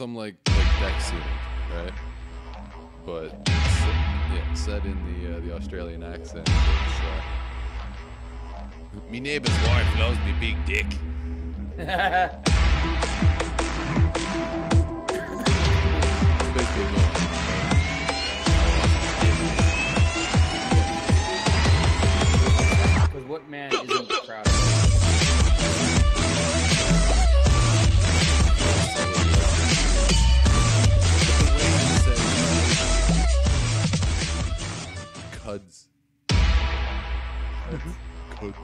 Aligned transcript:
some 0.00 0.14
like 0.16 0.34
like 0.48 0.80
deck 0.80 0.94
sealant, 1.02 1.74
right? 1.74 1.92
But 3.04 3.34
s- 3.50 3.84
yeah, 4.32 4.54
said 4.54 4.82
in 4.86 4.96
the 5.04 5.36
uh, 5.36 5.40
the 5.40 5.52
Australian 5.54 6.02
accent, 6.02 6.48
it's 6.48 7.00
uh, 8.96 9.10
me 9.10 9.20
neighbor's 9.20 9.52
wife 9.66 9.98
loves 9.98 10.18
me 10.20 10.32
big 10.40 10.56
dick. 10.64 10.86
Basically 16.54 16.84
going 16.84 18.20
Because 23.12 23.24
what 23.28 23.48
man 23.50 23.72
isn't 23.74 24.08
proud 24.24 24.49
Cuds. 35.50 35.88
Mm-hmm. 36.28 37.90
Cuds. 38.36 38.56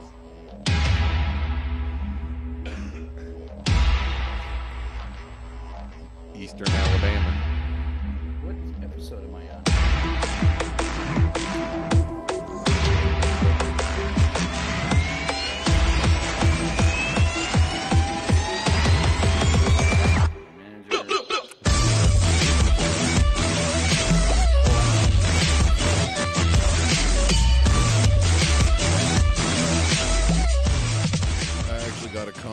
Eastern 6.33 6.71
Alabama. 6.71 7.16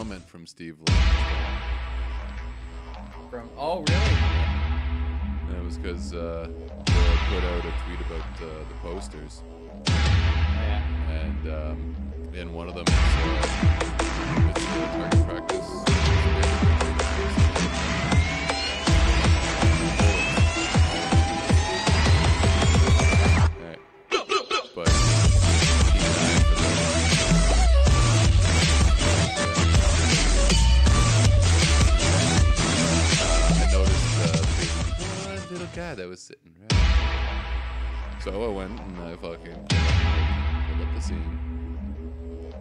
Comment 0.04 0.28
from 0.28 0.46
Steve 0.46 0.76
Lemme. 0.86 0.98
From 3.30 3.48
oh 3.56 3.82
really? 3.88 4.02
And 5.48 5.56
it 5.56 5.64
was 5.64 5.78
because 5.78 6.12
uh, 6.12 6.46
put 6.84 7.42
out 7.42 7.64
a 7.64 7.72
tweet 7.86 8.00
about 8.06 8.20
uh, 8.42 8.64
the 8.68 8.74
posters. 8.82 9.42
Yeah. 9.86 10.82
and 11.08 11.48
um, 11.48 11.96
in 12.34 12.52
one 12.52 12.68
of 12.68 12.74
them 12.74 12.84
it's, 12.86 12.90
uh, 12.92 13.62
uh, 14.40 15.08
target 15.10 15.26
practice. 15.26 16.03
That 36.04 36.10
was 36.10 36.20
sitting 36.20 36.52
right. 36.60 38.20
So 38.22 38.44
I 38.44 38.48
went 38.48 38.78
and 38.78 38.98
I 39.00 39.16
fucking 39.16 39.54
pulled 39.54 40.82
up 40.82 40.94
the 40.94 41.00
scene, 41.00 41.38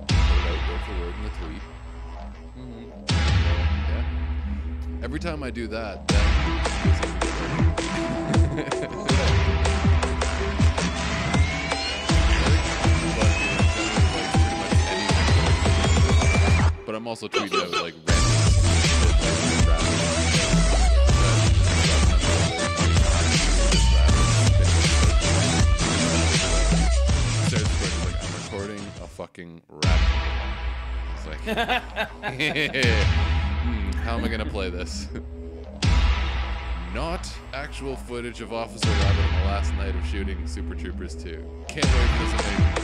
word 0.07 0.79
for 0.85 0.93
word 1.01 1.13
in 1.17 1.23
the 1.23 1.29
tweet. 1.29 1.61
Mhm. 2.57 2.87
Yeah. 3.09 4.05
Every 5.03 5.19
time 5.19 5.43
I 5.43 5.51
do 5.51 5.67
that, 5.67 6.07
then 6.07 6.23
they 6.85 6.93
seem 6.93 7.19
to 7.19 7.25
get 7.25 7.33
ready. 7.41 7.63
Fucking 13.19 13.59
generally 13.75 14.07
likes 14.13 14.31
pretty 14.39 14.57
much 14.61 14.73
anything 14.87 15.27
that 16.47 16.73
But 16.85 16.95
I'm 16.95 17.07
also 17.07 17.27
tweeting 17.27 17.61
out 17.61 17.81
like 17.83 18.12
a 29.03 29.07
fucking 29.07 29.61
rap. 29.67 29.99
It's 31.15 31.27
like, 31.27 31.39
hmm, 33.61 33.91
how 33.97 34.17
am 34.17 34.23
I 34.23 34.29
gonna 34.29 34.45
play 34.45 34.69
this? 34.69 35.09
Not 36.93 37.29
actual 37.53 37.97
footage 37.97 38.39
of 38.39 38.53
Officer 38.53 38.87
Rabbit 38.87 39.25
on 39.25 39.33
the 39.39 39.45
last 39.45 39.73
night 39.73 39.93
of 39.95 40.05
shooting 40.05 40.47
Super 40.47 40.73
Troopers 40.75 41.15
2. 41.15 41.65
Can't 41.67 41.85
wait 41.85 42.09
for 42.11 42.23
this 42.23 42.33
amazing. 42.33 42.83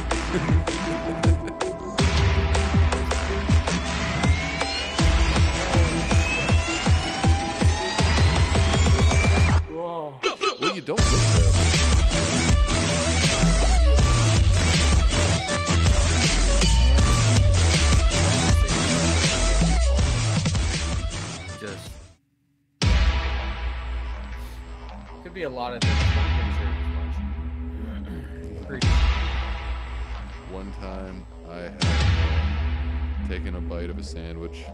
Whoa. 9.74 10.20
Well, 10.60 10.76
you 10.76 10.82
don't 10.82 11.00
look. 11.00 11.59
Be 25.40 25.44
a 25.46 25.50
lot 25.50 25.72
of 25.72 25.80
things. 25.80 25.96
One 30.52 30.74
time 30.82 31.26
I 31.50 31.56
had 31.60 31.78
uh, 31.82 33.28
taken 33.30 33.56
a 33.56 33.62
bite 33.62 33.90
of 33.90 33.98
a 33.98 34.04
sandwich. 34.04 34.66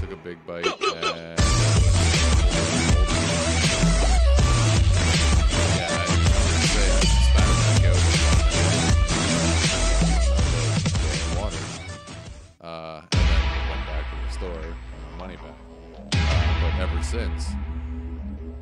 Took 0.00 0.12
a 0.12 0.16
big 0.22 0.46
bite 0.46 1.45
since, 17.10 17.50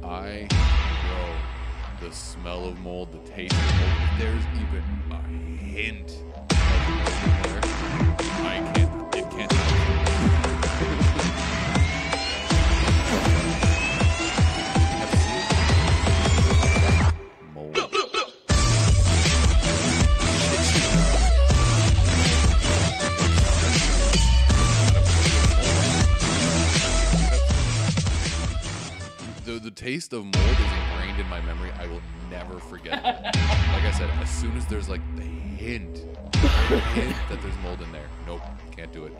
I 0.02 0.46
know 0.50 2.06
the 2.06 2.14
smell 2.14 2.66
of 2.66 2.78
mold, 2.80 3.10
the 3.10 3.30
taste 3.30 3.54
of 3.54 3.74
mold. 3.80 3.92
If 4.02 4.18
there's 4.18 4.44
even 4.56 4.84
a 5.10 5.22
hint 5.64 6.10
of 6.10 6.88
mold 6.90 7.14
there, 7.42 7.60
I 8.44 8.73
taste 29.94 30.12
of 30.12 30.24
mold 30.24 30.34
is 30.34 30.72
ingrained 30.90 31.20
in 31.20 31.28
my 31.28 31.40
memory. 31.42 31.70
I 31.78 31.86
will 31.86 32.02
never 32.28 32.58
forget 32.58 33.00
like 33.04 33.84
I 33.84 33.92
said, 33.96 34.10
as 34.20 34.28
soon 34.28 34.56
as 34.56 34.66
there's 34.66 34.88
like 34.88 35.00
the 35.14 35.22
hint, 35.22 35.94
the 36.32 36.80
hint 36.94 37.14
that 37.28 37.40
there's 37.40 37.56
mold 37.62 37.80
in 37.80 37.92
there, 37.92 38.08
nope, 38.26 38.42
can't 38.76 38.92
do 38.92 39.04
it. 39.04 39.12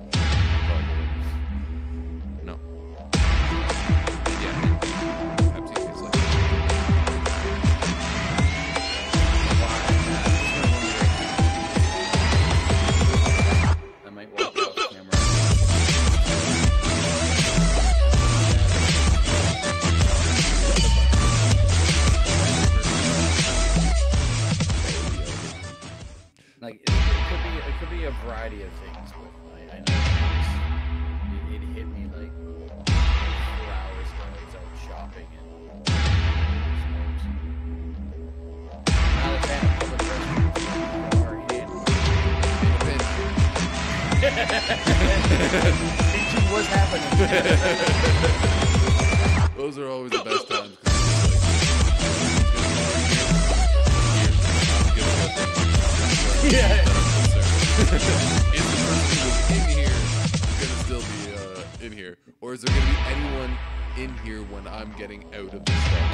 In 61.82 61.92
here, 61.92 62.16
or 62.40 62.54
is 62.54 62.62
there 62.62 62.74
gonna 62.74 62.90
be 62.90 62.96
anyone 63.08 63.56
in 63.98 64.16
here 64.24 64.42
when 64.44 64.66
I'm 64.66 64.92
getting 64.98 65.24
out 65.34 65.52
of 65.54 65.62
stall? 65.66 66.08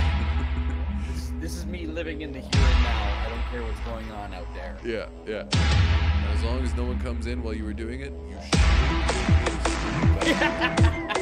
This, 1.09 1.33
this 1.41 1.57
is 1.57 1.67
me 1.67 1.87
living 1.87 2.23
in 2.23 2.33
the 2.33 2.41
here 2.41 2.49
and 2.55 2.83
now. 2.83 3.25
I 3.25 3.29
don't 3.29 3.43
care 3.51 3.63
what's 3.63 3.81
going 3.81 4.11
on 4.13 4.35
out 4.35 4.47
there. 4.55 4.77
yeah, 4.85 5.07
yeah. 5.27 5.45
And 5.53 6.39
as 6.39 6.43
long 6.45 6.61
as 6.63 6.75
no 6.75 6.85
one 6.85 6.99
comes 7.01 7.27
in 7.27 7.43
while 7.43 7.55
you 7.55 7.65
were 7.65 7.73
doing 7.73 8.01
it, 8.01 8.13
you 8.29 8.37
should. 11.15 11.20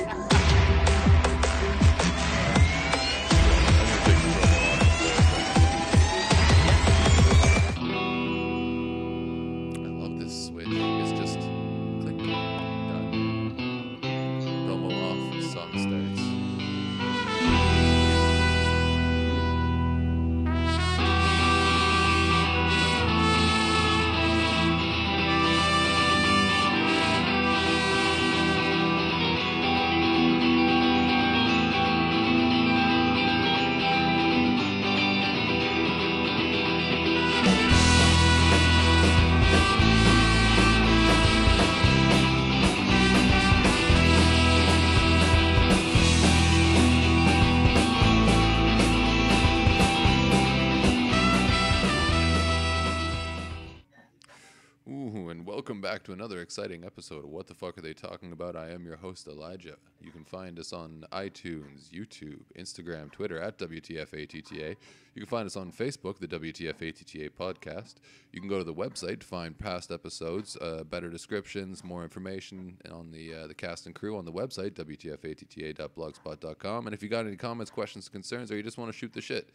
Exciting 56.58 56.84
episode 56.84 57.24
of 57.24 57.30
What 57.30 57.46
the 57.46 57.54
Fuck 57.54 57.78
Are 57.78 57.82
They 57.82 57.92
Talking 57.92 58.32
About? 58.32 58.56
I 58.56 58.70
am 58.70 58.84
your 58.84 58.96
host, 58.96 59.28
Elijah. 59.28 59.76
You 60.02 60.10
can 60.10 60.24
find 60.24 60.58
us 60.58 60.72
on 60.72 61.04
iTunes, 61.12 61.88
YouTube, 61.94 62.40
Instagram, 62.58 63.12
Twitter 63.12 63.40
at 63.40 63.58
WTFATTA. 63.58 64.74
You 65.14 65.22
can 65.22 65.26
find 65.26 65.46
us 65.46 65.54
on 65.54 65.70
Facebook, 65.70 66.18
the 66.18 66.26
WTFATTA 66.26 67.30
podcast. 67.30 67.94
You 68.32 68.40
can 68.40 68.50
go 68.50 68.58
to 68.58 68.64
the 68.64 68.74
website 68.74 69.20
to 69.20 69.26
find 69.26 69.56
past 69.56 69.92
episodes, 69.92 70.56
uh, 70.60 70.82
better 70.82 71.08
descriptions, 71.08 71.84
more 71.84 72.02
information 72.02 72.78
on 72.90 73.12
the 73.12 73.32
uh, 73.32 73.46
the 73.46 73.54
cast 73.54 73.86
and 73.86 73.94
crew 73.94 74.18
on 74.18 74.24
the 74.24 74.32
website, 74.32 74.72
WTFATTA.blogspot.com. 74.72 76.86
And 76.88 76.92
if 76.92 77.04
you 77.04 77.08
got 77.08 77.24
any 77.24 77.36
comments, 77.36 77.70
questions, 77.70 78.08
concerns, 78.08 78.50
or 78.50 78.56
you 78.56 78.64
just 78.64 78.78
want 78.78 78.90
to 78.90 78.98
shoot 78.98 79.12
the 79.12 79.20
shit, 79.20 79.50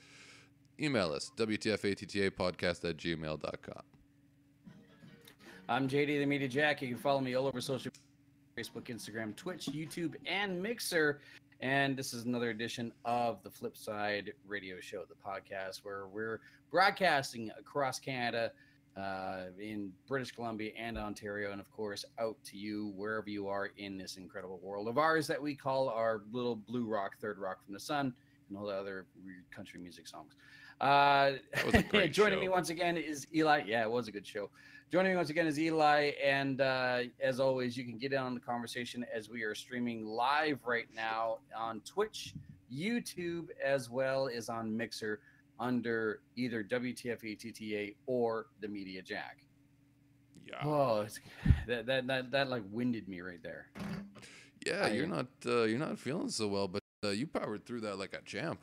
email 0.79 1.11
us, 1.11 1.33
WTFATTA 1.35 2.27
at 2.27 2.97
gmail.com. 2.97 3.92
I'm 5.69 5.87
JD 5.87 6.19
the 6.19 6.25
Media 6.25 6.47
Jack. 6.47 6.81
You 6.81 6.89
can 6.89 6.97
follow 6.97 7.21
me 7.21 7.35
all 7.35 7.47
over 7.47 7.61
social 7.61 7.91
Facebook, 8.57 8.85
Instagram, 8.85 9.35
Twitch, 9.35 9.67
YouTube, 9.67 10.15
and 10.25 10.61
Mixer. 10.61 11.19
And 11.61 11.95
this 11.95 12.13
is 12.13 12.25
another 12.25 12.49
edition 12.49 12.91
of 13.05 13.41
the 13.43 13.49
Flip 13.49 13.77
Side 13.77 14.33
Radio 14.45 14.79
Show, 14.81 15.03
the 15.07 15.15
podcast 15.15 15.79
where 15.83 16.07
we're 16.07 16.41
broadcasting 16.69 17.49
across 17.57 17.99
Canada, 17.99 18.51
uh, 18.97 19.45
in 19.59 19.91
British 20.07 20.31
Columbia 20.31 20.71
and 20.77 20.97
Ontario, 20.97 21.51
and 21.51 21.59
of 21.61 21.71
course 21.71 22.03
out 22.19 22.35
to 22.45 22.57
you 22.57 22.91
wherever 22.95 23.29
you 23.29 23.47
are 23.47 23.71
in 23.77 23.97
this 23.97 24.17
incredible 24.17 24.59
world 24.61 24.87
of 24.87 24.97
ours 24.97 25.25
that 25.27 25.41
we 25.41 25.55
call 25.55 25.89
our 25.89 26.21
little 26.31 26.55
blue 26.55 26.85
rock, 26.85 27.13
third 27.19 27.39
rock 27.39 27.63
from 27.63 27.73
the 27.73 27.79
sun, 27.79 28.13
and 28.49 28.57
all 28.57 28.65
the 28.67 28.73
other 28.75 29.05
weird 29.25 29.45
country 29.49 29.79
music 29.79 30.07
songs. 30.07 30.33
Uh, 30.81 31.31
That 31.55 31.65
was 31.65 31.75
a 31.75 31.83
great 31.89 32.11
joining 32.13 32.37
show. 32.37 32.41
me 32.41 32.49
once 32.49 32.69
again 32.69 32.97
is 32.97 33.25
Eli. 33.33 33.63
Yeah, 33.65 33.81
it 33.83 33.89
was 33.89 34.07
a 34.09 34.11
good 34.11 34.27
show. 34.27 34.49
Joining 34.93 35.13
me 35.13 35.15
once 35.15 35.31
again 35.31 35.47
is 35.47 35.59
Eli, 35.59 36.11
and 36.23 36.61
uh, 36.61 36.99
as 37.19 37.39
always, 37.39 37.75
you 37.75 37.83
can 37.83 37.97
get 37.97 38.13
in 38.13 38.19
on 38.19 38.35
the 38.35 38.39
conversation 38.39 39.03
as 39.11 39.27
we 39.27 39.41
are 39.41 39.55
streaming 39.55 40.05
live 40.05 40.59
right 40.67 40.85
now 40.95 41.39
on 41.57 41.79
Twitch, 41.79 42.35
YouTube, 42.71 43.47
as 43.65 43.89
well 43.89 44.29
as 44.29 44.49
on 44.49 44.77
Mixer 44.77 45.19
under 45.59 46.19
either 46.35 46.63
WTFATTA 46.63 47.95
or 48.05 48.45
the 48.61 48.67
Media 48.67 49.01
Jack. 49.01 49.37
Yeah. 50.47 50.61
Oh, 50.63 51.01
it's, 51.01 51.19
that, 51.65 51.87
that 51.87 52.05
that 52.05 52.29
that 52.29 52.49
like 52.51 52.61
winded 52.71 53.07
me 53.07 53.21
right 53.21 53.41
there. 53.41 53.69
Yeah, 54.63 54.83
I- 54.83 54.89
you're 54.91 55.07
not 55.07 55.25
uh, 55.47 55.63
you're 55.63 55.79
not 55.79 55.97
feeling 55.97 56.29
so 56.29 56.47
well, 56.47 56.67
but 56.67 56.83
uh, 57.03 57.09
you 57.09 57.25
powered 57.25 57.65
through 57.65 57.81
that 57.81 57.97
like 57.97 58.13
a 58.13 58.21
champ. 58.21 58.59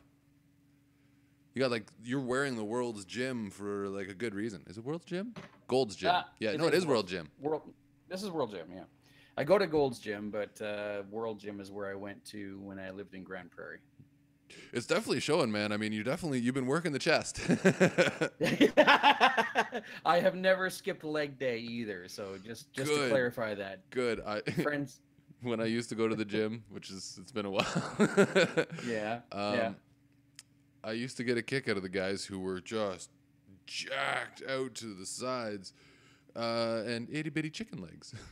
You 1.55 1.61
got 1.61 1.71
like 1.71 1.87
you're 2.05 2.21
wearing 2.21 2.57
the 2.57 2.65
world's 2.65 3.05
gym 3.05 3.51
for 3.51 3.89
like 3.89 4.09
a 4.09 4.15
good 4.15 4.35
reason. 4.35 4.63
Is 4.69 4.79
it 4.79 4.85
World's 4.85 5.05
Gym? 5.05 5.35
Gold's 5.67 5.97
Gym. 5.97 6.11
Uh, 6.11 6.23
yeah, 6.39 6.51
it 6.51 6.59
no, 6.59 6.67
it 6.67 6.75
is 6.75 6.87
World 6.87 7.09
Gym. 7.09 7.29
World, 7.41 7.63
this 8.09 8.23
is 8.23 8.31
World 8.31 8.53
Gym, 8.53 8.69
yeah. 8.73 8.85
I 9.37 9.45
go 9.45 9.59
to 9.59 9.67
Gold's 9.67 9.99
Gym, 9.99 10.31
but 10.31 10.61
uh, 10.61 11.03
World 11.11 11.41
Gym 11.41 11.61
is 11.61 11.71
where 11.71 11.91
I 11.91 11.95
went 11.95 12.25
to 12.27 12.59
when 12.63 12.79
I 12.79 12.91
lived 12.91 13.15
in 13.15 13.25
Grand 13.25 13.51
Prairie. 13.51 13.79
It's 14.73 14.87
definitely 14.87 15.21
showing, 15.21 15.51
man. 15.51 15.73
I 15.73 15.77
mean, 15.77 15.93
you 15.93 16.03
definitely 16.03 16.41
you've 16.41 16.55
been 16.55 16.67
working 16.67 16.93
the 16.93 16.99
chest. 16.99 17.41
I 20.05 20.19
have 20.21 20.35
never 20.35 20.71
skipped 20.71 21.05
leg 21.05 21.39
day 21.39 21.59
either, 21.59 22.09
so 22.09 22.37
just 22.45 22.73
just 22.73 22.93
to 22.93 23.09
clarify 23.09 23.55
that, 23.55 23.89
good. 23.91 24.21
I 24.27 24.41
friends. 24.63 25.01
when 25.43 25.61
I 25.61 25.65
used 25.67 25.89
to 25.89 25.95
go 25.95 26.07
to 26.09 26.15
the 26.15 26.25
gym, 26.25 26.65
which 26.69 26.91
is 26.91 27.19
it's 27.21 27.33
been 27.33 27.47
a 27.47 27.51
while. 27.51 28.67
Yeah, 28.87 29.21
Um, 29.33 29.55
yeah. 29.55 29.73
I 30.83 30.93
used 30.93 31.17
to 31.19 31.25
get 31.25 31.37
a 31.37 31.43
kick 31.43 31.69
out 31.69 31.77
of 31.77 31.83
the 31.83 31.89
guys 31.89 32.25
who 32.25 32.39
were 32.39 32.61
just 32.61 33.11
jacked 33.67 34.43
out 34.49 34.75
to 34.77 34.95
the 34.95 35.07
sides 35.07 35.73
uh, 36.35 36.83
and 36.87 37.09
itty 37.11 37.31
bitty 37.31 37.51
chicken 37.51 37.81
legs. 37.83 38.15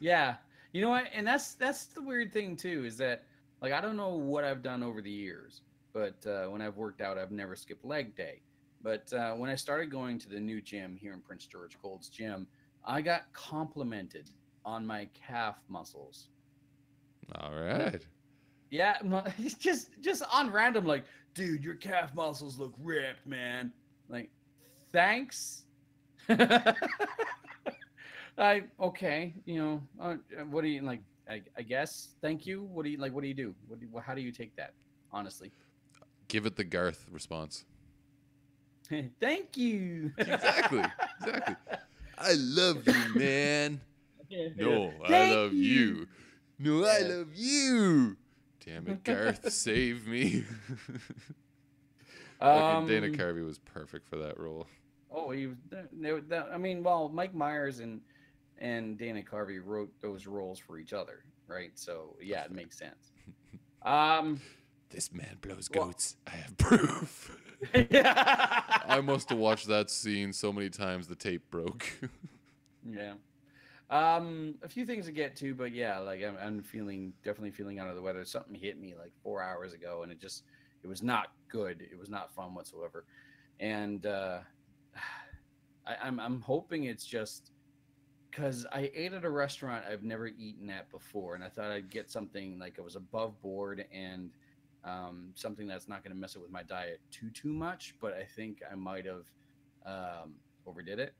Yeah. 0.00 0.34
You 0.72 0.82
know 0.82 0.90
what? 0.90 1.04
And 1.14 1.26
that's 1.26 1.54
that's 1.54 1.86
the 1.86 2.02
weird 2.02 2.32
thing 2.32 2.56
too 2.56 2.84
is 2.84 2.96
that 2.98 3.24
like 3.62 3.72
I 3.72 3.80
don't 3.80 3.96
know 3.96 4.10
what 4.10 4.44
I've 4.44 4.60
done 4.60 4.82
over 4.82 5.00
the 5.00 5.10
years, 5.10 5.62
but 5.92 6.16
uh, 6.26 6.46
when 6.46 6.60
I've 6.60 6.76
worked 6.76 7.00
out, 7.00 7.16
I've 7.16 7.30
never 7.30 7.56
skipped 7.56 7.84
leg 7.84 8.14
day. 8.16 8.42
But 8.82 9.10
uh, 9.14 9.32
when 9.32 9.48
I 9.48 9.54
started 9.54 9.90
going 9.90 10.18
to 10.18 10.28
the 10.28 10.40
new 10.40 10.60
gym 10.60 10.94
here 10.94 11.14
in 11.14 11.20
Prince 11.20 11.46
George, 11.46 11.78
Gold's 11.80 12.08
Gym, 12.10 12.46
I 12.84 13.00
got 13.00 13.32
complimented 13.32 14.28
on 14.64 14.86
my 14.86 15.08
calf 15.14 15.56
muscles. 15.68 16.28
All 17.36 17.54
right. 17.54 18.04
Yeah, 18.70 18.98
just 19.58 19.88
just 20.02 20.22
on 20.30 20.50
random, 20.50 20.84
like, 20.84 21.04
dude, 21.34 21.62
your 21.64 21.74
calf 21.74 22.14
muscles 22.14 22.58
look 22.58 22.74
ripped, 22.82 23.26
man. 23.26 23.72
Like, 24.08 24.30
thanks. 24.92 25.62
I 28.38 28.62
okay, 28.80 29.34
you 29.44 29.62
know, 29.62 29.82
uh, 30.00 30.14
what 30.50 30.62
do 30.62 30.68
you 30.68 30.82
like? 30.82 31.00
I, 31.28 31.42
I 31.56 31.62
guess. 31.62 32.08
Thank 32.20 32.46
you. 32.46 32.62
What 32.62 32.84
do 32.84 32.90
you 32.90 32.98
like? 32.98 33.12
What 33.12 33.22
do 33.22 33.28
you 33.28 33.34
do? 33.34 33.54
What 33.68 33.78
do 33.80 33.86
you, 33.86 33.98
how 34.00 34.14
do 34.14 34.20
you 34.20 34.32
take 34.32 34.56
that? 34.56 34.72
Honestly, 35.12 35.52
Give 36.28 36.46
it 36.46 36.56
the 36.56 36.64
Garth 36.64 37.06
response. 37.10 37.64
thank 39.20 39.56
you. 39.56 40.12
Exactly. 40.18 40.82
exactly. 41.20 41.56
I 42.18 42.32
love 42.34 42.86
you, 42.86 43.14
man. 43.14 43.80
No, 44.56 44.90
I 45.04 45.30
love 45.30 45.52
you. 45.52 46.08
No, 46.58 46.84
I 46.84 47.00
love 47.00 47.28
you. 47.34 48.16
Damn 48.64 48.86
it, 48.88 49.04
Garth, 49.04 49.50
save 49.52 50.06
me. 50.06 50.44
Fucking 52.40 52.88
Dana 52.88 53.06
Um, 53.08 53.14
Carvey 53.14 53.44
was 53.44 53.58
perfect 53.58 54.08
for 54.08 54.16
that 54.16 54.38
role. 54.38 54.66
Oh, 55.10 55.30
he 55.30 55.46
was. 55.46 55.56
th- 55.70 55.84
they 55.92 56.36
I 56.38 56.58
mean, 56.58 56.82
well, 56.82 57.08
Mike 57.08 57.34
Myers 57.34 57.78
and 57.80 58.00
and 58.58 58.98
Dana 58.98 59.22
Carvey 59.22 59.60
wrote 59.64 59.90
those 60.00 60.26
roles 60.26 60.58
for 60.58 60.78
each 60.78 60.92
other, 60.92 61.24
right? 61.46 61.70
So 61.74 62.16
yeah, 62.20 62.44
it 62.44 62.52
makes 62.52 62.78
sense. 62.78 63.12
Um, 63.82 64.40
This 64.90 65.12
man 65.12 65.38
blows 65.40 65.68
Well- 65.74 65.86
goats. 65.86 66.16
I 66.26 66.30
have 66.36 66.56
proof. 66.56 67.36
I 67.74 68.80
I 68.86 69.00
must 69.00 69.28
have 69.30 69.38
watched 69.38 69.66
that 69.68 69.90
scene 69.90 70.32
so 70.32 70.52
many 70.52 70.68
times 70.70 71.08
the 71.08 71.16
tape 71.16 71.50
broke. 71.50 71.84
yeah. 72.88 73.14
Um, 73.90 74.54
a 74.62 74.68
few 74.68 74.86
things 74.86 75.06
to 75.06 75.12
get 75.12 75.36
to, 75.36 75.54
but 75.54 75.72
yeah, 75.72 75.98
like 75.98 76.22
I'm, 76.22 76.36
I'm 76.42 76.62
feeling 76.62 77.12
definitely 77.22 77.50
feeling 77.50 77.80
under 77.80 77.94
the 77.94 78.02
weather. 78.02 78.24
Something 78.24 78.54
hit 78.54 78.80
me 78.80 78.94
like 78.98 79.12
four 79.22 79.42
hours 79.42 79.72
ago, 79.72 80.02
and 80.02 80.10
it 80.10 80.20
just 80.20 80.44
it 80.82 80.86
was 80.86 81.02
not 81.02 81.28
good. 81.48 81.82
It 81.90 81.98
was 81.98 82.08
not 82.08 82.32
fun 82.34 82.54
whatsoever, 82.54 83.04
and 83.60 84.06
uh, 84.06 84.38
I, 85.86 85.96
I'm 86.02 86.18
I'm 86.18 86.40
hoping 86.40 86.84
it's 86.84 87.04
just 87.04 87.52
because 88.30 88.66
I 88.72 88.90
ate 88.94 89.12
at 89.12 89.24
a 89.24 89.30
restaurant 89.30 89.84
I've 89.88 90.02
never 90.02 90.28
eaten 90.28 90.70
at 90.70 90.90
before, 90.90 91.34
and 91.34 91.44
I 91.44 91.48
thought 91.48 91.70
I'd 91.70 91.90
get 91.90 92.10
something 92.10 92.58
like 92.58 92.78
it 92.78 92.84
was 92.84 92.96
above 92.96 93.40
board 93.42 93.84
and 93.92 94.30
um, 94.82 95.28
something 95.34 95.66
that's 95.66 95.88
not 95.88 96.02
going 96.02 96.14
to 96.14 96.18
mess 96.18 96.36
it 96.36 96.40
with 96.40 96.50
my 96.50 96.62
diet 96.62 97.00
too 97.10 97.30
too 97.30 97.52
much. 97.52 97.94
But 98.00 98.14
I 98.14 98.24
think 98.24 98.62
I 98.70 98.74
might 98.74 99.04
have 99.04 99.26
um, 99.84 100.34
overdid 100.66 100.98
it. 100.98 101.14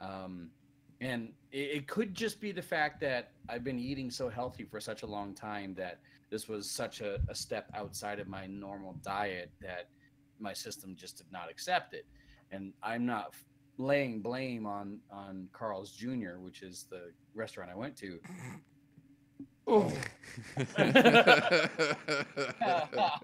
Um, 0.00 0.50
and 1.00 1.32
it, 1.52 1.58
it 1.58 1.86
could 1.88 2.14
just 2.14 2.40
be 2.40 2.52
the 2.52 2.62
fact 2.62 3.00
that 3.00 3.32
I've 3.48 3.64
been 3.64 3.78
eating 3.78 4.10
so 4.10 4.28
healthy 4.28 4.64
for 4.64 4.80
such 4.80 5.02
a 5.02 5.06
long 5.06 5.34
time 5.34 5.74
that 5.74 6.00
this 6.30 6.48
was 6.48 6.70
such 6.70 7.00
a, 7.00 7.18
a 7.28 7.34
step 7.34 7.70
outside 7.74 8.20
of 8.20 8.28
my 8.28 8.46
normal 8.46 8.94
diet 9.02 9.50
that 9.60 9.88
my 10.38 10.52
system 10.52 10.94
just 10.96 11.18
did 11.18 11.26
not 11.32 11.50
accept 11.50 11.94
it. 11.94 12.06
And 12.50 12.72
I'm 12.82 13.06
not 13.06 13.34
laying 13.78 14.20
blame 14.20 14.66
on 14.66 14.98
on 15.10 15.48
Carl's 15.52 15.92
Jr., 15.92 16.38
which 16.38 16.62
is 16.62 16.86
the 16.90 17.12
restaurant 17.34 17.70
I 17.70 17.74
went 17.74 17.96
to. 17.98 18.20
Oh. 19.66 19.92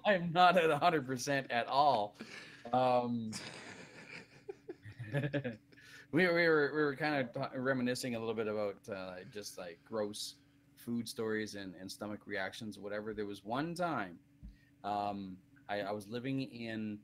I'm 0.05 0.31
not 0.31 0.57
at 0.57 0.69
100% 0.69 1.45
at 1.49 1.67
all. 1.67 2.15
Um, 2.71 3.31
we, 6.11 6.25
we 6.27 6.47
were 6.47 6.71
we 6.73 6.81
were 6.81 6.95
kind 6.95 7.27
of 7.35 7.51
reminiscing 7.55 8.15
a 8.15 8.19
little 8.19 8.33
bit 8.33 8.47
about 8.47 8.77
uh, 8.93 9.15
just 9.31 9.57
like 9.57 9.79
gross 9.85 10.35
food 10.75 11.07
stories 11.07 11.55
and, 11.55 11.73
and 11.79 11.91
stomach 11.91 12.21
reactions, 12.25 12.79
whatever. 12.79 13.13
There 13.13 13.25
was 13.25 13.43
one 13.43 13.75
time 13.75 14.17
um, 14.83 15.37
I, 15.67 15.81
I 15.81 15.91
was 15.91 16.07
living 16.07 16.43
in 16.43 16.99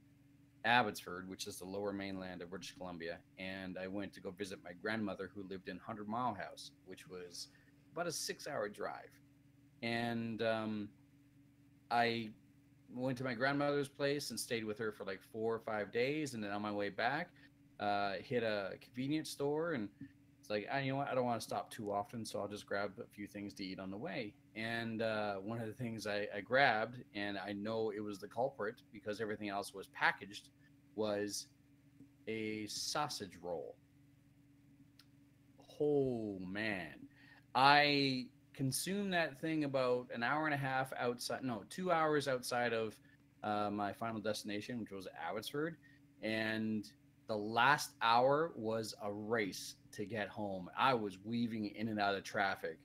Abbotsford, 0.65 1.27
which 1.27 1.48
is 1.48 1.57
the 1.57 1.65
lower 1.65 1.91
mainland 1.91 2.41
of 2.41 2.50
British 2.50 2.74
Columbia, 2.77 3.17
and 3.38 3.77
I 3.77 3.88
went 3.88 4.13
to 4.13 4.22
go 4.22 4.31
visit 4.31 4.60
my 4.63 4.72
grandmother 4.81 5.29
who 5.36 5.43
lived 5.50 5.67
in 5.67 5.77
Hundred 5.77 6.07
Mile 6.07 6.33
House, 6.33 6.72
which 6.86 7.07
was 7.10 7.48
about 7.91 8.07
a 8.07 8.12
six-hour 8.12 8.69
drive. 8.69 9.12
And 9.81 10.41
um, 10.41 10.88
I 11.91 12.29
went 12.95 13.17
to 13.17 13.25
my 13.25 13.33
grandmother's 13.33 13.89
place 13.89 14.29
and 14.29 14.39
stayed 14.39 14.63
with 14.63 14.77
her 14.77 14.93
for 14.93 15.03
like 15.03 15.19
four 15.33 15.53
or 15.53 15.60
five 15.60 15.91
days, 15.91 16.33
and 16.33 16.41
then 16.41 16.51
on 16.51 16.62
my 16.62 16.72
way 16.72 16.89
back, 16.89 17.29
uh, 17.83 18.13
hit 18.23 18.43
a 18.43 18.71
convenience 18.81 19.29
store 19.29 19.73
and 19.73 19.89
it's 20.39 20.49
like, 20.49 20.67
I, 20.71 20.81
you 20.81 20.91
know 20.91 20.97
what, 20.97 21.07
I 21.09 21.15
don't 21.15 21.23
want 21.23 21.39
to 21.39 21.43
stop 21.43 21.71
too 21.71 21.91
often, 21.91 22.25
so 22.25 22.39
I'll 22.39 22.49
just 22.49 22.65
grab 22.65 22.91
a 22.99 23.07
few 23.07 23.27
things 23.27 23.53
to 23.55 23.63
eat 23.63 23.79
on 23.79 23.89
the 23.89 23.97
way. 23.97 24.33
And 24.55 25.01
uh, 25.01 25.35
one 25.35 25.59
of 25.61 25.67
the 25.67 25.73
things 25.73 26.05
I, 26.05 26.27
I 26.35 26.41
grabbed, 26.41 26.97
and 27.15 27.37
I 27.37 27.53
know 27.53 27.93
it 27.95 28.01
was 28.01 28.19
the 28.19 28.27
culprit 28.27 28.75
because 28.91 29.21
everything 29.21 29.47
else 29.47 29.73
was 29.73 29.87
packaged, 29.87 30.49
was 30.95 31.47
a 32.27 32.67
sausage 32.67 33.37
roll. 33.41 33.75
Oh 35.79 36.39
man, 36.39 37.07
I 37.55 38.27
consumed 38.53 39.13
that 39.13 39.39
thing 39.39 39.63
about 39.63 40.07
an 40.13 40.23
hour 40.23 40.45
and 40.45 40.53
a 40.53 40.57
half 40.57 40.91
outside, 40.99 41.43
no, 41.43 41.63
two 41.69 41.91
hours 41.91 42.27
outside 42.27 42.73
of 42.73 42.97
uh, 43.43 43.69
my 43.71 43.93
final 43.93 44.19
destination, 44.19 44.79
which 44.79 44.91
was 44.91 45.07
Abbotsford, 45.25 45.77
and 46.21 46.91
the 47.33 47.39
last 47.39 47.93
hour 48.03 48.51
was 48.55 48.93
a 49.01 49.11
race 49.11 49.73
to 49.91 50.05
get 50.05 50.27
home. 50.27 50.69
I 50.77 50.93
was 50.93 51.17
weaving 51.25 51.73
in 51.75 51.87
and 51.87 51.99
out 51.99 52.13
of 52.13 52.23
traffic. 52.23 52.77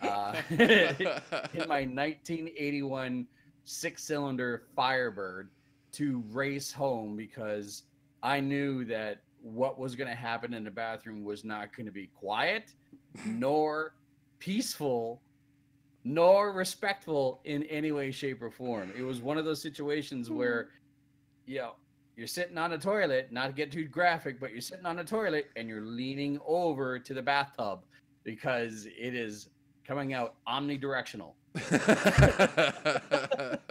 Uh, 0.00 0.40
in 0.50 1.66
my 1.66 1.82
1981 1.82 3.26
six 3.64 4.04
cylinder 4.04 4.62
Firebird 4.76 5.50
to 5.92 6.22
race 6.30 6.70
home 6.70 7.16
because 7.16 7.82
I 8.22 8.38
knew 8.38 8.84
that 8.84 9.22
what 9.42 9.76
was 9.76 9.96
going 9.96 10.08
to 10.08 10.14
happen 10.14 10.54
in 10.54 10.62
the 10.62 10.70
bathroom 10.70 11.24
was 11.24 11.44
not 11.44 11.74
going 11.76 11.86
to 11.86 11.92
be 11.92 12.06
quiet, 12.14 12.72
nor 13.26 13.96
peaceful, 14.38 15.20
nor 16.04 16.52
respectful 16.52 17.40
in 17.42 17.64
any 17.64 17.90
way, 17.90 18.12
shape, 18.12 18.40
or 18.40 18.52
form. 18.52 18.92
It 18.96 19.02
was 19.02 19.20
one 19.20 19.36
of 19.36 19.44
those 19.44 19.60
situations 19.60 20.28
hmm. 20.28 20.36
where, 20.36 20.68
you 21.44 21.58
know, 21.58 21.72
you're 22.20 22.26
sitting 22.26 22.58
on 22.58 22.74
a 22.74 22.78
toilet, 22.78 23.32
not 23.32 23.46
to 23.46 23.52
get 23.54 23.72
too 23.72 23.86
graphic, 23.86 24.38
but 24.38 24.52
you're 24.52 24.60
sitting 24.60 24.84
on 24.84 24.98
a 24.98 25.04
toilet 25.04 25.46
and 25.56 25.70
you're 25.70 25.80
leaning 25.80 26.38
over 26.46 26.98
to 26.98 27.14
the 27.14 27.22
bathtub 27.22 27.80
because 28.24 28.84
it 28.84 29.14
is 29.14 29.48
coming 29.86 30.12
out 30.12 30.34
omnidirectional. 30.46 31.32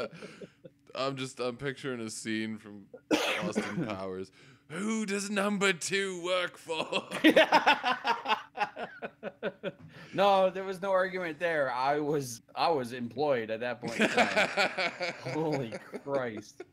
I'm 0.95 1.15
just 1.15 1.39
I'm 1.39 1.57
picturing 1.57 1.99
a 1.99 2.09
scene 2.09 2.57
from 2.57 2.85
Austin 3.47 3.85
Powers. 3.85 4.31
Who 4.69 5.05
does 5.05 5.29
number 5.29 5.71
two 5.71 6.23
work 6.23 6.57
for? 6.57 7.03
no, 10.15 10.49
there 10.49 10.63
was 10.63 10.81
no 10.81 10.89
argument 10.89 11.37
there. 11.37 11.71
I 11.71 11.99
was 11.99 12.41
I 12.55 12.71
was 12.71 12.93
employed 12.93 13.51
at 13.51 13.59
that 13.59 13.79
point. 13.79 14.01
Holy 15.35 15.71
Christ. 16.03 16.63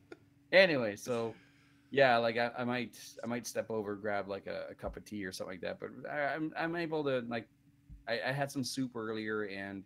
Anyway, 0.53 0.97
so 0.97 1.35
yeah, 1.97 2.19
like 2.19 2.37
I, 2.37 2.51
I, 2.59 2.65
might 2.65 2.99
I 3.25 3.27
might 3.27 3.47
step 3.47 3.71
over, 3.71 3.95
grab 3.95 4.29
like 4.29 4.47
a, 4.47 4.67
a, 4.71 4.75
cup 4.75 4.99
of 4.99 5.05
tea 5.07 5.25
or 5.25 5.33
something 5.33 5.55
like 5.55 5.63
that. 5.63 5.81
But 5.81 6.11
I, 6.11 6.35
am 6.35 6.53
I'm, 6.59 6.75
I'm 6.75 6.77
able 6.77 7.03
to 7.05 7.25
like 7.27 7.49
I, 8.07 8.21
I, 8.29 8.33
had 8.33 8.51
some 8.51 8.63
soup 8.63 8.95
earlier 8.95 9.45
and 9.45 9.83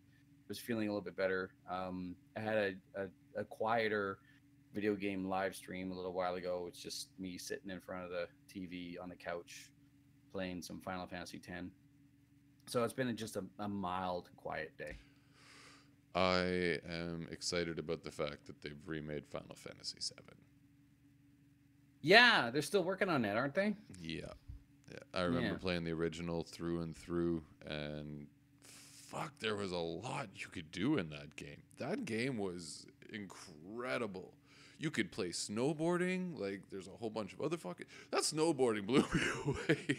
was 0.48 0.58
feeling 0.58 0.88
a 0.88 0.90
little 0.90 1.04
bit 1.04 1.16
better. 1.16 1.50
Um, 1.70 2.16
I 2.36 2.40
had 2.40 2.56
a, 2.56 3.02
a, 3.02 3.40
a 3.42 3.44
quieter 3.44 4.18
video 4.74 4.96
game 4.96 5.28
live 5.28 5.54
stream 5.54 5.92
a 5.92 5.94
little 5.94 6.12
while 6.12 6.34
ago. 6.34 6.64
It's 6.66 6.82
just 6.82 7.10
me 7.20 7.38
sitting 7.38 7.70
in 7.70 7.78
front 7.78 8.04
of 8.04 8.10
the 8.10 8.26
TV 8.52 9.00
on 9.00 9.08
the 9.08 9.14
couch 9.14 9.70
playing 10.32 10.62
some 10.62 10.80
Final 10.80 11.06
Fantasy 11.06 11.40
X. 11.48 11.66
So 12.66 12.82
it's 12.82 12.92
been 12.92 13.16
just 13.16 13.36
a, 13.36 13.44
a 13.60 13.68
mild, 13.68 14.30
quiet 14.36 14.72
day. 14.76 14.96
I 16.16 16.80
am 16.90 17.28
excited 17.30 17.78
about 17.78 18.02
the 18.02 18.10
fact 18.10 18.46
that 18.48 18.60
they've 18.62 18.76
remade 18.84 19.28
Final 19.28 19.54
Fantasy 19.54 19.98
VII. 20.00 20.49
Yeah, 22.02 22.50
they're 22.50 22.62
still 22.62 22.82
working 22.82 23.08
on 23.08 23.22
that, 23.22 23.36
aren't 23.36 23.54
they? 23.54 23.74
Yeah. 24.02 24.22
yeah. 24.90 24.98
I 25.12 25.22
remember 25.22 25.48
yeah. 25.48 25.58
playing 25.60 25.84
the 25.84 25.92
original 25.92 26.42
through 26.42 26.80
and 26.80 26.96
through, 26.96 27.42
and 27.66 28.26
fuck, 29.10 29.32
there 29.40 29.56
was 29.56 29.72
a 29.72 29.76
lot 29.76 30.28
you 30.36 30.46
could 30.50 30.70
do 30.70 30.96
in 30.96 31.10
that 31.10 31.36
game. 31.36 31.62
That 31.78 32.04
game 32.04 32.38
was 32.38 32.86
incredible. 33.12 34.34
You 34.78 34.90
could 34.90 35.12
play 35.12 35.28
snowboarding, 35.28 36.38
like 36.38 36.62
there's 36.70 36.86
a 36.86 36.92
whole 36.92 37.10
bunch 37.10 37.34
of 37.34 37.40
other 37.42 37.58
fucking. 37.58 37.86
That 38.10 38.22
snowboarding 38.22 38.86
blew 38.86 39.00
me 39.14 39.20
away. 39.46 39.98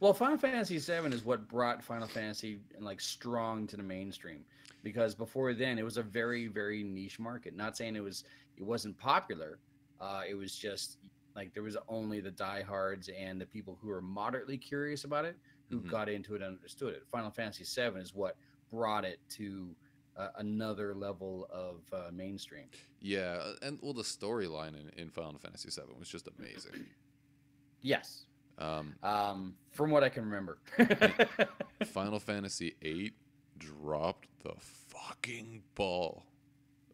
Well, 0.00 0.14
Final 0.14 0.38
Fantasy 0.38 0.78
VII 0.78 1.12
is 1.12 1.24
what 1.24 1.48
brought 1.48 1.82
Final 1.82 2.06
Fantasy 2.08 2.60
and 2.76 2.84
like 2.84 3.00
strong 3.00 3.66
to 3.68 3.76
the 3.76 3.82
mainstream 3.82 4.44
because 4.84 5.14
before 5.14 5.54
then 5.54 5.78
it 5.78 5.84
was 5.84 5.96
a 5.96 6.02
very 6.02 6.46
very 6.46 6.82
niche 6.82 7.18
market. 7.18 7.56
Not 7.56 7.76
saying 7.76 7.96
it 7.96 8.02
was 8.02 8.24
it 8.56 8.62
wasn't 8.62 8.96
popular, 8.98 9.58
uh, 10.00 10.22
it 10.28 10.34
was 10.34 10.54
just 10.54 10.98
like 11.34 11.54
there 11.54 11.62
was 11.62 11.76
only 11.88 12.20
the 12.20 12.30
diehards 12.30 13.08
and 13.16 13.40
the 13.40 13.46
people 13.46 13.78
who 13.80 13.88
were 13.88 14.00
moderately 14.00 14.58
curious 14.58 15.04
about 15.04 15.24
it 15.24 15.36
who 15.70 15.78
mm-hmm. 15.78 15.88
got 15.88 16.08
into 16.08 16.34
it 16.34 16.42
and 16.42 16.56
understood 16.56 16.94
it. 16.94 17.04
Final 17.10 17.30
Fantasy 17.30 17.64
VII 17.64 17.98
is 18.00 18.14
what 18.14 18.36
brought 18.70 19.04
it 19.04 19.20
to 19.30 19.74
uh, 20.16 20.28
another 20.38 20.94
level 20.94 21.48
of 21.50 21.82
uh, 21.92 22.10
mainstream. 22.12 22.66
Yeah, 23.00 23.52
and 23.62 23.78
well, 23.82 23.92
the 23.92 24.02
storyline 24.02 24.74
in, 24.74 24.90
in 25.00 25.10
Final 25.10 25.38
Fantasy 25.38 25.68
VII 25.70 25.94
was 25.98 26.08
just 26.08 26.28
amazing. 26.38 26.86
yes. 27.82 28.24
Um, 28.58 28.94
um, 29.04 29.54
from 29.70 29.90
what 29.90 30.02
I 30.02 30.08
can 30.08 30.24
remember, 30.24 30.58
Final 31.84 32.18
Fantasy 32.18 32.74
VIII 32.82 33.12
dropped 33.56 34.28
the 34.42 34.54
fucking 34.58 35.62
ball 35.76 36.24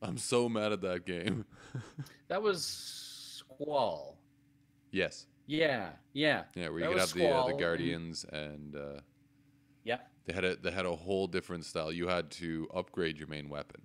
I'm 0.05 0.19
so 0.19 0.49
mad 0.49 0.73
at 0.73 0.83
that 0.83 1.07
game. 1.07 1.47
that 2.29 2.43
was 2.43 2.65
Squall. 2.65 4.19
Yes. 4.91 5.27
Yeah, 5.47 5.91
yeah. 6.13 6.45
Yeah, 6.55 6.69
where 6.69 6.81
you 6.81 6.89
could 6.89 6.99
have 6.99 7.13
the 7.13 7.29
uh, 7.29 7.47
the 7.47 7.55
Guardians 7.55 8.25
and 8.33 8.77
uh, 8.77 9.01
yeah, 9.83 9.99
they 10.27 10.33
had 10.33 10.45
a 10.45 10.57
they 10.57 10.71
had 10.71 10.87
a 10.87 10.95
whole 10.95 11.27
different 11.27 11.65
style. 11.65 11.93
You 11.93 12.09
had 12.09 12.31
to 12.33 12.69
upgrade 12.75 13.19
your 13.19 13.29
main 13.29 13.49
weapon, 13.49 13.83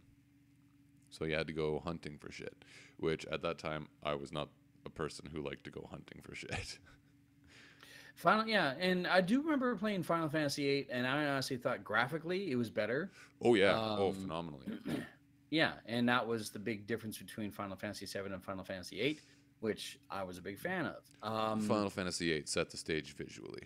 so 1.09 1.25
you 1.25 1.35
had 1.35 1.47
to 1.47 1.53
go 1.53 1.81
hunting 1.83 2.17
for 2.17 2.31
shit. 2.31 2.63
Which 2.97 3.25
at 3.31 3.41
that 3.41 3.57
time 3.57 3.87
I 4.03 4.15
was 4.15 4.31
not 4.31 4.49
a 4.85 4.89
person 4.89 5.29
who 5.31 5.41
liked 5.41 5.65
to 5.65 5.71
go 5.71 5.87
hunting 5.89 6.21
for 6.23 6.35
shit. 6.35 6.79
Final, 8.15 8.47
yeah, 8.47 8.73
and 8.79 9.07
I 9.07 9.21
do 9.21 9.41
remember 9.41 9.73
playing 9.77 10.03
Final 10.03 10.27
Fantasy 10.27 10.63
VIII, 10.63 10.87
and 10.91 11.07
I 11.07 11.25
honestly 11.25 11.55
thought 11.55 11.85
graphically 11.85 12.51
it 12.51 12.55
was 12.55 12.69
better. 12.69 13.11
Oh 13.41 13.55
yeah, 13.55 13.73
oh, 13.75 13.93
um, 13.93 13.99
oh 13.99 14.11
phenomenally. 14.11 14.65
Yeah, 15.49 15.73
and 15.85 16.07
that 16.09 16.25
was 16.25 16.51
the 16.51 16.59
big 16.59 16.85
difference 16.85 17.17
between 17.17 17.51
Final 17.51 17.75
Fantasy 17.75 18.05
VII 18.05 18.31
and 18.31 18.43
Final 18.43 18.63
Fantasy 18.63 18.97
VIII, 18.97 19.19
which 19.61 19.99
I 20.09 20.23
was 20.23 20.37
a 20.37 20.41
big 20.41 20.59
fan 20.59 20.85
of. 20.85 21.03
Um, 21.23 21.61
Final 21.61 21.89
Fantasy 21.89 22.31
VIII 22.33 22.43
set 22.45 22.69
the 22.69 22.77
stage 22.77 23.15
visually. 23.15 23.63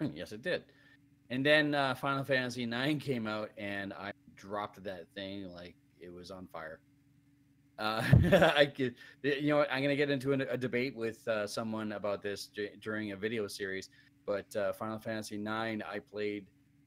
yes, 0.14 0.32
it 0.32 0.42
did. 0.42 0.64
And 1.30 1.44
then 1.44 1.74
uh, 1.74 1.94
Final 1.94 2.24
Fantasy 2.24 2.64
IX 2.64 3.02
came 3.02 3.26
out, 3.26 3.50
and 3.56 3.92
I 3.92 4.12
dropped 4.36 4.82
that 4.84 5.06
thing 5.14 5.52
like 5.54 5.74
it 5.98 6.12
was 6.12 6.30
on 6.30 6.46
fire. 6.46 6.78
Uh, 7.78 8.02
I 8.56 8.66
could, 8.66 8.94
you 9.22 9.48
know, 9.48 9.62
I'm 9.62 9.82
going 9.82 9.88
to 9.88 9.96
get 9.96 10.10
into 10.10 10.32
a, 10.32 10.38
a 10.52 10.56
debate 10.56 10.94
with 10.94 11.26
uh, 11.26 11.46
someone 11.46 11.92
about 11.92 12.22
this 12.22 12.50
d- 12.54 12.70
during 12.80 13.12
a 13.12 13.16
video 13.16 13.46
series. 13.46 13.88
but 14.24 14.54
uh, 14.56 14.72
Final 14.72 14.98
Fantasy 14.98 15.36
IX, 15.36 15.82
I 15.90 16.00
played 16.10 16.46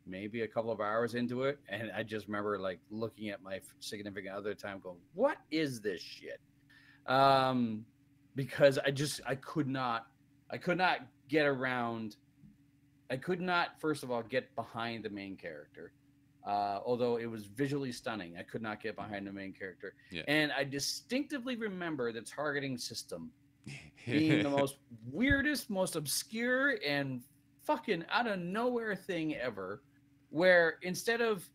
maybe 0.10 0.42
a 0.42 0.48
couple 0.48 0.72
of 0.72 0.80
hours 0.82 1.16
into 1.16 1.44
it, 1.44 1.60
and 1.70 1.92
I 1.96 2.04
just 2.04 2.28
remember 2.28 2.60
like 2.60 2.80
looking 2.90 3.30
at 3.30 3.42
my 3.42 3.60
significant 3.80 4.36
other 4.36 4.54
time, 4.54 4.80
going, 4.80 4.98
"What 5.14 5.38
is 5.52 5.82
this 5.82 6.02
shit?" 6.02 6.40
Um, 7.06 7.86
because 8.36 8.78
I 8.78 8.92
just 8.92 9.22
I 9.28 9.36
could 9.36 9.68
not, 9.68 10.08
I 10.50 10.58
could 10.58 10.78
not 10.78 11.00
get 11.28 11.46
around. 11.46 12.16
I 13.12 13.18
could 13.18 13.42
not, 13.42 13.80
first 13.80 14.04
of 14.04 14.12
all, 14.12 14.22
get 14.22 14.56
behind 14.56 15.04
the 15.04 15.10
main 15.10 15.36
character. 15.36 15.94
Uh, 16.46 16.80
although 16.86 17.18
it 17.18 17.26
was 17.26 17.46
visually 17.46 17.92
stunning, 17.92 18.36
I 18.38 18.44
could 18.44 18.62
not 18.62 18.82
get 18.82 18.96
behind 18.96 19.28
the 19.28 19.32
main 19.32 19.52
character. 19.52 19.94
Yeah. 20.10 20.22
And 20.28 20.52
I 20.52 20.64
distinctively 20.64 21.56
remember 21.56 22.12
the 22.12 22.22
targeting 22.22 22.78
system 22.78 23.32
being 24.06 24.44
the 24.44 24.50
most 24.50 24.78
weirdest, 25.12 25.70
most 25.70 25.96
obscure, 25.96 26.78
and 26.86 27.24
fucking 27.64 28.06
out 28.10 28.28
of 28.28 28.40
nowhere 28.40 28.96
thing 28.96 29.36
ever. 29.36 29.84
Where 30.30 30.78
instead 30.82 31.22
of 31.22 31.50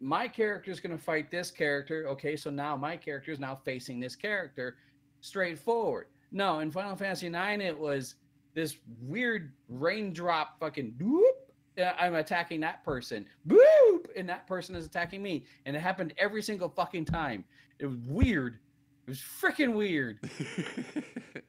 my 0.00 0.28
character 0.28 0.70
is 0.70 0.80
going 0.80 0.96
to 0.96 1.02
fight 1.02 1.30
this 1.30 1.50
character, 1.50 2.06
okay, 2.08 2.36
so 2.36 2.50
now 2.50 2.76
my 2.76 2.96
character 2.96 3.32
is 3.32 3.38
now 3.38 3.58
facing 3.64 4.00
this 4.00 4.16
character 4.16 4.76
straightforward. 5.20 6.06
No, 6.32 6.60
in 6.60 6.70
Final 6.70 6.96
Fantasy 6.96 7.26
IX, 7.26 7.62
it 7.62 7.78
was 7.78 8.14
this 8.54 8.76
weird 9.02 9.52
raindrop 9.68 10.58
fucking 10.58 10.94
whoop. 11.00 11.52
uh, 11.78 11.92
I'm 11.98 12.14
attacking 12.14 12.60
that 12.60 12.84
person, 12.84 13.26
boop, 13.46 14.06
and 14.16 14.28
that 14.28 14.46
person 14.46 14.74
is 14.74 14.86
attacking 14.86 15.22
me, 15.22 15.44
and 15.66 15.76
it 15.76 15.80
happened 15.80 16.14
every 16.18 16.42
single 16.42 16.68
fucking 16.68 17.04
time. 17.04 17.44
It 17.78 17.86
was 17.86 17.96
weird. 18.06 18.58
It 19.06 19.10
was 19.10 19.20
freaking 19.20 19.74
weird. 19.74 20.18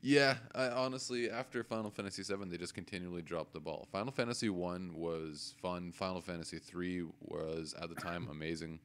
yeah, 0.00 0.36
I, 0.54 0.68
honestly, 0.68 1.30
after 1.30 1.62
Final 1.64 1.90
Fantasy 1.90 2.22
VII, 2.22 2.44
they 2.48 2.56
just 2.56 2.74
continually 2.74 3.22
dropped 3.22 3.52
the 3.52 3.60
ball. 3.60 3.88
Final 3.90 4.12
Fantasy 4.12 4.48
One 4.48 4.92
was 4.94 5.54
fun. 5.60 5.92
Final 5.92 6.20
Fantasy 6.20 6.58
Three 6.58 7.04
was 7.20 7.74
at 7.80 7.88
the 7.88 7.94
time 7.94 8.28
amazing. 8.30 8.80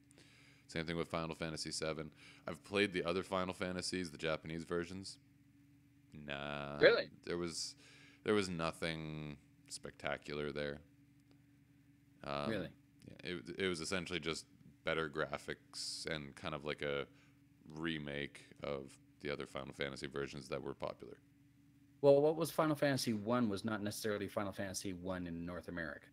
Same 0.68 0.86
thing 0.86 0.98
with 0.98 1.08
Final 1.08 1.36
Fantasy 1.36 1.70
VII. 1.72 2.10
I've 2.48 2.64
played 2.64 2.94
the 2.94 3.04
other 3.04 3.22
Final 3.22 3.54
Fantasies, 3.54 4.10
the 4.12 4.18
Japanese 4.18 4.64
versions. 4.64 5.18
Nah, 6.28 6.78
Really? 6.80 7.10
There 7.26 7.38
was, 7.38 7.76
there 8.24 8.34
was 8.34 8.50
nothing 8.50 9.38
spectacular 9.68 10.52
there. 10.52 10.80
Um, 12.24 12.50
Really? 12.50 12.70
Yeah, 13.08 13.32
it 13.32 13.56
it 13.60 13.68
was 13.68 13.82
essentially 13.82 14.20
just 14.20 14.46
better 14.86 15.10
graphics 15.10 16.06
and 16.08 16.34
kind 16.36 16.56
of 16.56 16.66
like 16.66 16.82
a 16.82 17.06
remake 17.76 18.48
of 18.64 18.92
the 19.24 19.32
other 19.32 19.48
Final 19.48 19.74
Fantasy 19.74 20.08
versions 20.08 20.48
that 20.50 20.62
were 20.62 20.76
popular. 20.76 21.18
Well, 22.02 22.22
what 22.22 22.36
was 22.36 22.52
Final 22.52 22.76
Fantasy 22.76 23.14
One 23.14 23.50
was 23.50 23.64
not 23.64 23.82
necessarily 23.82 24.28
Final 24.28 24.52
Fantasy 24.52 24.94
One 24.94 25.26
in 25.26 25.46
North 25.46 25.70
America. 25.70 26.08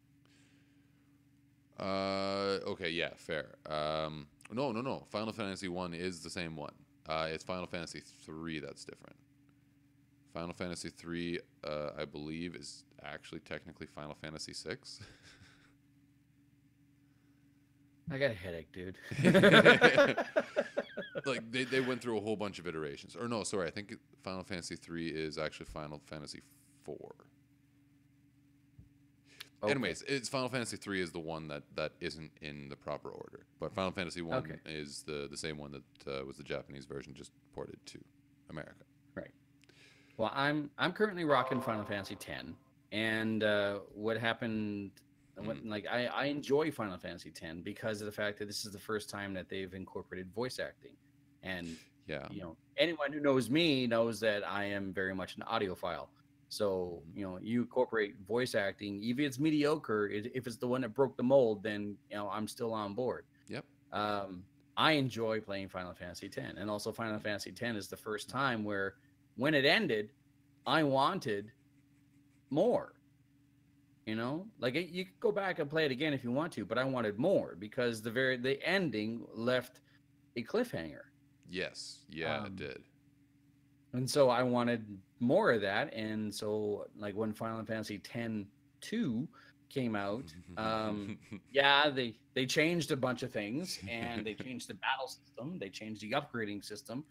Uh, 1.78 2.60
okay, 2.66 2.90
yeah, 2.90 3.10
fair. 3.16 3.56
Um, 3.66 4.28
no, 4.52 4.70
no, 4.70 4.80
no. 4.80 5.04
Final 5.10 5.32
Fantasy 5.32 5.68
One 5.68 5.92
is 5.92 6.22
the 6.22 6.30
same 6.30 6.56
one. 6.56 6.74
Uh, 7.08 7.26
it's 7.30 7.42
Final 7.42 7.66
Fantasy 7.66 8.00
Three 8.24 8.60
that's 8.60 8.84
different. 8.84 9.16
Final 10.32 10.54
Fantasy 10.54 10.90
Three, 10.90 11.40
uh, 11.64 11.90
I 11.98 12.04
believe, 12.04 12.54
is 12.54 12.84
actually 13.02 13.40
technically 13.40 13.88
Final 13.88 14.14
Fantasy 14.14 14.52
Six. 14.52 15.00
I 18.12 18.18
got 18.18 18.30
a 18.30 18.34
headache, 18.34 18.70
dude. 18.72 18.96
like 21.25 21.50
they, 21.50 21.64
they 21.64 21.80
went 21.80 22.00
through 22.00 22.19
a 22.19 22.21
whole 22.21 22.36
bunch 22.36 22.58
of 22.58 22.67
iterations. 22.67 23.17
Or 23.17 23.28
no, 23.28 23.43
sorry, 23.45 23.67
I 23.67 23.71
think 23.71 23.95
Final 24.23 24.45
Fantasy 24.45 24.76
Three 24.76 25.08
is 25.08 25.38
actually 25.38 25.67
Final 25.67 26.00
Fantasy 26.06 26.41
Four. 26.84 27.14
Okay. 29.62 29.73
Anyways, 29.73 30.02
it's 30.08 30.28
Final 30.28 30.49
Fantasy 30.49 30.76
Three 30.78 31.02
is 31.02 31.12
the 31.12 31.19
one 31.19 31.47
that, 31.49 31.62
that 31.76 31.93
isn't 32.00 32.30
in 32.41 32.71
the 32.71 32.76
proper 32.76 33.10
order, 33.10 33.45
but 33.58 33.75
Final 33.75 33.91
Fantasy 33.93 34.23
One 34.23 34.38
Okay. 34.38 34.56
is 34.64 35.02
the 35.02 35.28
the 35.30 35.36
same 35.36 35.58
one 35.58 35.73
that 35.73 36.10
uh, 36.10 36.25
was 36.25 36.36
the 36.38 36.43
Japanese 36.43 36.86
version, 36.86 37.12
just 37.14 37.32
ported 37.54 37.78
to 37.86 37.99
America. 38.49 38.84
Right. 39.14 39.30
Well, 40.17 40.30
I'm 40.34 40.71
I'm 40.78 40.93
currently 40.93 41.25
rocking 41.25 41.60
Final 41.60 41.84
Fantasy 41.84 42.14
ten, 42.14 42.56
and 42.93 43.45
uh, 43.45 43.80
what 43.95 44.17
happened? 44.17 44.93
What, 45.44 45.64
like 45.64 45.86
I, 45.90 46.06
I 46.06 46.24
enjoy 46.26 46.70
Final 46.70 46.98
Fantasy 46.98 47.30
X 47.30 47.54
because 47.62 48.00
of 48.00 48.06
the 48.06 48.12
fact 48.12 48.38
that 48.38 48.46
this 48.46 48.64
is 48.64 48.72
the 48.72 48.78
first 48.78 49.10
time 49.10 49.34
that 49.34 49.48
they've 49.48 49.72
incorporated 49.74 50.32
voice 50.32 50.58
acting, 50.58 50.92
and 51.42 51.76
Yeah, 52.06 52.26
you 52.30 52.40
know 52.40 52.56
anyone 52.76 53.12
who 53.12 53.20
knows 53.20 53.50
me 53.50 53.86
knows 53.86 54.20
that 54.20 54.46
I 54.46 54.64
am 54.64 54.92
very 54.92 55.14
much 55.14 55.36
an 55.36 55.44
audiophile. 55.50 56.08
So 56.48 57.02
you 57.14 57.24
know 57.24 57.38
you 57.40 57.62
incorporate 57.62 58.14
voice 58.26 58.54
acting, 58.54 59.00
even 59.02 59.24
if 59.24 59.28
it's 59.28 59.38
mediocre, 59.38 60.08
if 60.08 60.46
it's 60.46 60.56
the 60.56 60.66
one 60.66 60.80
that 60.80 60.94
broke 60.94 61.16
the 61.16 61.22
mold, 61.22 61.62
then 61.62 61.96
you 62.10 62.16
know 62.16 62.28
I'm 62.28 62.48
still 62.48 62.72
on 62.72 62.94
board. 62.94 63.24
Yep. 63.48 63.64
Um, 63.92 64.44
I 64.76 64.92
enjoy 64.92 65.40
playing 65.40 65.68
Final 65.68 65.94
Fantasy 65.94 66.26
X, 66.26 66.54
and 66.56 66.70
also 66.70 66.90
Final 66.90 67.18
Fantasy 67.18 67.50
X 67.50 67.76
is 67.76 67.88
the 67.88 67.96
first 67.96 68.30
time 68.30 68.64
where, 68.64 68.94
when 69.36 69.54
it 69.54 69.64
ended, 69.64 70.10
I 70.66 70.82
wanted 70.82 71.52
more. 72.48 72.94
You 74.06 74.17
know, 74.17 74.47
like 74.58 74.75
it, 74.75 74.89
you 74.89 75.04
could 75.04 75.21
go 75.21 75.30
back 75.30 75.58
and 75.58 75.71
play 75.71 75.84
it 75.84 75.91
again 75.93 76.13
if 76.13 76.25
you 76.25 76.32
want 76.32 76.52
to, 76.54 76.65
but 76.65 76.78
I 76.78 76.84
wanted 76.84 77.19
more 77.19 77.54
because 77.58 78.02
the 78.02 78.10
very 78.10 78.36
the 78.36 78.60
ending 78.67 79.26
left 79.34 79.80
a 80.36 80.43
cliffhanger. 80.43 81.02
yes, 81.49 81.99
yeah, 82.08 82.39
Um, 82.39 82.47
it 82.47 82.56
did. 82.56 82.82
And 83.93 84.08
so 84.08 84.28
I 84.30 84.43
wanted 84.43 84.86
more 85.19 85.50
of 85.52 85.60
that. 85.63 85.93
And 85.93 86.32
so, 86.34 86.86
like, 86.97 87.15
when 87.15 87.32
Final 87.32 87.65
Fantasy 87.65 88.00
X 88.15 88.30
2 88.80 89.28
came 89.69 89.97
out, 89.97 90.32
um, 90.56 91.19
yeah, 91.50 91.91
they, 91.91 92.15
they 92.34 92.47
changed 92.47 92.93
a 92.93 92.97
bunch 92.97 93.23
of 93.23 93.32
things 93.32 93.80
and 93.89 94.25
they 94.25 94.34
changed 94.45 94.69
the 94.69 94.75
battle 94.75 95.08
system, 95.08 95.58
they 95.58 95.69
changed 95.69 96.00
the 96.02 96.13
upgrading 96.13 96.65
system. 96.65 97.04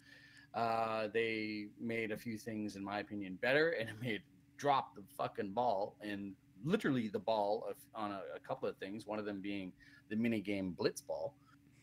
Uh, 0.54 1.08
they 1.12 1.68
made 1.78 2.10
a 2.10 2.16
few 2.16 2.36
things, 2.36 2.76
in 2.76 2.82
my 2.82 2.98
opinion, 3.00 3.38
better 3.40 3.70
and 3.72 3.88
it 3.90 4.00
made 4.02 4.22
drop 4.56 4.94
the 4.94 5.02
fucking 5.16 5.52
ball 5.52 5.96
and 6.02 6.34
literally 6.64 7.08
the 7.08 7.18
ball 7.18 7.66
of, 7.68 7.76
on 7.94 8.12
a, 8.12 8.20
a 8.36 8.40
couple 8.46 8.68
of 8.68 8.76
things, 8.76 9.06
one 9.06 9.18
of 9.18 9.24
them 9.24 9.40
being 9.40 9.72
the 10.08 10.16
mini 10.16 10.42
minigame 10.42 10.74
Blitzball. 10.74 11.32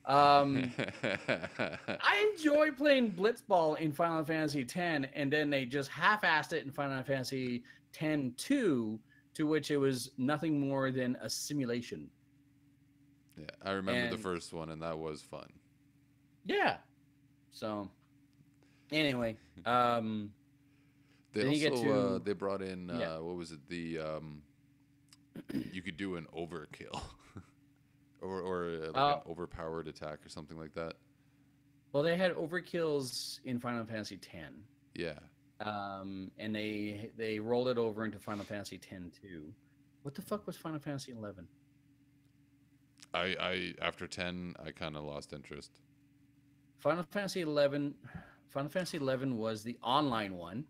Um, 0.06 0.72
I 1.88 2.32
enjoy 2.34 2.72
playing 2.72 3.12
Blitzball 3.12 3.80
in 3.80 3.92
Final 3.92 4.24
Fantasy 4.24 4.62
X, 4.62 5.08
and 5.14 5.32
then 5.32 5.50
they 5.50 5.66
just 5.66 5.90
half-assed 5.90 6.54
it 6.54 6.66
in 6.66 6.72
Final 6.72 7.04
Fantasy 7.04 7.64
X 8.00 8.24
2, 8.38 9.00
to 9.34 9.48
which 9.48 9.72
it 9.72 9.78
was 9.78 10.12
nothing 10.18 10.60
more 10.60 10.92
than 10.92 11.18
a 11.22 11.30
simulation. 11.30 12.10
yeah, 13.38 13.46
I 13.64 13.72
remember 13.72 14.16
the 14.16 14.22
first 14.22 14.54
one, 14.54 14.70
and 14.70 14.82
that 14.82 14.98
was 14.98 15.22
fun. 15.22 15.52
Yeah. 16.46 16.78
So, 17.52 17.90
anyway, 18.92 19.36
um, 19.66 20.32
They 21.34 21.48
also 21.48 21.60
get 21.60 21.92
uh, 21.92 22.20
they 22.20 22.34
brought 22.34 22.62
in 22.62 22.90
uh, 22.90 23.18
what 23.18 23.36
was 23.36 23.52
it 23.52 23.60
the 23.68 24.00
um, 24.00 24.42
you 25.72 25.82
could 25.82 25.98
do 25.98 26.16
an 26.16 26.28
overkill 26.36 27.02
or 28.22 28.42
or 28.42 28.66
uh, 28.66 28.86
like 28.88 28.96
Uh, 28.98 29.16
an 29.26 29.32
overpowered 29.32 29.88
attack 29.88 30.26
or 30.26 30.30
something 30.30 30.58
like 30.58 30.74
that. 30.74 30.94
well, 31.94 32.04
they 32.04 32.18
had 32.18 32.34
overkills 32.36 33.40
in 33.46 33.60
Final 33.60 33.86
Fantasy 33.86 34.16
X, 34.34 34.52
Yeah, 34.94 35.20
um, 35.60 36.32
and 36.38 36.54
they 36.56 37.12
they 37.18 37.40
rolled 37.40 37.68
it 37.68 37.78
over 37.78 38.06
into 38.06 38.20
Final 38.20 38.46
Fantasy 38.46 38.76
X 38.92 39.18
2. 39.22 39.54
What 40.04 40.16
the 40.16 40.22
fuck 40.22 40.46
was 40.48 40.58
Final 40.58 40.80
Fantasy 40.80 41.12
11? 41.12 41.48
I 43.14 43.36
I 43.40 43.74
after 43.82 44.08
ten 44.08 44.54
I 44.66 44.72
kind 44.72 44.96
of 44.98 45.04
lost 45.04 45.34
interest. 45.34 45.72
Final 46.80 47.04
Fantasy 47.12 47.42
11, 47.42 47.96
Final 48.50 48.70
Fantasy 48.70 48.98
11 48.98 49.36
was 49.38 49.64
the 49.64 49.78
online 49.82 50.36
one. 50.36 50.64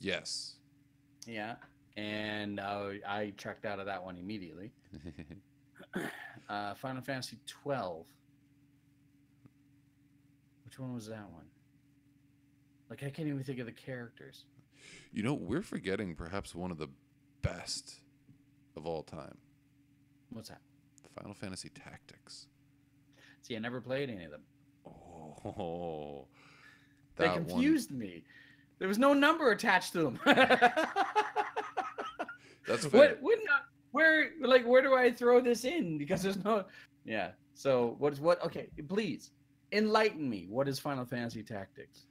Yes. 0.00 0.56
Yeah, 1.24 1.54
and 1.96 2.58
uh, 2.60 2.90
I 3.06 3.32
checked 3.36 3.64
out 3.64 3.78
of 3.80 3.86
that 3.86 4.02
one 4.02 4.16
immediately. 4.16 4.72
Uh, 6.48 6.74
Final 6.74 7.02
Fantasy 7.02 7.38
twelve. 7.46 8.06
Which 10.64 10.78
one 10.78 10.94
was 10.94 11.06
that 11.08 11.28
one? 11.30 11.44
Like 12.88 13.02
I 13.02 13.10
can't 13.10 13.28
even 13.28 13.42
think 13.42 13.58
of 13.58 13.66
the 13.66 13.72
characters. 13.72 14.44
you 15.12 15.22
know 15.22 15.34
we're 15.34 15.62
forgetting 15.62 16.14
perhaps 16.14 16.54
one 16.54 16.70
of 16.70 16.78
the 16.78 16.88
best 17.42 18.00
of 18.76 18.86
all 18.86 19.02
time. 19.02 19.36
What's 20.30 20.48
that? 20.50 20.60
Final 21.16 21.34
Fantasy 21.34 21.68
Tactics. 21.70 22.46
See, 23.42 23.54
I 23.56 23.58
never 23.58 23.80
played 23.80 24.08
any 24.08 24.24
of 24.24 24.30
them. 24.30 24.42
Oh, 24.86 26.26
They 27.16 27.26
that 27.26 27.34
one- 27.36 27.44
confused 27.48 27.90
me. 27.90 28.24
There 28.78 28.88
was 28.88 28.98
no 28.98 29.12
number 29.14 29.50
attached 29.50 29.92
to 29.92 30.02
them. 30.02 30.20
That's 32.66 32.86
fair. 32.86 33.00
what? 33.00 33.18
What? 33.22 33.38
Not, 33.44 33.62
where? 33.90 34.30
Like, 34.40 34.66
where 34.66 34.82
do 34.82 34.94
I 34.94 35.10
throw 35.12 35.40
this 35.40 35.64
in? 35.64 35.98
Because 36.02 36.22
there's 36.22 36.42
no. 36.44 36.64
Yeah. 37.04 37.30
So 37.54 37.96
what 37.98 38.12
is 38.12 38.20
what? 38.20 38.42
Okay, 38.44 38.68
please 38.88 39.30
enlighten 39.72 40.28
me. 40.28 40.46
What 40.48 40.68
is 40.68 40.78
Final 40.78 41.04
Fantasy 41.04 41.42
Tactics? 41.42 42.06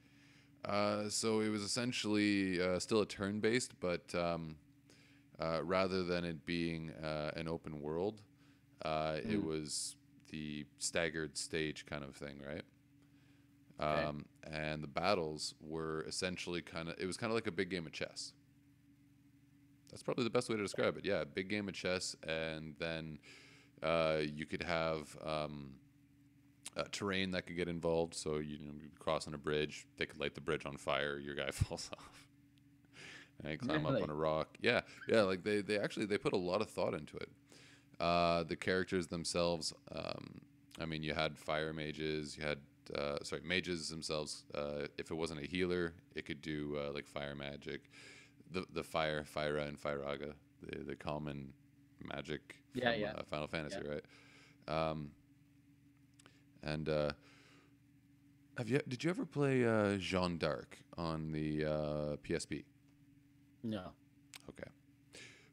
Uh, 0.64 1.08
so 1.08 1.40
it 1.40 1.48
was 1.48 1.62
essentially 1.62 2.60
uh, 2.62 2.78
still 2.78 3.00
a 3.00 3.06
turn-based, 3.06 3.72
but 3.80 4.14
um, 4.14 4.56
uh, 5.40 5.60
rather 5.64 6.04
than 6.04 6.24
it 6.24 6.44
being 6.46 6.90
uh, 7.02 7.32
an 7.34 7.48
open 7.48 7.80
world, 7.80 8.22
uh, 8.84 9.16
it 9.24 9.40
Mm. 9.40 9.44
was 9.44 9.96
the 10.30 10.64
staggered 10.78 11.36
stage 11.36 11.84
kind 11.86 12.04
of 12.04 12.14
thing, 12.14 12.40
right? 12.46 12.62
Okay. 13.80 14.04
Um, 14.04 14.24
and 14.44 14.82
the 14.82 14.88
battles 14.88 15.54
were 15.60 16.02
essentially 16.06 16.62
kind 16.62 16.88
of 16.88 16.94
it 16.98 17.06
was 17.06 17.16
kind 17.16 17.30
of 17.32 17.34
like 17.34 17.46
a 17.48 17.52
big 17.52 17.68
game 17.70 17.86
of 17.86 17.92
chess. 17.92 18.32
That's 19.92 20.02
probably 20.02 20.24
the 20.24 20.30
best 20.30 20.48
way 20.48 20.56
to 20.56 20.62
describe 20.62 20.96
it. 20.96 21.04
Yeah, 21.04 21.24
big 21.24 21.48
game 21.48 21.68
of 21.68 21.74
chess, 21.74 22.16
and 22.26 22.74
then 22.78 23.18
uh, 23.82 24.20
you 24.22 24.46
could 24.46 24.62
have 24.62 25.14
um, 25.24 25.74
uh, 26.76 26.84
terrain 26.90 27.30
that 27.32 27.46
could 27.46 27.56
get 27.56 27.68
involved. 27.68 28.14
So 28.14 28.38
you 28.38 28.58
know, 28.58 28.72
you'd 28.80 28.98
cross 28.98 29.28
on 29.28 29.34
a 29.34 29.38
bridge, 29.38 29.86
they 29.98 30.06
could 30.06 30.18
light 30.18 30.34
the 30.34 30.40
bridge 30.40 30.64
on 30.64 30.78
fire. 30.78 31.18
Your 31.18 31.34
guy 31.34 31.50
falls 31.52 31.90
off. 31.96 32.26
And 33.44 33.58
climb 33.58 33.84
up 33.86 34.00
on 34.00 34.08
a 34.08 34.14
rock. 34.14 34.56
Yeah, 34.60 34.82
yeah. 35.08 35.22
Like 35.22 35.42
they, 35.42 35.60
they 35.60 35.78
actually 35.78 36.06
they 36.06 36.18
put 36.18 36.32
a 36.32 36.38
lot 36.38 36.60
of 36.60 36.70
thought 36.70 36.94
into 36.94 37.16
it. 37.16 37.28
Uh, 38.00 38.44
the 38.44 38.56
characters 38.56 39.08
themselves. 39.08 39.74
Um, 39.94 40.40
I 40.80 40.86
mean, 40.86 41.02
you 41.02 41.12
had 41.12 41.36
fire 41.36 41.72
mages. 41.72 42.36
You 42.36 42.44
had 42.44 42.58
uh, 42.96 43.18
sorry 43.22 43.42
mages 43.44 43.88
themselves. 43.88 44.44
Uh, 44.54 44.86
if 44.96 45.10
it 45.10 45.14
wasn't 45.14 45.40
a 45.40 45.46
healer, 45.46 45.92
it 46.14 46.24
could 46.24 46.40
do 46.40 46.78
uh, 46.78 46.92
like 46.92 47.06
fire 47.06 47.34
magic. 47.34 47.90
The 48.52 48.64
the 48.72 48.82
fire, 48.82 49.24
Fira 49.24 49.66
and 49.66 49.80
Firaga, 49.80 50.34
the 50.62 50.84
the 50.84 50.96
common 50.96 51.52
magic 52.00 52.56
from 52.72 52.82
yeah. 52.82 53.12
Uh, 53.16 53.22
Final 53.24 53.46
Fantasy, 53.46 53.80
right? 53.86 54.04
Um, 54.68 55.10
and 56.62 56.88
uh, 56.88 57.12
have 58.58 58.68
you 58.68 58.80
did 58.86 59.02
you 59.02 59.10
ever 59.10 59.24
play 59.24 59.64
uh, 59.64 59.96
Jeanne 59.96 60.38
d'Arc 60.38 60.78
on 60.96 61.32
the 61.32 61.64
uh, 61.64 62.16
PSP? 62.22 62.64
No. 63.62 63.92
Okay. 64.48 64.70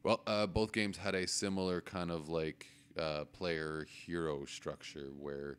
Well, 0.02 0.22
uh, 0.26 0.46
both 0.46 0.72
games 0.72 0.96
had 0.96 1.14
a 1.14 1.26
similar 1.26 1.80
kind 1.80 2.10
of 2.10 2.28
like 2.28 2.66
uh, 2.98 3.24
player 3.26 3.86
hero 3.88 4.44
structure 4.44 5.10
where 5.18 5.58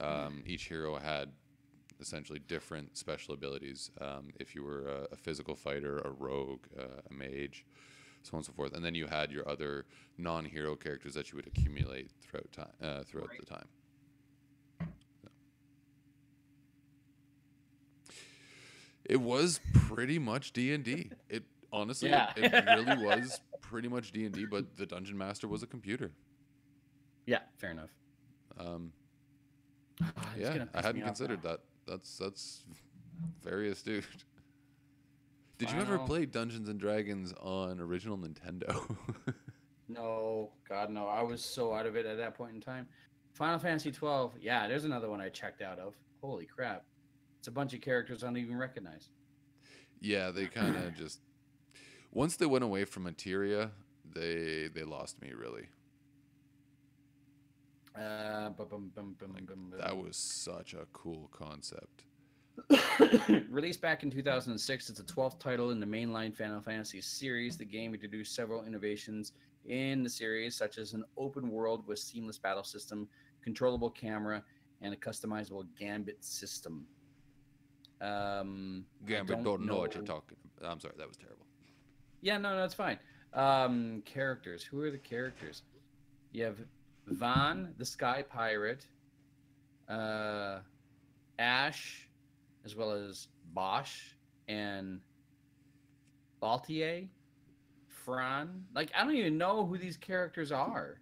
um, 0.00 0.42
each 0.46 0.64
hero 0.64 0.96
had 0.96 1.32
essentially 2.00 2.38
different 2.38 2.96
special 2.96 3.34
abilities. 3.34 3.90
Um, 4.00 4.30
if 4.40 4.54
you 4.54 4.62
were 4.64 4.86
a, 4.88 5.06
a 5.12 5.16
physical 5.16 5.54
fighter, 5.54 5.98
a 5.98 6.10
rogue, 6.10 6.64
uh, 6.78 7.00
a 7.10 7.12
mage, 7.12 7.64
so 8.22 8.30
on 8.34 8.38
and 8.38 8.46
so 8.46 8.52
forth, 8.52 8.72
and 8.74 8.84
then 8.84 8.94
you 8.94 9.06
had 9.06 9.30
your 9.30 9.48
other 9.48 9.86
non-hero 10.18 10.76
characters 10.76 11.14
that 11.14 11.30
you 11.30 11.36
would 11.36 11.46
accumulate 11.46 12.10
throughout 12.22 12.50
time 12.52 12.66
uh, 12.82 13.02
throughout 13.04 13.28
Right. 13.30 13.40
the 13.40 13.46
time. 13.46 13.68
So. 15.22 15.28
It 19.04 19.20
was 19.20 19.60
pretty 19.74 20.18
much 20.18 20.52
D 20.52 20.72
and 20.72 20.82
D. 20.84 21.10
It 21.28 21.44
honestly, 21.72 22.08
Yeah. 22.10 22.32
it, 22.36 22.52
it 22.52 22.64
really 22.66 23.04
was 23.04 23.40
pretty 23.60 23.88
much 23.88 24.12
D 24.12 24.24
and 24.24 24.34
D. 24.34 24.46
But 24.46 24.76
the 24.76 24.86
dungeon 24.86 25.18
master 25.18 25.46
was 25.48 25.62
a 25.62 25.66
computer. 25.66 26.10
Yeah, 27.26 27.40
fair 27.58 27.70
enough. 27.70 27.90
Um, 28.58 28.92
Oh, 30.02 30.06
yeah, 30.36 30.64
I 30.74 30.82
hadn't 30.82 31.02
considered 31.02 31.44
now. 31.44 31.50
that. 31.52 31.60
That's 31.86 32.18
that's 32.18 32.64
very 33.42 33.70
astute. 33.70 34.04
Did 35.58 35.70
you 35.70 35.78
ever 35.80 35.98
play 35.98 36.26
Dungeons 36.26 36.68
and 36.68 36.80
Dragons 36.80 37.32
on 37.40 37.80
original 37.80 38.18
Nintendo? 38.18 38.96
No, 39.86 40.50
God, 40.66 40.88
no. 40.90 41.06
I 41.06 41.22
was 41.22 41.44
so 41.44 41.74
out 41.74 41.84
of 41.84 41.94
it 41.94 42.06
at 42.06 42.16
that 42.16 42.34
point 42.34 42.54
in 42.54 42.60
time. 42.60 42.88
Final 43.34 43.58
Fantasy 43.58 43.92
12. 43.92 44.32
Yeah, 44.40 44.66
there's 44.66 44.86
another 44.86 45.10
one 45.10 45.20
I 45.20 45.28
checked 45.28 45.60
out 45.60 45.78
of. 45.78 45.94
Holy 46.22 46.46
crap. 46.46 46.84
It's 47.38 47.48
a 47.48 47.50
bunch 47.50 47.74
of 47.74 47.82
characters 47.82 48.24
I 48.24 48.28
don't 48.28 48.38
even 48.38 48.56
recognize. 48.56 49.10
yeah, 50.00 50.30
they 50.30 50.46
kind 50.46 50.74
of 50.76 50.94
just 50.96 51.20
once 52.12 52.36
they 52.36 52.46
went 52.46 52.64
away 52.64 52.86
from 52.86 53.02
materia, 53.02 53.72
they 54.10 54.68
they 54.74 54.84
lost 54.84 55.20
me 55.20 55.32
really. 55.36 55.68
Uh, 57.94 58.50
bum, 58.50 58.66
bum, 58.68 58.90
bum, 58.94 59.16
bum, 59.20 59.32
Like, 59.34 59.46
bum, 59.46 59.70
bum. 59.70 59.78
that 59.80 59.96
was 59.96 60.16
such 60.16 60.74
a 60.74 60.86
cool 60.92 61.28
concept. 61.32 62.04
Released 63.48 63.80
back 63.80 64.02
in 64.02 64.10
2006, 64.10 64.90
it's 64.90 64.98
the 64.98 65.04
12th 65.04 65.38
title 65.38 65.70
in 65.70 65.80
the 65.80 65.86
mainline 65.86 66.34
Final 66.34 66.60
Fantasy 66.60 67.00
series. 67.00 67.56
The 67.56 67.64
game 67.64 67.94
introduced 67.94 68.34
several 68.34 68.64
innovations 68.64 69.32
in 69.66 70.02
the 70.02 70.10
series, 70.10 70.56
such 70.56 70.78
as 70.78 70.92
an 70.92 71.04
open 71.16 71.50
world 71.50 71.86
with 71.86 71.98
seamless 71.98 72.38
battle 72.38 72.64
system, 72.64 73.08
controllable 73.42 73.90
camera, 73.90 74.42
and 74.82 74.92
a 74.92 74.96
customizable 74.96 75.66
gambit 75.78 76.22
system. 76.24 76.86
Um, 78.00 78.84
Gambit 79.06 79.42
don't, 79.42 79.64
know 79.64 79.78
what 79.78 79.94
you're 79.94 80.04
talking. 80.04 80.36
about. 80.58 80.72
I'm 80.72 80.80
sorry, 80.80 80.94
that 80.98 81.08
was 81.08 81.16
terrible. 81.16 81.46
Yeah, 82.20 82.38
no, 82.38 82.56
no, 82.56 82.64
it's 82.64 82.74
fine. 82.74 82.98
Um, 83.32 84.02
characters. 84.04 84.62
Who 84.62 84.80
are 84.82 84.90
the 84.90 84.98
characters? 84.98 85.62
You 86.32 86.44
have 86.44 86.58
Vaan, 87.10 87.76
the 87.78 87.84
Sky 87.84 88.22
Pirate, 88.28 88.86
uh, 89.88 90.60
Ashe, 91.38 92.08
as 92.64 92.74
well 92.74 92.92
as 92.92 93.28
Basch 93.52 94.16
and 94.48 95.00
Balthier, 96.42 97.08
Fran. 98.04 98.64
Like, 98.74 98.90
I 98.96 99.04
don't 99.04 99.14
even 99.14 99.38
know 99.38 99.66
who 99.66 99.78
these 99.78 99.96
characters 99.96 100.52
are. 100.52 101.00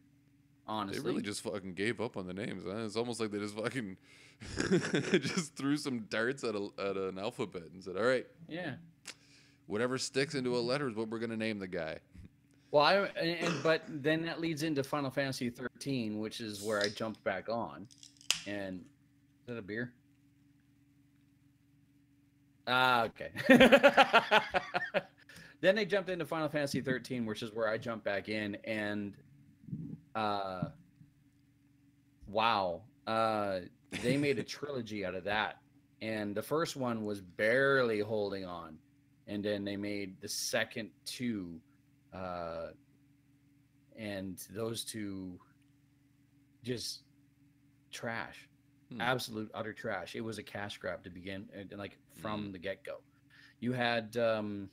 Honestly, 0.66 1.02
They 1.02 1.08
really 1.08 1.22
just 1.22 1.42
fucking 1.42 1.74
gave 1.74 2.00
up 2.00 2.16
on 2.16 2.26
the 2.26 2.32
names. 2.32 2.64
Huh? 2.64 2.84
It's 2.84 2.96
almost 2.96 3.20
like 3.20 3.32
they 3.32 3.38
just 3.38 3.56
fucking 3.56 3.96
just 5.20 5.56
threw 5.56 5.76
some 5.76 6.06
darts 6.08 6.44
at 6.44 6.54
a, 6.54 6.68
at 6.78 6.96
an 6.96 7.18
alphabet 7.18 7.64
and 7.74 7.82
said, 7.82 7.96
"All 7.96 8.04
right, 8.04 8.26
yeah. 8.48 8.74
whatever 9.66 9.98
sticks 9.98 10.34
into 10.34 10.56
a 10.56 10.60
letter 10.60 10.88
is 10.88 10.94
what 10.94 11.08
we're 11.08 11.18
gonna 11.18 11.36
name 11.36 11.58
the 11.58 11.66
guy." 11.66 11.98
Well, 12.72 12.82
I 12.84 12.94
and, 13.20 13.62
but 13.62 13.82
then 13.86 14.22
that 14.22 14.40
leads 14.40 14.62
into 14.62 14.82
Final 14.82 15.10
Fantasy 15.10 15.50
13, 15.50 16.18
which 16.18 16.40
is 16.40 16.62
where 16.62 16.80
I 16.80 16.88
jumped 16.88 17.22
back 17.22 17.50
on. 17.50 17.86
And 18.46 18.80
is 18.80 19.46
that 19.46 19.58
a 19.58 19.62
beer? 19.62 19.92
Ah, 22.66 23.04
okay. 23.04 23.30
then 25.60 25.76
they 25.76 25.84
jumped 25.84 26.08
into 26.08 26.24
Final 26.24 26.48
Fantasy 26.48 26.80
13, 26.80 27.26
which 27.26 27.42
is 27.42 27.52
where 27.52 27.68
I 27.68 27.76
jumped 27.76 28.06
back 28.06 28.30
in, 28.30 28.56
and 28.64 29.14
uh, 30.14 30.62
wow, 32.26 32.80
uh, 33.06 33.60
they 34.02 34.16
made 34.16 34.38
a 34.38 34.42
trilogy 34.42 35.04
out 35.04 35.14
of 35.14 35.24
that. 35.24 35.58
And 36.00 36.34
the 36.34 36.42
first 36.42 36.76
one 36.76 37.04
was 37.04 37.20
barely 37.20 38.00
holding 38.00 38.46
on, 38.46 38.78
and 39.26 39.44
then 39.44 39.62
they 39.62 39.76
made 39.76 40.20
the 40.22 40.28
second 40.28 40.88
two 41.04 41.60
uh, 42.14 42.68
and 43.96 44.38
those 44.50 44.84
two 44.84 45.38
just 46.62 47.02
trash, 47.90 48.48
Hmm. 48.92 49.00
absolute 49.00 49.50
utter 49.54 49.72
trash. 49.72 50.14
It 50.14 50.20
was 50.20 50.38
a 50.38 50.42
cash 50.42 50.78
grab 50.78 51.02
to 51.04 51.10
begin, 51.10 51.48
and 51.54 51.72
like 51.78 51.96
from 52.20 52.52
the 52.52 52.58
get 52.58 52.84
go. 52.84 52.98
You 53.60 53.72
had 53.72 54.16
um, 54.16 54.68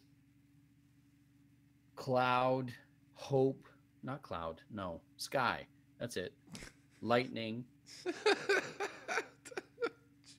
Cloud, 1.95 2.73
Hope, 3.13 3.67
not 4.03 4.21
Cloud, 4.21 4.61
no, 4.71 5.01
Sky. 5.17 5.65
That's 5.99 6.17
it. 6.17 6.33
Lightning. 7.01 7.65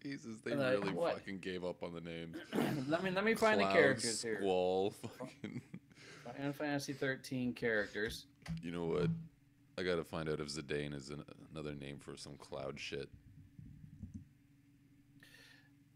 Jesus, 0.03 0.39
they 0.45 0.55
Like, 0.55 0.79
really 0.81 0.93
what? 0.95 1.15
fucking 1.15 1.39
gave 1.41 1.63
up 1.65 1.83
on 1.83 1.93
the 1.93 2.01
names. 2.01 2.37
let 2.89 3.03
me 3.05 3.11
let 3.11 3.23
me 3.25 3.35
find 3.35 3.61
Cloud, 3.61 3.71
the 3.71 3.75
characters 3.75 4.23
here. 4.23 4.39
Squall, 4.39 4.91
fucking. 5.19 5.61
Final 6.37 6.53
Fantasy 6.53 6.93
13 6.93 7.53
characters. 7.55 8.27
You 8.62 8.73
know 8.73 8.85
what? 8.85 9.09
I 9.79 9.83
gotta 9.83 10.05
find 10.05 10.29
out 10.29 10.40
if 10.40 10.49
Zidane 10.49 10.95
is 10.95 11.11
an, 11.11 11.25
another 11.53 11.75
name 11.75 11.99
for 11.99 12.16
some 12.16 12.37
cloud 12.37 12.79
shit. 12.79 13.09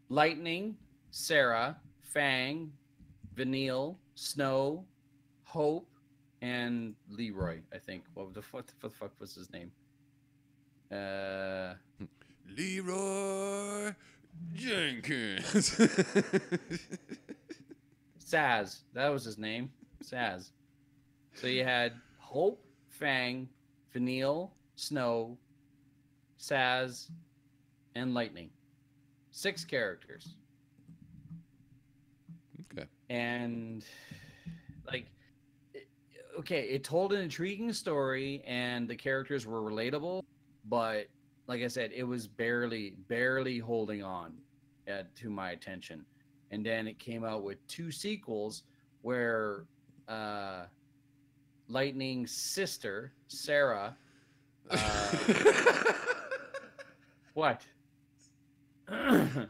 Lightning, 0.09 0.75
Serah, 1.11 1.75
Fang, 2.01 2.71
Vanille, 3.35 3.97
Snow, 4.15 4.85
Hope, 5.43 5.89
and 6.41 6.95
Leroy. 7.09 7.59
I 7.73 7.77
think. 7.77 8.03
What 8.13 8.33
the 8.33 8.41
fuck? 8.41 8.53
What 8.53 8.71
the 8.81 8.89
fuck 8.89 9.11
was 9.19 9.35
his 9.35 9.49
name? 9.51 9.71
Uh, 10.91 11.73
Leroy 12.55 13.93
Jenkins. 14.53 15.77
Sazh. 18.25 18.81
That 18.93 19.09
was 19.09 19.23
his 19.23 19.37
name. 19.37 19.71
Sazh. 20.05 20.51
So 21.33 21.47
you 21.47 21.63
had 21.63 21.93
Hope, 22.19 22.63
Fang, 22.89 23.49
Vanille, 23.91 24.51
Snow, 24.75 25.37
Sazh, 26.39 27.09
and 27.95 28.13
Lightning. 28.13 28.49
Six 29.31 29.65
characters. 29.65 30.35
okay. 32.71 32.87
and 33.09 33.83
like 34.87 35.07
okay 36.37 36.61
it 36.63 36.83
told 36.83 37.11
an 37.13 37.21
intriguing 37.21 37.73
story 37.73 38.43
and 38.45 38.87
the 38.87 38.95
characters 38.95 39.45
were 39.45 39.61
relatable 39.61 40.23
but 40.65 41.07
like 41.47 41.61
i 41.61 41.67
said 41.67 41.91
it 41.93 42.03
was 42.03 42.27
barely 42.27 42.95
barely 43.07 43.57
holding 43.57 44.03
on 44.03 44.33
uh, 44.89 45.03
to 45.15 45.29
my 45.29 45.51
attention 45.51 46.05
and 46.51 46.65
then 46.65 46.87
it 46.87 46.99
came 46.99 47.23
out 47.23 47.43
with 47.43 47.65
two 47.67 47.91
sequels 47.91 48.63
where 49.01 49.65
uh 50.07 50.65
Lightning's 51.67 52.31
sister, 52.31 53.11
Serah. 53.29 53.95
Uh, 54.69 55.93
what? 57.33 57.65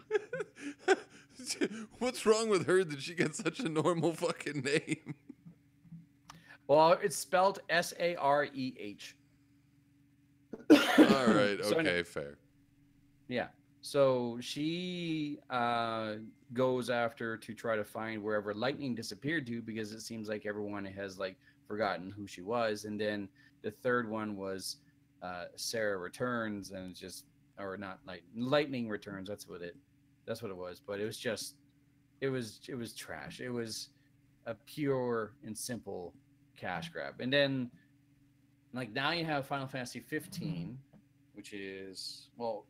What's 2.00 2.26
wrong 2.26 2.50
with 2.50 2.66
her 2.68 2.84
that 2.84 3.02
she 3.02 3.14
gets 3.16 3.38
such 3.38 3.60
a 3.60 3.70
normal 3.70 4.14
fucking 4.14 4.62
name? 4.62 5.16
well, 6.68 6.94
it's 7.04 7.18
spelled 7.18 7.60
S 7.70 7.94
A 8.00 8.16
R 8.16 8.46
E 8.46 8.74
H. 8.80 9.16
All 10.70 10.78
right, 11.28 11.58
So 11.62 11.78
okay, 11.80 12.04
fair. 12.04 12.38
Yeah. 13.28 13.48
So 13.86 14.40
she 14.42 15.38
uh, 15.52 16.16
goes 16.54 16.90
after 16.90 17.38
to 17.38 17.54
try 17.54 17.76
to 17.76 17.84
find 17.84 18.24
wherever 18.24 18.52
Lightning 18.52 18.96
disappeared 18.96 19.46
to 19.46 19.62
because 19.62 19.92
it 19.92 20.02
seems 20.02 20.28
like 20.28 20.48
everyone 20.48 20.86
has 20.86 21.20
like 21.20 21.36
forgotten 21.68 22.10
who 22.10 22.26
she 22.26 22.42
was. 22.42 22.86
And 22.86 23.00
then 23.00 23.30
the 23.62 23.70
third 23.70 24.10
one 24.10 24.38
was 24.38 24.78
uh, 25.22 25.46
Serah 25.56 26.02
returns 26.02 26.72
and 26.72 26.90
it's 26.90 27.00
just 27.00 27.26
or 27.60 27.78
not 27.78 28.00
light 28.08 28.24
Lightning 28.36 28.90
returns. 28.90 29.30
That's 29.30 29.48
what 29.48 29.62
it. 29.62 29.76
That's 30.26 30.42
what 30.42 30.50
it 30.50 30.58
was. 30.58 30.82
But 30.84 31.00
it 31.00 31.06
was 31.06 31.20
just, 31.20 31.54
it 32.22 32.30
was 32.30 32.62
it 32.68 32.74
was 32.74 32.92
trash. 32.96 33.40
It 33.40 33.52
was 33.52 33.90
a 34.48 34.56
pure 34.66 35.34
and 35.46 35.56
simple 35.56 36.12
cash 36.58 36.90
grab. 36.90 37.22
And 37.22 37.32
then 37.32 37.70
like 38.74 38.92
now 38.94 39.12
you 39.12 39.26
have 39.26 39.46
Final 39.46 39.68
Fantasy 39.68 40.00
15, 40.00 40.76
which 41.36 41.54
is 41.54 42.30
well 42.36 42.66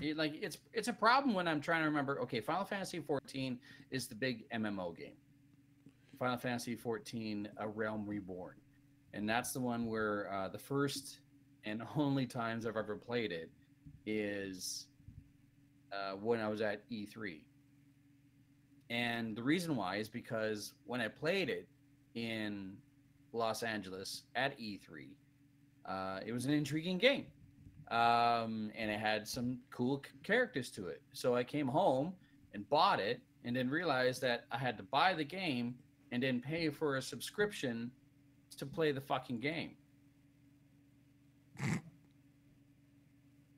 it, 0.00 0.16
like 0.16 0.34
it's 0.40 0.58
it's 0.72 0.88
a 0.88 0.92
problem 0.92 1.34
when 1.34 1.46
I'm 1.46 1.60
trying 1.60 1.82
to 1.82 1.86
remember. 1.86 2.20
Okay, 2.20 2.40
Final 2.40 2.64
Fantasy 2.64 3.00
14 3.00 3.58
is 3.90 4.06
the 4.06 4.14
big 4.14 4.48
MMO 4.50 4.96
game. 4.96 5.14
Final 6.18 6.36
Fantasy 6.36 6.74
14: 6.74 7.48
A 7.58 7.68
Realm 7.68 8.06
Reborn, 8.06 8.54
and 9.12 9.28
that's 9.28 9.52
the 9.52 9.60
one 9.60 9.86
where 9.86 10.32
uh, 10.32 10.48
the 10.48 10.58
first 10.58 11.20
and 11.64 11.82
only 11.96 12.26
times 12.26 12.66
I've 12.66 12.76
ever 12.76 12.96
played 12.96 13.32
it 13.32 13.50
is 14.06 14.86
uh, 15.92 16.12
when 16.12 16.40
I 16.40 16.48
was 16.48 16.60
at 16.60 16.88
E3. 16.90 17.40
And 18.90 19.34
the 19.34 19.42
reason 19.42 19.76
why 19.76 19.96
is 19.96 20.08
because 20.08 20.74
when 20.84 21.00
I 21.00 21.08
played 21.08 21.48
it 21.48 21.66
in 22.14 22.76
Los 23.32 23.62
Angeles 23.62 24.24
at 24.36 24.58
E3, 24.58 25.08
uh, 25.86 26.20
it 26.24 26.32
was 26.32 26.44
an 26.44 26.52
intriguing 26.52 26.98
game 26.98 27.26
um, 27.90 28.70
and 28.76 28.90
it 28.90 28.98
had 28.98 29.28
some 29.28 29.58
cool 29.70 30.02
characters 30.22 30.70
to 30.70 30.88
it. 30.88 31.02
So 31.12 31.34
I 31.34 31.44
came 31.44 31.68
home 31.68 32.14
and 32.52 32.68
bought 32.68 33.00
it, 33.00 33.20
and 33.44 33.54
then 33.54 33.68
realized 33.68 34.22
that 34.22 34.46
I 34.50 34.58
had 34.58 34.76
to 34.78 34.82
buy 34.84 35.14
the 35.14 35.24
game 35.24 35.74
and 36.12 36.22
then 36.22 36.40
pay 36.40 36.70
for 36.70 36.96
a 36.96 37.02
subscription 37.02 37.90
to 38.56 38.66
play 38.66 38.92
the 38.92 39.00
fucking 39.00 39.40
game. 39.40 39.72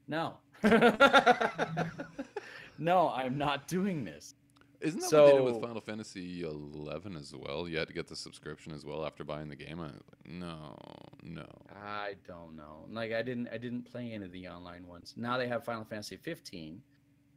no. 0.08 0.34
no, 2.78 3.10
I'm 3.10 3.38
not 3.38 3.68
doing 3.68 4.04
this. 4.04 4.34
Isn't 4.80 5.00
that 5.00 5.12
what 5.12 5.26
they 5.26 5.32
did 5.32 5.44
with 5.44 5.60
Final 5.62 5.80
Fantasy 5.80 6.42
11 6.42 7.16
as 7.16 7.34
well? 7.34 7.68
You 7.68 7.78
had 7.78 7.88
to 7.88 7.94
get 7.94 8.06
the 8.06 8.16
subscription 8.16 8.72
as 8.72 8.84
well 8.84 9.06
after 9.06 9.24
buying 9.24 9.48
the 9.48 9.56
game. 9.56 9.80
I 9.80 9.84
was 9.86 9.94
like, 9.94 10.26
no, 10.32 10.76
no. 11.22 11.46
I 11.74 12.14
don't 12.26 12.56
know. 12.56 12.86
Like 12.90 13.12
I 13.12 13.22
didn't 13.22 13.48
I 13.52 13.58
didn't 13.58 13.82
play 13.90 14.12
any 14.12 14.24
of 14.24 14.32
the 14.32 14.48
online 14.48 14.86
ones. 14.86 15.14
Now 15.16 15.38
they 15.38 15.48
have 15.48 15.64
Final 15.64 15.84
Fantasy 15.84 16.16
15 16.16 16.80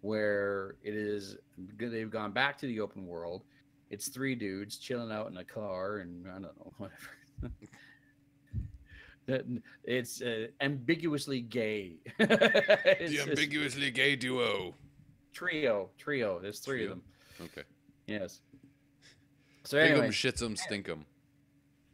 where 0.01 0.75
it 0.81 0.93
is 0.93 1.35
they've 1.77 2.09
gone 2.11 2.31
back 2.31 2.57
to 2.59 2.65
the 2.67 2.79
open 2.79 3.05
world. 3.05 3.43
It's 3.89 4.07
three 4.09 4.35
dudes 4.35 4.77
chilling 4.77 5.11
out 5.11 5.29
in 5.31 5.37
a 5.37 5.43
car 5.43 5.97
and 5.99 6.27
I 6.27 6.33
don't 6.33 6.43
know 6.43 6.73
whatever. 6.77 7.53
It's 9.83 10.21
uh, 10.21 10.47
ambiguously 10.61 11.41
gay. 11.41 11.97
It's 12.19 13.11
the 13.11 13.15
just 13.17 13.27
ambiguously 13.29 13.91
gay 13.91 14.15
duo. 14.15 14.75
trio, 15.33 15.89
trio. 15.97 16.39
There's 16.39 16.59
three 16.59 16.79
Trio. 16.79 16.91
of 16.91 16.97
them. 16.97 17.03
Okay. 17.41 17.63
Yes. 18.07 18.41
So 19.63 19.77
anyway, 19.77 20.09
shits 20.09 20.43
'em, 20.43 20.55
stink 20.55 20.89
'em. 20.89 21.05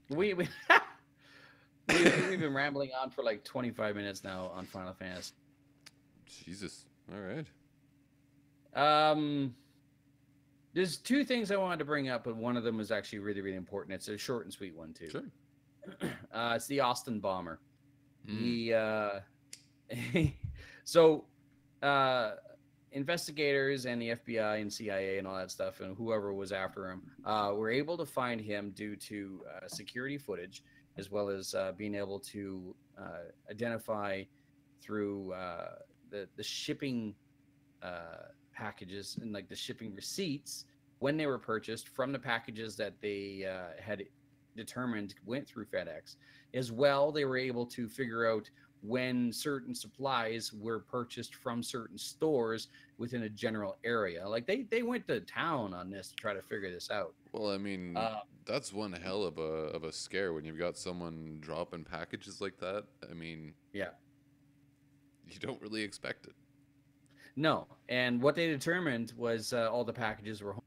we 0.09 0.33
we, 0.33 0.47
we 1.89 2.03
we've 2.29 2.39
been 2.39 2.53
rambling 2.53 2.91
on 2.99 3.09
for 3.09 3.23
like 3.23 3.43
25 3.43 3.95
minutes 3.95 4.23
now 4.23 4.51
on 4.53 4.65
Final 4.65 4.93
Fantasy. 4.93 5.33
Jesus. 6.25 6.85
All 7.13 7.19
right. 7.19 7.45
Um, 9.11 9.55
there's 10.73 10.97
two 10.97 11.23
things 11.23 11.51
I 11.51 11.55
wanted 11.55 11.79
to 11.79 11.85
bring 11.85 12.09
up, 12.09 12.23
but 12.23 12.35
one 12.35 12.57
of 12.57 12.63
them 12.63 12.79
is 12.79 12.91
actually 12.91 13.19
really, 13.19 13.41
really 13.41 13.55
important. 13.57 13.93
It's 13.95 14.07
a 14.09 14.17
short 14.17 14.43
and 14.45 14.53
sweet 14.53 14.75
one 14.75 14.93
too. 14.93 15.09
Sure. 15.09 15.23
Uh, 16.33 16.53
it's 16.55 16.67
the 16.67 16.81
Austin 16.81 17.21
bomber. 17.21 17.59
Mm. 18.27 18.39
He, 18.39 18.73
uh, 18.73 19.19
so, 20.83 21.23
uh, 21.81 22.31
investigators 22.95 23.85
and 23.85 24.01
the 24.01 24.11
FBI 24.11 24.61
and 24.61 24.71
CIA 24.71 25.17
and 25.17 25.27
all 25.27 25.35
that 25.35 25.51
stuff, 25.51 25.81
and 25.81 25.95
whoever 25.95 26.33
was 26.33 26.53
after 26.53 26.89
him, 26.89 27.01
uh, 27.25 27.51
were 27.53 27.69
able 27.69 27.97
to 27.97 28.05
find 28.05 28.39
him 28.39 28.71
due 28.71 28.95
to 28.95 29.41
uh, 29.53 29.67
security 29.67 30.17
footage, 30.17 30.63
as 30.97 31.11
well 31.11 31.29
as 31.29 31.53
uh, 31.53 31.73
being 31.77 31.93
able 31.93 32.19
to 32.19 32.73
uh, 32.97 33.29
identify 33.51 34.23
through 34.81 35.33
uh, 35.33 35.75
the 36.09 36.27
the 36.37 36.43
shipping 36.43 37.13
uh, 37.83 38.29
packages 38.53 39.19
and 39.21 39.33
like 39.33 39.49
the 39.49 39.55
shipping 39.55 39.93
receipts 39.93 40.65
when 40.99 41.17
they 41.17 41.27
were 41.27 41.37
purchased 41.37 41.89
from 41.89 42.13
the 42.13 42.19
packages 42.19 42.77
that 42.77 42.93
they 43.01 43.45
had 43.77 44.05
determined 44.55 45.15
went 45.25 45.45
through 45.45 45.65
FedEx. 45.65 46.15
As 46.53 46.71
well, 46.71 47.11
they 47.11 47.25
were 47.25 47.37
able 47.37 47.65
to 47.65 47.89
figure 47.89 48.31
out 48.31 48.49
when 48.87 49.31
certain 49.31 49.73
supplies 49.73 50.53
were 50.53 50.79
purchased 50.79 51.35
from 51.35 51.63
certain 51.63 51.97
stores 51.97 52.67
within 52.97 53.23
a 53.23 53.29
general 53.29 53.77
area. 53.83 54.27
Like 54.27 54.45
they 54.45 54.63
they 54.63 54.83
went 54.83 55.07
to 55.07 55.19
town 55.21 55.73
on 55.73 55.89
this 55.89 56.09
to 56.09 56.15
try 56.15 56.33
to 56.33 56.41
figure 56.41 56.71
this 56.71 56.91
out. 56.91 57.13
Well, 57.31 57.51
I 57.51 57.57
mean, 57.57 57.97
Uh, 57.97 58.21
that's 58.45 58.71
one 58.73 58.93
hell 58.93 59.23
of 59.23 59.37
a 59.37 59.41
of 59.73 59.83
a 59.83 59.91
scare 59.91 60.33
when 60.33 60.45
you've 60.45 60.59
got 60.59 60.77
someone 60.77 61.37
dropping 61.41 61.83
packages 61.83 62.41
like 62.41 62.57
that. 62.59 62.85
I 63.09 63.13
mean, 63.13 63.53
Yeah. 63.73 63.89
you 65.29 65.39
don't 65.39 65.61
really 65.61 65.81
expect 65.81 66.27
it. 66.27 66.33
No, 67.35 67.67
and 67.89 68.21
what 68.21 68.35
they 68.35 68.47
determined 68.47 69.11
was 69.17 69.51
uh, 69.51 69.69
all 69.69 69.83
the 69.83 69.91
packages 69.91 70.41
were, 70.41 70.53
home- 70.53 70.63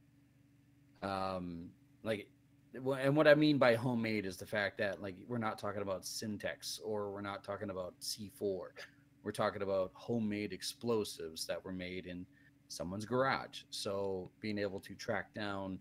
um, 1.10 1.70
like, 2.02 2.28
and 2.74 3.16
what 3.16 3.26
I 3.26 3.34
mean 3.34 3.58
by 3.58 3.74
homemade 3.74 4.26
is 4.26 4.36
the 4.36 4.46
fact 4.46 4.78
that 4.78 5.02
like 5.02 5.16
we're 5.26 5.38
not 5.38 5.58
talking 5.58 5.82
about 5.82 6.02
Semtex 6.02 6.80
or 6.84 7.10
we're 7.10 7.20
not 7.20 7.42
talking 7.42 7.70
about 7.70 7.94
C4. 8.00 8.68
We're 9.22 9.32
talking 9.32 9.62
about 9.62 9.90
homemade 9.94 10.52
explosives 10.52 11.46
that 11.46 11.64
were 11.64 11.72
made 11.72 12.06
in 12.06 12.26
someone's 12.68 13.04
garage. 13.04 13.62
So 13.70 14.30
being 14.40 14.58
able 14.58 14.80
to 14.80 14.94
track 14.94 15.34
down 15.34 15.78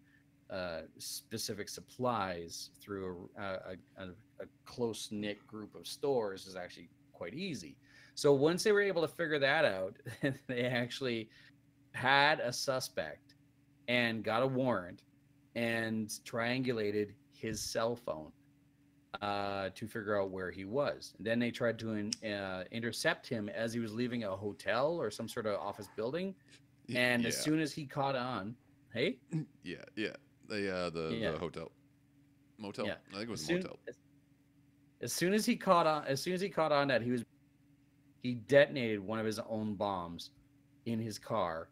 uh, 0.49 0.81
specific 0.97 1.67
supplies 1.67 2.69
through 2.81 3.29
a, 3.37 3.43
a, 3.43 3.75
a, 3.97 4.05
a 4.41 4.45
close 4.65 5.09
knit 5.11 5.45
group 5.45 5.75
of 5.75 5.85
stores 5.85 6.47
is 6.47 6.55
actually 6.55 6.89
quite 7.11 7.33
easy. 7.33 7.75
So 8.15 8.33
once 8.33 8.63
they 8.63 8.71
were 8.71 8.81
able 8.81 9.01
to 9.01 9.07
figure 9.07 9.39
that 9.39 9.65
out, 9.65 9.95
they 10.47 10.63
actually 10.63 11.29
had 11.93 12.39
a 12.39 12.53
suspect 12.53 13.35
and 13.87 14.23
got 14.23 14.43
a 14.43 14.47
warrant 14.47 15.03
and 15.57 16.07
triangulated 16.23 17.09
his 17.31 17.59
cell 17.59 17.95
phone 17.95 18.31
uh, 19.23 19.69
to 19.73 19.87
figure 19.87 20.21
out 20.21 20.29
where 20.29 20.51
he 20.51 20.65
was. 20.65 21.15
then 21.19 21.39
they 21.39 21.49
tried 21.49 21.79
to 21.79 21.93
in, 21.93 22.11
uh, 22.31 22.63
intercept 22.71 23.27
him 23.27 23.49
as 23.49 23.73
he 23.73 23.79
was 23.79 23.91
leaving 23.91 24.23
a 24.23 24.35
hotel 24.35 24.97
or 25.01 25.09
some 25.09 25.27
sort 25.27 25.47
of 25.47 25.59
office 25.59 25.87
building. 25.95 26.35
And 26.93 27.23
yeah, 27.23 27.29
as 27.29 27.41
soon 27.41 27.59
as 27.59 27.73
he 27.73 27.85
caught 27.85 28.15
on, 28.15 28.55
hey, 28.93 29.17
yeah, 29.63 29.77
yeah, 29.95 30.15
the 30.47 30.73
uh, 30.73 30.89
the, 30.91 31.15
Yeah. 31.15 31.31
the 31.31 31.39
hotel, 31.39 31.71
motel. 32.59 32.85
Yeah. 32.85 32.95
I 33.09 33.17
think 33.17 33.23
it 33.23 33.31
was 33.31 33.41
as 33.41 33.47
soon, 33.47 33.57
motel. 33.57 33.79
as, 33.87 33.95
as 35.01 35.13
soon 35.13 35.33
as 35.33 35.45
he 35.45 35.55
caught 35.55 35.87
on, 35.87 36.05
as 36.05 36.21
soon 36.21 36.33
as 36.33 36.41
he 36.41 36.49
caught 36.49 36.71
on 36.71 36.87
that 36.89 37.01
he 37.01 37.11
was, 37.11 37.25
he 38.21 38.35
detonated 38.35 38.99
one 38.99 39.17
of 39.19 39.25
his 39.25 39.39
own 39.39 39.73
bombs 39.73 40.29
in 40.85 40.99
his 40.99 41.17
car, 41.17 41.69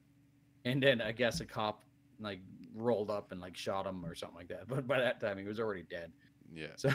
and 0.65 0.81
then 0.81 1.01
I 1.01 1.11
guess 1.11 1.39
a 1.39 1.45
cop 1.45 1.83
like 2.19 2.39
rolled 2.75 3.09
up 3.09 3.31
and 3.31 3.41
like 3.41 3.55
shot 3.55 3.85
him 3.85 4.05
or 4.05 4.15
something 4.15 4.38
like 4.38 4.49
that. 4.49 4.67
But 4.67 4.88
by 4.88 4.99
that 4.99 5.19
time 5.19 5.38
he 5.38 5.45
was 5.45 5.59
already 5.59 5.83
dead. 5.89 6.11
Yeah. 6.53 6.67
So 6.75 6.89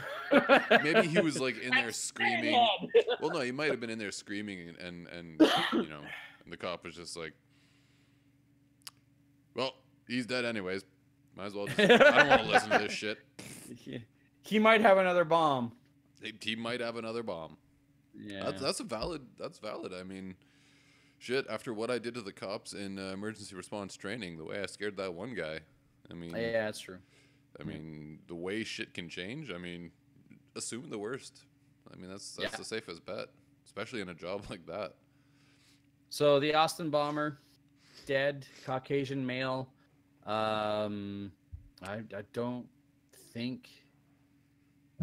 Maybe 0.82 1.08
he 1.08 1.20
was 1.22 1.40
like 1.40 1.58
in 1.58 1.70
there 1.70 1.92
screaming. 1.92 2.54
Well, 3.20 3.30
no, 3.30 3.40
he 3.40 3.52
might 3.52 3.70
have 3.70 3.80
been 3.80 3.90
in 3.90 3.98
there 3.98 4.12
screaming, 4.12 4.68
and 4.68 4.78
and, 4.78 5.08
and 5.08 5.40
you 5.72 5.88
know, 5.88 6.00
and 6.44 6.52
the 6.52 6.56
cop 6.56 6.84
was 6.84 6.94
just 6.94 7.16
like, 7.16 7.32
"Well, 9.54 9.74
he's 10.06 10.26
dead 10.26 10.44
anyways. 10.44 10.84
Might 11.36 11.46
as 11.46 11.54
well. 11.54 11.66
Just, 11.66 11.80
I 11.80 11.86
don't 11.86 12.28
want 12.28 12.42
to 12.42 12.48
listen 12.48 12.70
to 12.70 12.78
this 12.78 12.92
shit. 12.92 13.18
he, 13.76 14.04
he 14.42 14.58
might 14.58 14.80
have 14.80 14.98
another 14.98 15.24
bomb. 15.24 15.72
He, 16.22 16.32
he 16.40 16.56
might 16.56 16.80
have 16.80 16.96
another 16.96 17.22
bomb. 17.22 17.56
Yeah. 18.14 18.44
That's 18.44 18.62
that's 18.62 18.80
a 18.80 18.84
valid. 18.84 19.22
That's 19.38 19.58
valid. 19.58 19.92
I 19.92 20.02
mean, 20.02 20.36
shit. 21.20 21.46
After 21.48 21.72
what 21.72 21.90
I 21.90 21.98
did 21.98 22.14
to 22.14 22.22
the 22.22 22.32
cops 22.32 22.72
in 22.72 22.98
uh, 22.98 23.12
emergency 23.12 23.54
response 23.54 23.96
training, 23.96 24.36
the 24.38 24.44
way 24.44 24.60
I 24.60 24.66
scared 24.66 24.96
that 24.96 25.14
one 25.14 25.34
guy. 25.34 25.60
I 26.10 26.14
mean, 26.14 26.30
yeah, 26.34 26.64
that's 26.64 26.80
true. 26.80 26.98
I 27.60 27.62
mean, 27.62 28.18
the 28.26 28.34
way 28.34 28.64
shit 28.64 28.94
can 28.94 29.08
change. 29.08 29.52
I 29.52 29.58
mean, 29.58 29.92
assume 30.56 30.90
the 30.90 30.98
worst. 30.98 31.42
I 31.92 31.96
mean, 31.96 32.10
that's 32.10 32.32
that's 32.32 32.52
Yeah. 32.52 32.56
the 32.56 32.64
safest 32.64 33.04
bet, 33.06 33.28
especially 33.64 34.00
in 34.00 34.08
a 34.08 34.14
job 34.14 34.44
like 34.50 34.66
that. 34.66 34.94
So 36.08 36.40
the 36.40 36.54
Austin 36.54 36.90
bomber, 36.90 37.38
dead, 38.06 38.46
Caucasian 38.64 39.24
male. 39.24 39.68
Um, 40.26 41.30
I 41.82 41.96
I 42.16 42.22
don't 42.32 42.66
think. 43.32 43.68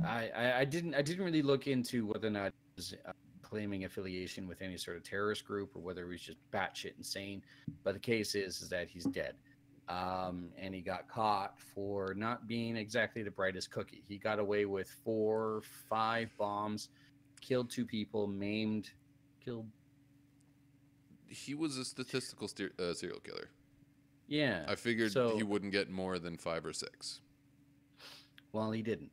I, 0.06 0.30
I 0.36 0.60
I 0.60 0.66
didn't 0.66 0.94
I 0.96 1.02
didn't 1.02 1.24
really 1.26 1.42
look 1.42 1.68
into 1.68 2.06
whether 2.06 2.28
or 2.28 2.32
not 2.32 2.52
he 2.52 2.74
was 2.76 2.94
uh, 3.06 3.12
claiming 3.48 3.86
affiliation 3.86 4.48
with 4.48 4.62
any 4.62 4.78
sort 4.78 4.98
of 4.98 5.04
terrorist 5.04 5.46
group 5.46 5.76
or 5.76 5.80
whether 5.80 6.04
he 6.06 6.12
was 6.12 6.22
just 6.22 6.38
batshit 6.52 6.98
insane. 6.98 7.42
But 7.84 7.94
the 7.94 8.00
case 8.00 8.36
is 8.36 8.62
is 8.62 8.70
that 8.70 8.90
he's 8.90 9.06
dead. 9.06 9.36
Um, 9.90 10.50
and 10.58 10.76
he 10.76 10.82
got 10.82 11.08
caught 11.08 11.58
for 11.58 12.14
not 12.14 12.46
being 12.46 12.76
exactly 12.76 13.24
the 13.24 13.32
brightest 13.32 13.72
cookie. 13.72 14.04
He 14.08 14.18
got 14.18 14.38
away 14.38 14.66
with 14.66 14.90
four, 15.06 15.62
five 15.90 16.30
bombs, 16.38 16.90
killed 17.40 17.70
two 17.70 17.86
people, 17.86 18.28
maimed, 18.28 18.90
killed 19.44 19.68
He 21.30 21.54
was 21.56 21.78
a 21.78 21.86
statistical 21.86 22.50
steer, 22.50 22.72
uh, 22.78 22.94
serial 22.94 23.22
killer. 23.22 23.50
Yeah. 24.28 24.66
I 24.68 24.76
figured 24.76 25.14
So- 25.14 25.38
he 25.38 25.44
wouldn't 25.44 25.72
get 25.72 25.90
more 25.90 26.20
than 26.20 26.38
five 26.38 26.66
or 26.66 26.74
six. 26.74 27.22
well, 28.52 28.72
he 28.72 28.82
didn't. 28.82 29.12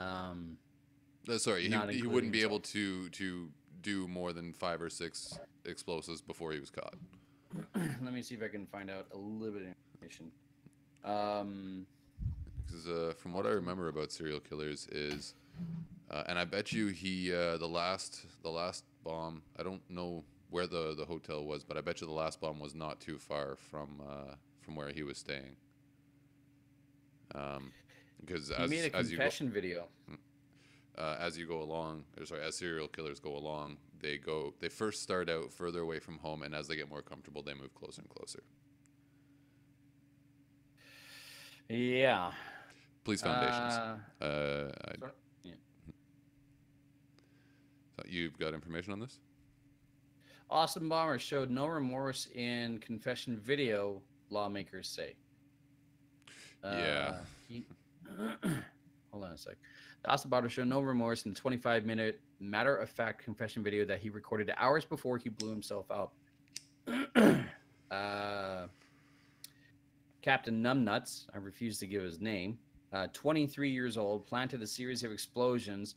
Um, 0.00 0.58
Uh, 1.28 1.38
sorry, 1.38 1.68
he, 1.68 1.92
he 1.98 2.02
wouldn't 2.06 2.32
be 2.32 2.42
able 2.42 2.60
to 2.60 3.08
to 3.10 3.50
do 3.86 4.08
more 4.08 4.32
than 4.32 4.52
five 4.52 4.82
or 4.82 4.90
six 4.90 5.38
explosives 5.64 6.20
before 6.20 6.52
he 6.52 6.58
was 6.58 6.70
caught. 6.70 6.96
let 7.76 8.12
me 8.12 8.20
see 8.20 8.34
if 8.34 8.42
I 8.42 8.48
can 8.48 8.66
find 8.66 8.90
out 8.90 9.06
a 9.14 9.16
little 9.16 9.52
bit 9.54 9.62
of 9.62 9.74
information. 9.94 10.32
Um, 11.04 11.86
Because 12.66 12.88
uh, 12.88 13.14
from 13.16 13.32
what 13.32 13.46
I 13.46 13.50
remember 13.50 13.86
about 13.88 14.10
serial 14.10 14.40
killers 14.40 14.88
is, 14.88 15.34
uh, 16.10 16.24
and 16.26 16.36
I 16.36 16.44
bet 16.44 16.72
you 16.72 16.88
he 16.88 17.32
uh, 17.32 17.58
the 17.58 17.68
last 17.68 18.26
the 18.42 18.50
last 18.50 18.84
bomb. 19.04 19.42
I 19.56 19.62
don't 19.62 19.82
know 19.88 20.24
where 20.50 20.66
the 20.66 20.94
the 20.96 21.04
hotel 21.04 21.44
was, 21.44 21.62
but 21.62 21.76
I 21.76 21.80
bet 21.80 22.00
you 22.00 22.08
the 22.08 22.12
last 22.12 22.40
bomb 22.40 22.58
was 22.58 22.74
not 22.74 23.00
too 23.00 23.18
far 23.18 23.54
from 23.54 24.02
uh, 24.10 24.34
from 24.62 24.74
where 24.74 24.90
he 24.90 25.04
was 25.04 25.16
staying. 25.16 25.54
Um, 27.34 27.72
because 28.20 28.48
he 28.48 28.54
as 28.54 28.70
made 28.70 28.92
a 28.92 28.96
as 28.96 29.12
you 29.12 29.16
confession 29.16 29.48
video. 29.48 29.86
Uh, 30.98 31.16
as 31.20 31.36
you 31.38 31.46
go 31.46 31.62
along, 31.62 32.04
or 32.18 32.24
sorry, 32.26 32.42
as 32.42 32.56
serial 32.56 32.88
killers 32.88 33.20
go 33.20 33.36
along, 33.36 33.76
they 34.00 34.16
go 34.18 34.54
they 34.60 34.68
first 34.68 35.02
start 35.02 35.28
out 35.28 35.52
further 35.52 35.80
away 35.80 35.98
from 35.98 36.18
home, 36.18 36.42
and 36.42 36.54
as 36.54 36.68
they 36.68 36.76
get 36.76 36.88
more 36.88 37.02
comfortable, 37.02 37.42
they 37.42 37.54
move 37.54 37.74
closer 37.74 38.00
and 38.02 38.08
closer. 38.10 38.42
Yeah. 41.68 42.32
Police 43.04 43.22
foundations. 43.22 43.74
Uh, 43.74 44.24
Uh, 44.24 44.72
I, 44.84 44.98
sorry? 44.98 45.12
Yeah. 45.42 45.52
so 47.96 48.04
you've 48.08 48.38
got 48.38 48.54
information 48.54 48.92
on 48.92 49.00
this? 49.00 49.18
Austin 50.48 50.88
Bomber 50.88 51.18
showed 51.18 51.50
no 51.50 51.66
remorse 51.66 52.28
in 52.34 52.78
confession 52.78 53.36
video, 53.36 54.00
lawmakers 54.30 54.88
say. 54.88 55.14
Yeah. 56.64 57.18
he- 57.48 57.66
hold 59.10 59.24
on 59.24 59.32
a 59.32 59.38
sec. 59.38 59.56
The 60.02 60.28
Bomber 60.28 60.48
showed 60.48 60.68
no 60.68 60.80
remorse 60.80 61.24
in 61.24 61.32
the 61.32 61.38
25 61.38 61.84
minute 61.84 62.20
matter 62.38 62.76
of 62.76 62.90
fact 62.90 63.24
confession 63.24 63.62
video 63.62 63.84
that 63.84 64.00
he 64.00 64.10
recorded 64.10 64.52
hours 64.56 64.84
before 64.84 65.18
he 65.18 65.28
blew 65.28 65.50
himself 65.50 65.86
up. 65.90 66.12
uh, 67.90 68.66
Captain 70.22 70.62
Numbnuts, 70.62 71.26
I 71.34 71.38
refuse 71.38 71.78
to 71.78 71.86
give 71.86 72.02
his 72.02 72.20
name, 72.20 72.58
uh, 72.92 73.08
23 73.12 73.70
years 73.70 73.96
old, 73.96 74.26
planted 74.26 74.62
a 74.62 74.66
series 74.66 75.02
of 75.02 75.12
explosions 75.12 75.96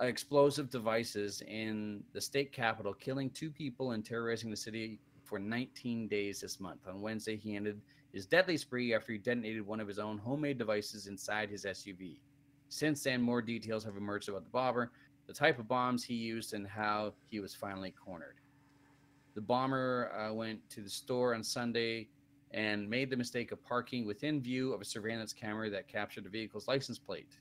uh, 0.00 0.06
explosive 0.06 0.70
devices 0.70 1.42
in 1.42 2.02
the 2.12 2.20
state 2.20 2.52
capital, 2.52 2.94
killing 2.94 3.30
two 3.30 3.50
people 3.50 3.92
and 3.92 4.04
terrorizing 4.04 4.50
the 4.50 4.56
city 4.56 5.00
for 5.24 5.38
19 5.38 6.06
days 6.06 6.40
this 6.40 6.60
month. 6.60 6.86
On 6.86 7.00
Wednesday, 7.00 7.36
he 7.36 7.56
ended 7.56 7.80
his 8.12 8.24
deadly 8.24 8.56
spree 8.56 8.94
after 8.94 9.12
he 9.12 9.18
detonated 9.18 9.66
one 9.66 9.80
of 9.80 9.88
his 9.88 9.98
own 9.98 10.16
homemade 10.16 10.56
devices 10.56 11.08
inside 11.08 11.50
his 11.50 11.64
SUV. 11.64 12.18
Since 12.68 13.02
then, 13.02 13.22
more 13.22 13.42
details 13.42 13.84
have 13.84 13.96
emerged 13.96 14.28
about 14.28 14.44
the 14.44 14.50
bomber, 14.50 14.92
the 15.26 15.32
type 15.32 15.58
of 15.58 15.68
bombs 15.68 16.04
he 16.04 16.14
used, 16.14 16.54
and 16.54 16.66
how 16.66 17.14
he 17.30 17.40
was 17.40 17.54
finally 17.54 17.92
cornered. 17.92 18.36
The 19.34 19.40
bomber 19.40 20.12
uh, 20.12 20.32
went 20.32 20.68
to 20.70 20.82
the 20.82 20.90
store 20.90 21.34
on 21.34 21.42
Sunday 21.42 22.08
and 22.50 22.88
made 22.88 23.10
the 23.10 23.16
mistake 23.16 23.52
of 23.52 23.62
parking 23.64 24.06
within 24.06 24.40
view 24.40 24.72
of 24.72 24.80
a 24.80 24.84
surveillance 24.84 25.32
camera 25.32 25.70
that 25.70 25.86
captured 25.86 26.24
the 26.24 26.30
vehicle's 26.30 26.66
license 26.66 26.98
plate. 26.98 27.36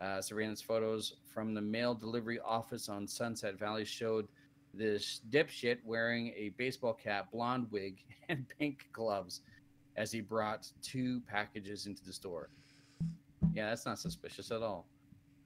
Uh, 0.00 0.20
surveillance 0.20 0.60
photos 0.60 1.14
from 1.32 1.54
the 1.54 1.60
mail 1.60 1.94
delivery 1.94 2.40
office 2.40 2.88
on 2.88 3.06
Sunset 3.06 3.58
Valley 3.58 3.84
showed 3.84 4.26
this 4.72 5.20
dipshit 5.30 5.78
wearing 5.84 6.32
a 6.36 6.50
baseball 6.56 6.92
cap, 6.94 7.30
blonde 7.30 7.66
wig, 7.70 8.02
and 8.28 8.46
pink 8.58 8.88
gloves 8.92 9.42
as 9.96 10.10
he 10.10 10.20
brought 10.20 10.70
two 10.82 11.20
packages 11.28 11.86
into 11.86 12.04
the 12.04 12.12
store. 12.12 12.50
Yeah, 13.52 13.68
that's 13.70 13.86
not 13.86 13.98
suspicious 13.98 14.50
at 14.50 14.62
all. 14.62 14.86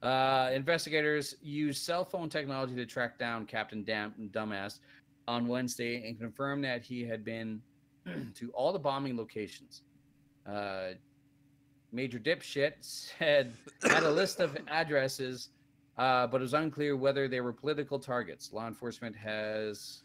Uh, 0.01 0.49
investigators 0.53 1.35
used 1.41 1.83
cell 1.83 2.05
phone 2.05 2.29
technology 2.29 2.75
to 2.75 2.85
track 2.85 3.19
down 3.19 3.45
Captain 3.45 3.83
Dam- 3.83 4.13
Dumbass 4.31 4.79
on 5.27 5.47
Wednesday 5.47 6.07
and 6.07 6.17
confirmed 6.17 6.63
that 6.63 6.81
he 6.81 7.03
had 7.05 7.25
been 7.25 7.61
to 8.35 8.49
all 8.53 8.71
the 8.71 8.79
bombing 8.79 9.17
locations. 9.17 9.83
Uh, 10.47 10.91
Major 11.91 12.19
Dipshit 12.19 12.73
said 12.81 13.51
had 13.83 14.03
a 14.03 14.09
list 14.11 14.39
of 14.39 14.57
addresses, 14.67 15.49
uh, 15.97 16.27
but 16.27 16.37
it 16.37 16.43
was 16.43 16.53
unclear 16.53 16.95
whether 16.95 17.27
they 17.27 17.41
were 17.41 17.51
political 17.53 17.99
targets. 17.99 18.53
Law 18.53 18.67
enforcement 18.67 19.15
has 19.15 20.03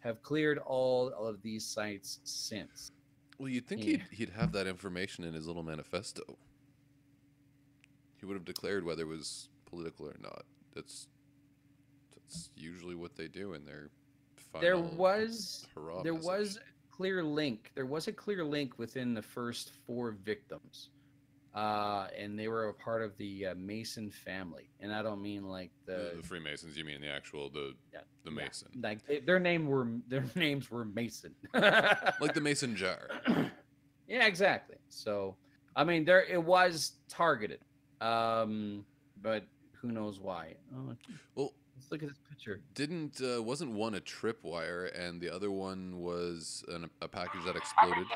have 0.00 0.22
cleared 0.22 0.58
all 0.58 1.08
of 1.10 1.40
these 1.42 1.64
sites 1.66 2.20
since. 2.24 2.90
Well, 3.38 3.48
you'd 3.48 3.66
think 3.66 3.84
Yeah. 3.84 3.90
he'd, 3.98 4.04
he'd 4.10 4.30
have 4.30 4.52
that 4.52 4.66
information 4.66 5.22
in 5.24 5.32
his 5.34 5.46
little 5.46 5.62
manifesto. 5.62 6.22
He 8.18 8.26
would 8.26 8.34
have 8.34 8.44
declared 8.44 8.84
whether 8.84 9.02
it 9.02 9.08
was 9.08 9.48
political 9.66 10.06
or 10.06 10.16
not. 10.20 10.44
That's 10.74 11.08
that's 12.14 12.50
usually 12.56 12.94
what 12.94 13.16
they 13.16 13.28
do 13.28 13.54
in 13.54 13.64
their 13.64 13.90
final 14.52 14.60
there 14.60 14.78
was 14.78 15.66
there 16.02 16.12
message. 16.12 16.26
was 16.26 16.56
a 16.58 16.94
clear 16.96 17.22
link. 17.22 17.70
There 17.74 17.86
was 17.86 18.08
a 18.08 18.12
clear 18.12 18.44
link 18.44 18.78
within 18.78 19.14
the 19.14 19.22
first 19.22 19.72
four 19.86 20.12
victims, 20.24 20.90
uh, 21.54 22.08
and 22.16 22.38
they 22.38 22.48
were 22.48 22.68
a 22.68 22.74
part 22.74 23.02
of 23.02 23.16
the 23.16 23.46
uh, 23.46 23.54
Mason 23.56 24.10
family. 24.10 24.70
And 24.80 24.92
I 24.92 25.02
don't 25.02 25.22
mean 25.22 25.44
like 25.44 25.70
the, 25.86 26.12
the, 26.16 26.22
Freemasons. 26.22 26.76
You 26.76 26.84
mean 26.84 27.00
the 27.00 27.08
actual 27.08 27.50
the 27.50 27.74
Yeah, 27.92 28.00
the 28.24 28.30
yeah, 28.30 28.36
Mason, 28.36 28.68
like 28.82 29.06
they, 29.06 29.20
their 29.20 29.38
name 29.40 29.66
were 29.66 29.88
their 30.08 30.24
names 30.34 30.70
were 30.70 30.84
Mason. 30.84 31.34
like 31.54 32.34
the 32.34 32.40
Mason 32.40 32.76
jar. 32.76 33.08
yeah, 34.08 34.26
exactly. 34.26 34.76
So, 34.88 35.36
I 35.76 35.84
mean, 35.84 36.04
there 36.04 36.24
it 36.24 36.42
was 36.42 36.92
targeted, 37.08 37.60
um, 38.00 38.84
but 39.22 39.44
who 39.80 39.90
knows 39.92 40.20
why? 40.20 40.54
Oh, 40.76 40.94
Well, 41.34 41.52
let's 41.76 41.90
look 41.90 42.02
at 42.02 42.08
this 42.08 42.18
picture. 42.28 42.60
didn't 42.74 43.20
uh, 43.20 43.42
wasn't 43.42 43.72
one 43.72 43.94
a 43.94 44.00
tripwire 44.00 44.90
and 44.98 45.20
the 45.20 45.30
other 45.30 45.50
one 45.50 45.98
was 46.00 46.64
an, 46.68 46.90
a 47.00 47.08
package 47.08 47.44
that 47.46 47.56
exploded? 47.56 48.06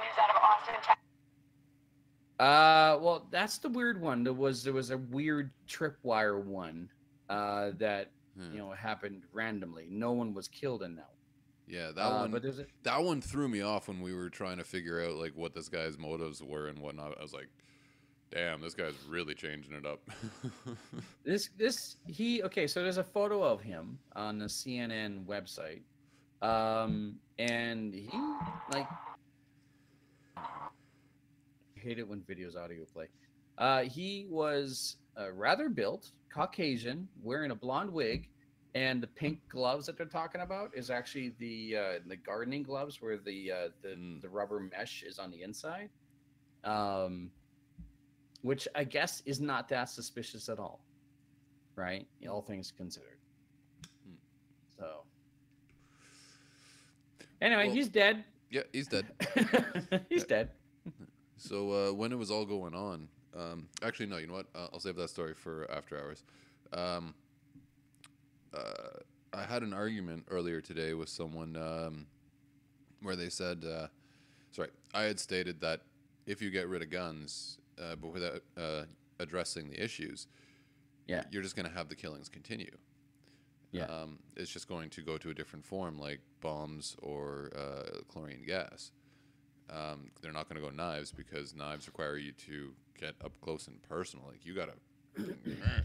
Uh, 2.38 2.98
well, 3.00 3.26
that's 3.30 3.58
the 3.58 3.68
weird 3.68 4.00
one. 4.00 4.24
There 4.24 4.32
was 4.32 4.64
there 4.64 4.72
was 4.72 4.90
a 4.90 4.98
weird 4.98 5.50
tripwire 5.68 6.42
one, 6.42 6.88
uh, 7.28 7.70
that 7.78 8.10
Hmm. 8.36 8.50
you 8.52 8.58
know 8.58 8.70
happened 8.70 9.24
randomly. 9.32 9.86
No 9.90 10.12
one 10.12 10.32
was 10.32 10.48
killed 10.48 10.82
in 10.82 10.96
that 10.96 11.06
one. 11.10 11.18
Yeah, 11.66 11.92
that 11.92 12.00
Uh, 12.02 12.20
one. 12.22 12.30
but 12.30 12.42
there's 12.42 12.58
a, 12.58 12.66
that 12.82 13.02
one 13.02 13.20
threw 13.20 13.46
me 13.46 13.60
off 13.60 13.88
when 13.88 14.00
we 14.00 14.14
were 14.14 14.30
trying 14.30 14.56
to 14.56 14.64
figure 14.64 15.02
out 15.04 15.16
like 15.16 15.36
what 15.36 15.54
this 15.54 15.68
guy's 15.68 15.98
motives 15.98 16.42
were 16.42 16.66
and 16.68 16.78
whatnot. 16.78 17.16
I 17.18 17.22
was 17.22 17.34
like, 17.34 17.48
"Damn, 18.32 18.60
this 18.62 18.74
guy's 18.74 18.94
really 19.08 19.34
changing 19.34 19.74
it 19.74 19.86
up." 19.86 20.00
this 21.24 21.50
this 21.58 21.96
he 22.06 22.42
okay. 22.44 22.66
So 22.66 22.82
there's 22.82 22.98
a 22.98 23.04
photo 23.04 23.42
of 23.42 23.60
him 23.62 23.98
on 24.16 24.38
the 24.38 24.46
CNN 24.46 25.26
website, 25.26 25.82
um, 26.42 27.16
and 27.38 27.94
he 27.94 28.10
like 28.72 28.88
hate 31.76 31.98
it 31.98 32.08
when 32.08 32.20
videos 32.22 32.56
audio 32.56 32.84
play. 32.84 33.08
Uh, 33.58 33.82
he 33.82 34.26
was 34.30 34.96
uh, 35.20 35.32
rather 35.32 35.68
built, 35.68 36.12
Caucasian, 36.32 37.08
wearing 37.22 37.50
a 37.50 37.56
blonde 37.56 37.92
wig, 37.92 38.28
and 38.74 39.02
the 39.02 39.08
pink 39.08 39.40
gloves 39.48 39.86
that 39.86 39.96
they're 39.98 40.06
talking 40.06 40.40
about 40.40 40.70
is 40.74 40.90
actually 40.90 41.34
the 41.38 41.76
uh, 41.76 41.98
the 42.06 42.16
gardening 42.16 42.62
gloves 42.62 43.02
where 43.02 43.18
the 43.18 43.52
uh, 43.52 43.68
the 43.82 43.88
Mm. 43.90 44.22
the 44.22 44.28
rubber 44.28 44.60
mesh 44.60 45.02
is 45.02 45.18
on 45.18 45.30
the 45.30 45.42
inside, 45.42 45.90
um, 46.64 47.30
which 48.42 48.68
I 48.74 48.84
guess 48.84 49.22
is 49.26 49.40
not 49.40 49.68
that 49.70 49.88
suspicious 49.88 50.48
at 50.48 50.58
all, 50.58 50.80
right? 51.76 52.06
All 52.28 52.42
things 52.42 52.72
considered. 52.76 53.16
Hmm. 54.04 54.14
So, 54.78 55.04
anyway, 57.40 57.66
Well- 57.66 57.74
he's 57.74 57.88
dead. 57.88 58.24
yeah, 58.50 58.62
he's 58.72 58.88
dead. 58.88 59.06
he's 60.08 60.24
dead. 60.24 60.50
So 61.36 61.88
uh, 61.88 61.92
when 61.92 62.12
it 62.12 62.16
was 62.18 62.30
all 62.30 62.44
going 62.44 62.74
on, 62.74 63.08
um, 63.36 63.68
actually 63.82 64.06
no, 64.06 64.18
you 64.18 64.26
know 64.26 64.34
what? 64.34 64.46
Uh, 64.54 64.68
I'll 64.72 64.78
save 64.80 64.96
that 64.96 65.08
story 65.10 65.34
for 65.34 65.68
after 65.70 65.98
hours. 65.98 66.22
Um, 66.72 67.14
uh, 68.54 69.00
I 69.32 69.42
had 69.44 69.62
an 69.62 69.72
argument 69.72 70.24
earlier 70.30 70.60
today 70.60 70.94
with 70.94 71.08
someone 71.08 71.56
um, 71.56 72.06
where 73.00 73.16
they 73.16 73.28
said, 73.28 73.64
uh, 73.64 73.86
sorry, 74.52 74.68
I 74.94 75.02
had 75.02 75.18
stated 75.18 75.60
that 75.62 75.80
if 76.26 76.40
you 76.42 76.50
get 76.50 76.68
rid 76.68 76.82
of 76.82 76.90
guns, 76.90 77.58
uh, 77.80 77.96
but 77.96 78.12
without 78.12 78.42
uh, 78.56 78.84
addressing 79.20 79.68
the 79.70 79.82
issues, 79.82 80.26
Yeah. 81.06 81.24
you're 81.30 81.42
just 81.42 81.56
going 81.56 81.68
to 81.68 81.74
have 81.74 81.88
the 81.88 81.96
killings 81.96 82.28
continue. 82.28 82.76
Yeah. 83.70 83.84
Um, 83.84 84.18
it's 84.36 84.50
just 84.50 84.68
going 84.68 84.90
to 84.90 85.02
go 85.02 85.16
to 85.18 85.30
a 85.30 85.34
different 85.34 85.64
form, 85.64 85.98
like 85.98 86.20
bombs 86.40 86.96
or 87.02 87.50
uh, 87.56 88.00
chlorine 88.08 88.44
gas. 88.46 88.92
Um, 89.70 90.10
they're 90.20 90.32
not 90.32 90.48
going 90.48 90.60
to 90.62 90.68
go 90.68 90.74
knives 90.74 91.10
because 91.12 91.54
knives 91.54 91.86
require 91.86 92.16
you 92.18 92.32
to 92.32 92.72
get 92.98 93.14
up 93.24 93.32
close 93.40 93.68
and 93.68 93.82
personal. 93.82 94.26
Like 94.28 94.44
you 94.44 94.54
got 94.54 94.66
to. 94.68 94.74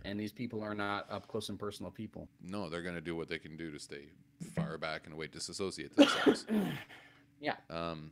And 0.05 0.17
these 0.19 0.31
people 0.31 0.61
are 0.63 0.73
not 0.75 1.05
up 1.11 1.27
close 1.27 1.49
and 1.49 1.59
personal 1.59 1.91
people. 1.91 2.29
No, 2.41 2.69
they're 2.69 2.81
going 2.81 2.95
to 2.95 3.01
do 3.01 3.15
what 3.15 3.27
they 3.29 3.37
can 3.39 3.57
do 3.57 3.71
to 3.71 3.79
stay 3.79 4.07
far 4.55 4.77
back 4.87 5.01
and 5.05 5.13
away, 5.13 5.27
disassociate 5.27 5.95
themselves. 5.95 6.45
Yeah. 7.39 7.53
Um, 7.69 8.11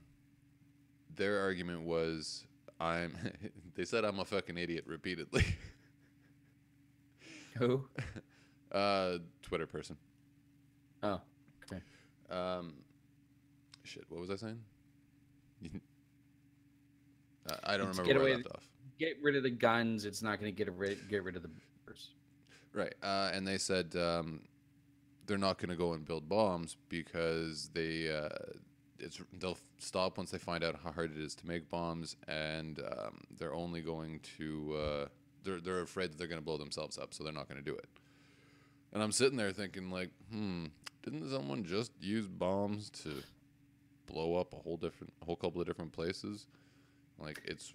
their 1.15 1.39
argument 1.41 1.81
was, 1.81 2.45
I'm. 2.79 3.15
they 3.75 3.85
said 3.85 4.05
I'm 4.05 4.19
a 4.19 4.25
fucking 4.25 4.57
idiot 4.57 4.85
repeatedly. 4.87 5.45
Who? 7.57 7.85
uh, 8.71 9.17
Twitter 9.41 9.67
person. 9.67 9.97
Oh, 11.03 11.21
okay. 11.63 11.81
Um, 12.29 12.73
shit. 13.83 14.05
What 14.09 14.21
was 14.21 14.29
I 14.29 14.35
saying? 14.35 14.59
I 17.63 17.77
don't 17.77 17.89
It's 17.89 17.99
remember 17.99 18.23
where 18.23 18.33
I 18.33 18.35
left 18.37 18.47
off. 18.47 18.67
Get 18.99 19.17
rid 19.21 19.35
of 19.35 19.43
the 19.43 19.49
guns. 19.49 20.05
It's 20.05 20.21
not 20.21 20.39
going 20.39 20.53
to 20.53 20.57
get 20.57 20.71
rid 20.73 21.09
get 21.09 21.23
rid 21.23 21.35
of 21.35 21.43
the. 21.43 21.49
burgers. 21.85 22.09
Right. 22.73 22.93
Uh, 23.01 23.31
and 23.33 23.47
they 23.47 23.57
said 23.57 23.95
um, 23.95 24.41
they're 25.25 25.37
not 25.37 25.57
going 25.57 25.69
to 25.69 25.75
go 25.75 25.93
and 25.93 26.05
build 26.05 26.27
bombs 26.27 26.75
because 26.89 27.69
they 27.73 28.11
uh, 28.11 28.29
it's 28.99 29.19
they'll 29.39 29.57
stop 29.77 30.17
once 30.17 30.31
they 30.31 30.37
find 30.37 30.63
out 30.63 30.79
how 30.83 30.91
hard 30.91 31.11
it 31.15 31.21
is 31.21 31.35
to 31.35 31.47
make 31.47 31.69
bombs, 31.69 32.15
and 32.27 32.79
um, 32.79 33.21
they're 33.37 33.53
only 33.53 33.81
going 33.81 34.19
to 34.37 34.75
uh, 34.75 35.05
they're 35.43 35.59
they're 35.59 35.81
afraid 35.81 36.11
that 36.11 36.17
they're 36.17 36.27
going 36.27 36.41
to 36.41 36.45
blow 36.45 36.57
themselves 36.57 36.97
up, 36.97 37.13
so 37.13 37.23
they're 37.23 37.33
not 37.33 37.47
going 37.47 37.63
to 37.63 37.71
do 37.71 37.75
it. 37.75 37.89
And 38.93 39.03
I'm 39.03 39.11
sitting 39.11 39.37
there 39.37 39.51
thinking 39.51 39.91
like, 39.91 40.09
hmm, 40.31 40.65
didn't 41.03 41.29
someone 41.29 41.65
just 41.65 41.91
use 41.99 42.27
bombs 42.27 42.89
to 43.03 43.23
blow 44.05 44.35
up 44.35 44.53
a 44.53 44.57
whole 44.57 44.77
different 44.77 45.13
a 45.21 45.25
whole 45.25 45.35
couple 45.35 45.61
of 45.61 45.67
different 45.67 45.91
places? 45.91 46.47
Like 47.19 47.41
it's 47.45 47.73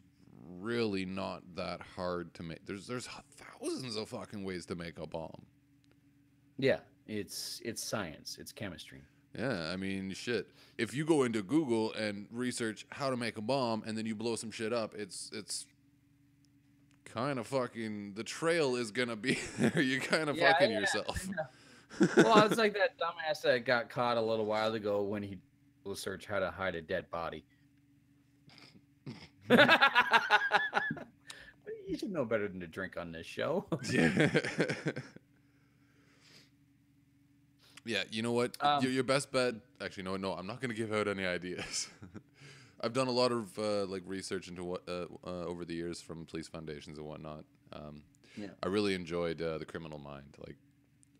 really 0.58 1.04
not 1.04 1.42
that 1.56 1.80
hard 1.96 2.34
to 2.34 2.42
make. 2.42 2.64
There's 2.66 2.86
there's 2.86 3.08
thousands 3.36 3.96
of 3.96 4.08
fucking 4.08 4.44
ways 4.44 4.66
to 4.66 4.74
make 4.74 4.98
a 4.98 5.06
bomb. 5.06 5.46
Yeah, 6.58 6.80
it's 7.06 7.60
it's 7.64 7.82
science. 7.82 8.36
It's 8.40 8.52
chemistry. 8.52 9.02
Yeah, 9.38 9.70
I 9.72 9.76
mean, 9.76 10.12
shit. 10.12 10.48
If 10.76 10.94
you 10.94 11.04
go 11.04 11.22
into 11.22 11.42
Google 11.42 11.92
and 11.92 12.26
research 12.32 12.86
how 12.90 13.10
to 13.10 13.16
make 13.16 13.38
a 13.38 13.40
bomb, 13.40 13.82
and 13.86 13.96
then 13.96 14.06
you 14.06 14.14
blow 14.14 14.34
some 14.36 14.50
shit 14.50 14.72
up, 14.72 14.94
it's 14.94 15.30
it's 15.32 15.66
kind 17.04 17.38
of 17.38 17.46
fucking. 17.46 18.14
The 18.14 18.24
trail 18.24 18.74
is 18.76 18.90
gonna 18.90 19.16
be 19.16 19.38
there. 19.58 19.80
You 19.80 20.00
kind 20.00 20.28
of 20.28 20.36
Yeah, 20.36 20.52
fucking 20.52 20.72
yeah, 20.72 20.80
yourself. 20.80 21.28
well, 22.16 22.44
it's 22.44 22.58
like 22.58 22.74
that 22.74 22.98
dumbass 22.98 23.42
that 23.42 23.64
got 23.64 23.88
caught 23.88 24.16
a 24.16 24.22
little 24.22 24.46
while 24.46 24.74
ago 24.74 25.02
when 25.02 25.22
he 25.22 25.38
will 25.84 25.94
search 25.96 26.26
how 26.26 26.38
to 26.40 26.50
hide 26.50 26.74
a 26.74 26.82
dead 26.82 27.08
body. 27.10 27.44
you 31.88 31.96
should 31.96 32.12
know 32.12 32.24
better 32.24 32.46
than 32.48 32.60
to 32.60 32.66
drink 32.66 32.96
on 32.96 33.10
this 33.12 33.26
show. 33.26 33.66
yeah. 33.90 34.28
Yeah, 37.84 38.04
you 38.10 38.22
know 38.22 38.32
what? 38.32 38.56
Um, 38.60 38.82
your, 38.82 38.92
your 38.92 39.04
best 39.04 39.30
bet. 39.32 39.54
Actually, 39.80 40.04
no, 40.04 40.16
no. 40.16 40.32
I'm 40.34 40.46
not 40.46 40.60
gonna 40.60 40.74
give 40.82 40.92
out 40.92 41.08
any 41.08 41.24
ideas. 41.26 41.88
I've 42.82 42.92
done 42.94 43.08
a 43.08 43.12
lot 43.12 43.30
of 43.30 43.58
uh, 43.58 43.84
like 43.86 44.02
research 44.06 44.48
into 44.48 44.64
what 44.64 44.82
uh, 44.88 45.04
uh, 45.26 45.44
over 45.44 45.64
the 45.64 45.74
years 45.74 46.00
from 46.00 46.24
police 46.24 46.48
foundations 46.48 46.96
and 46.98 47.06
whatnot. 47.06 47.44
Um, 47.72 48.02
Yeah. 48.36 48.48
I 48.62 48.68
really 48.68 48.94
enjoyed 48.94 49.42
uh, 49.42 49.58
the 49.58 49.66
Criminal 49.66 49.98
Mind. 49.98 50.36
Like, 50.46 50.56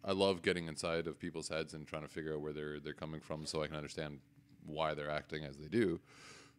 I 0.05 0.13
love 0.13 0.41
getting 0.43 0.69
inside 0.69 1.07
of 1.07 1.19
people's 1.19 1.49
heads 1.51 1.75
and 1.75 1.87
trying 1.87 2.03
to 2.03 2.09
figure 2.09 2.35
out 2.35 2.41
where 2.41 2.53
they're 2.55 2.81
they're 2.81 2.95
coming 2.95 3.21
from, 3.21 3.45
so 3.47 3.63
I 3.63 3.67
can 3.67 3.77
understand 3.77 4.21
why 4.65 4.95
they're 4.95 5.11
acting 5.11 5.45
as 5.45 5.57
they 5.59 5.69
do. 5.69 6.01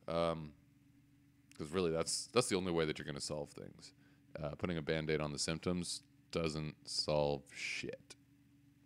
Because 0.06 1.72
really, 1.72 1.92
that's 1.92 2.28
that's 2.34 2.48
the 2.50 2.56
only 2.56 2.72
way 2.72 2.86
that 2.86 2.98
you're 3.00 3.06
going 3.06 3.16
to 3.16 3.22
solve 3.22 3.50
things. 3.50 3.94
Uh, 4.42 4.50
putting 4.58 4.78
a 4.78 4.82
band-aid 4.82 5.20
on 5.20 5.32
the 5.32 5.40
symptoms 5.40 6.04
doesn't 6.32 6.76
solve 6.86 7.42
shit. 7.54 8.16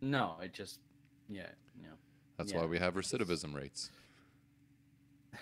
no, 0.02 0.38
it 0.42 0.54
just 0.54 0.80
yeah, 1.30 1.48
yeah. 1.82 1.88
That's 2.38 2.52
Yeah. 2.52 2.60
why 2.60 2.66
we 2.66 2.80
have 2.80 2.96
recidivism 2.96 3.54
rates. 3.54 3.92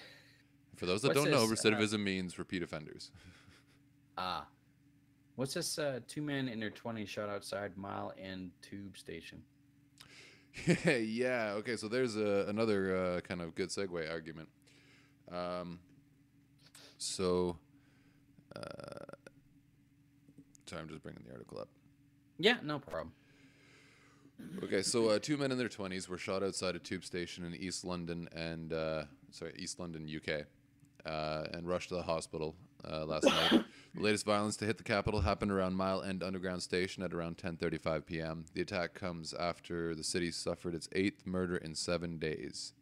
For 0.76 0.86
those 0.86 1.02
that 1.02 1.10
What's 1.10 1.22
don't 1.22 1.32
know, 1.32 1.48
this, 1.48 1.66
uh, 1.66 1.70
recidivism 1.70 2.04
means 2.04 2.38
repeat 2.40 2.64
offenders. 2.64 3.12
Ah. 4.18 4.48
What's 5.36 5.56
this 5.56 5.80
uh, 5.80 6.00
two 6.08 6.22
men 6.22 6.48
in 6.48 6.60
their 6.60 6.70
20s 6.70 7.08
shot 7.08 7.30
outside 7.30 7.76
Mile 7.76 8.14
End 8.22 8.52
Tube 8.62 8.96
Station? 8.98 9.42
yeah. 10.86 11.54
Okay. 11.58 11.76
So 11.76 11.88
there's 11.88 12.16
a, 12.16 12.46
another 12.48 12.96
uh, 12.96 13.22
kind 13.22 13.42
of 13.42 13.56
good 13.56 13.70
segue 13.70 14.10
argument. 14.12 14.50
Um, 15.32 15.80
so, 17.00 17.58
uh, 18.56 18.60
sorry, 20.68 20.82
I'm 20.84 20.90
just 20.90 21.02
bringing 21.02 21.24
the 21.26 21.32
article 21.34 21.60
up. 21.60 21.70
Yeah, 22.38 22.58
no 22.62 22.78
problem. 22.78 23.14
Okay, 24.64 24.82
so 24.82 25.10
uh, 25.10 25.20
two 25.20 25.38
men 25.38 25.52
in 25.52 25.58
their 25.58 25.70
20s 25.70 26.08
were 26.08 26.18
shot 26.18 26.44
outside 26.44 26.76
a 26.76 26.80
tube 26.80 27.04
station 27.04 27.44
in 27.44 27.56
East 27.56 27.86
London 27.86 28.30
and 28.34 28.74
uh, 28.74 29.04
sorry, 29.32 29.54
East 29.58 29.80
London, 29.80 30.10
UK, 30.10 30.46
uh, 31.06 31.48
and 31.54 31.68
rushed 31.68 31.90
to 31.90 31.96
the 31.96 32.02
hospital 32.02 32.56
uh, 32.90 33.06
last 33.06 33.26
night. 33.26 33.64
The 33.96 34.02
latest 34.02 34.26
violence 34.26 34.58
to 34.58 34.66
hit 34.66 34.78
the 34.78 34.84
capital 34.84 35.22
happened 35.22 35.52
around 35.52 35.76
Mile 35.76 36.02
End 36.02 36.24
Underground 36.24 36.64
Station 36.64 37.04
at 37.04 37.14
around 37.14 37.38
10:35 37.38 38.06
p.m. 38.06 38.46
The 38.54 38.62
attack 38.62 38.96
comes 38.96 39.34
after 39.34 39.94
the 39.94 40.04
city 40.04 40.32
suffered 40.32 40.74
its 40.74 40.90
eighth 40.94 41.28
murder 41.28 41.56
in 41.56 41.76
seven 41.76 42.18
days. 42.18 42.74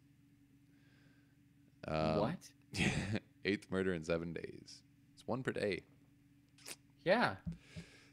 Um, 1.86 2.16
what? 2.18 2.34
eighth 3.44 3.70
murder 3.70 3.92
in 3.92 4.04
seven 4.04 4.32
days. 4.32 4.80
It's 5.14 5.26
one 5.26 5.42
per 5.42 5.52
day. 5.52 5.82
Yeah. 7.04 7.34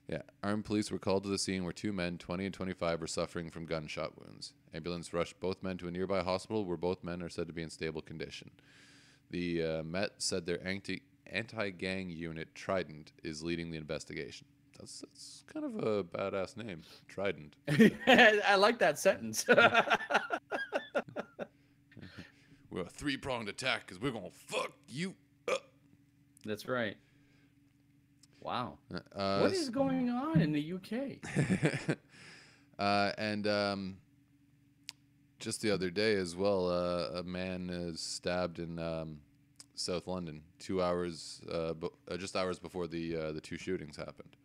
Yeah, 0.10 0.24
armed 0.42 0.66
police 0.66 0.90
were 0.90 0.98
called 0.98 1.22
to 1.24 1.30
the 1.30 1.38
scene 1.38 1.64
where 1.64 1.72
two 1.72 1.94
men, 1.94 2.18
20 2.18 2.46
and 2.46 2.54
25, 2.54 3.00
were 3.00 3.06
suffering 3.06 3.52
from 3.52 3.68
gunshot 3.68 4.20
wounds. 4.20 4.54
Ambulance 4.74 5.14
rushed 5.14 5.40
both 5.40 5.62
men 5.62 5.78
to 5.78 5.88
a 5.88 5.92
nearby 5.92 6.24
hospital 6.24 6.66
where 6.66 6.78
both 6.78 7.04
men 7.04 7.22
are 7.22 7.30
said 7.30 7.46
to 7.46 7.54
be 7.54 7.62
in 7.62 7.70
stable 7.70 8.02
condition. 8.02 8.50
The 9.30 9.64
uh, 9.64 9.84
Met 9.84 10.14
said 10.18 10.48
their 10.48 10.66
anti 10.68 11.04
anti 11.28 11.70
gang 11.70 12.10
unit, 12.10 12.56
Trident, 12.56 13.12
is 13.24 13.44
leading 13.44 13.70
the 13.70 13.78
investigation. 13.78 14.48
That's, 14.80 15.02
that's 15.02 15.44
kind 15.54 15.64
of 15.64 15.76
a 15.76 16.04
badass 16.04 16.58
name, 16.58 16.82
Trident. 17.08 17.56
I 18.08 18.56
like 18.56 18.80
that 18.80 18.98
sentence. 18.98 19.46
We're 22.72 22.82
a 22.82 22.90
three 22.90 23.18
pronged 23.18 23.50
attack 23.50 23.86
because 23.86 24.00
we're 24.00 24.12
going 24.12 24.30
to 24.30 24.38
fuck 24.48 24.72
you 24.88 25.16
up. 25.48 25.64
That's 26.46 26.68
right. 26.68 26.98
Wow. 28.42 28.78
Uh, 29.16 29.40
what 29.40 29.52
is 29.52 29.70
going 29.70 30.10
on 30.10 30.40
in 30.42 30.52
the 30.52 30.74
UK? 30.74 31.98
uh, 32.80 33.12
and 33.18 33.48
um, 33.48 33.98
just 35.40 35.62
the 35.62 35.72
other 35.72 35.90
day 35.90 36.16
as 36.16 36.36
well, 36.36 36.70
uh, 36.70 37.20
a 37.20 37.24
man 37.24 37.70
is 37.70 38.00
stabbed 38.00 38.60
in 38.60 38.80
um, 38.80 39.20
South 39.76 40.08
London, 40.08 40.42
two 40.60 40.82
hours, 40.82 41.42
uh, 41.52 41.74
b- 41.74 41.90
uh, 42.10 42.18
just 42.18 42.36
hours 42.36 42.60
before 42.60 42.88
the 42.88 43.16
uh, 43.16 43.32
the 43.32 43.42
two 43.42 43.58
shootings 43.58 43.96
happened. 43.98 44.36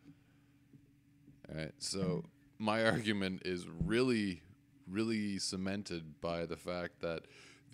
All 1.49 1.57
right, 1.57 1.73
so 1.79 2.25
my 2.59 2.85
argument 2.85 3.43
is 3.45 3.67
really, 3.85 4.43
really 4.89 5.39
cemented 5.39 6.21
by 6.21 6.47
the 6.47 6.57
fact 6.57 7.01
that 7.01 7.23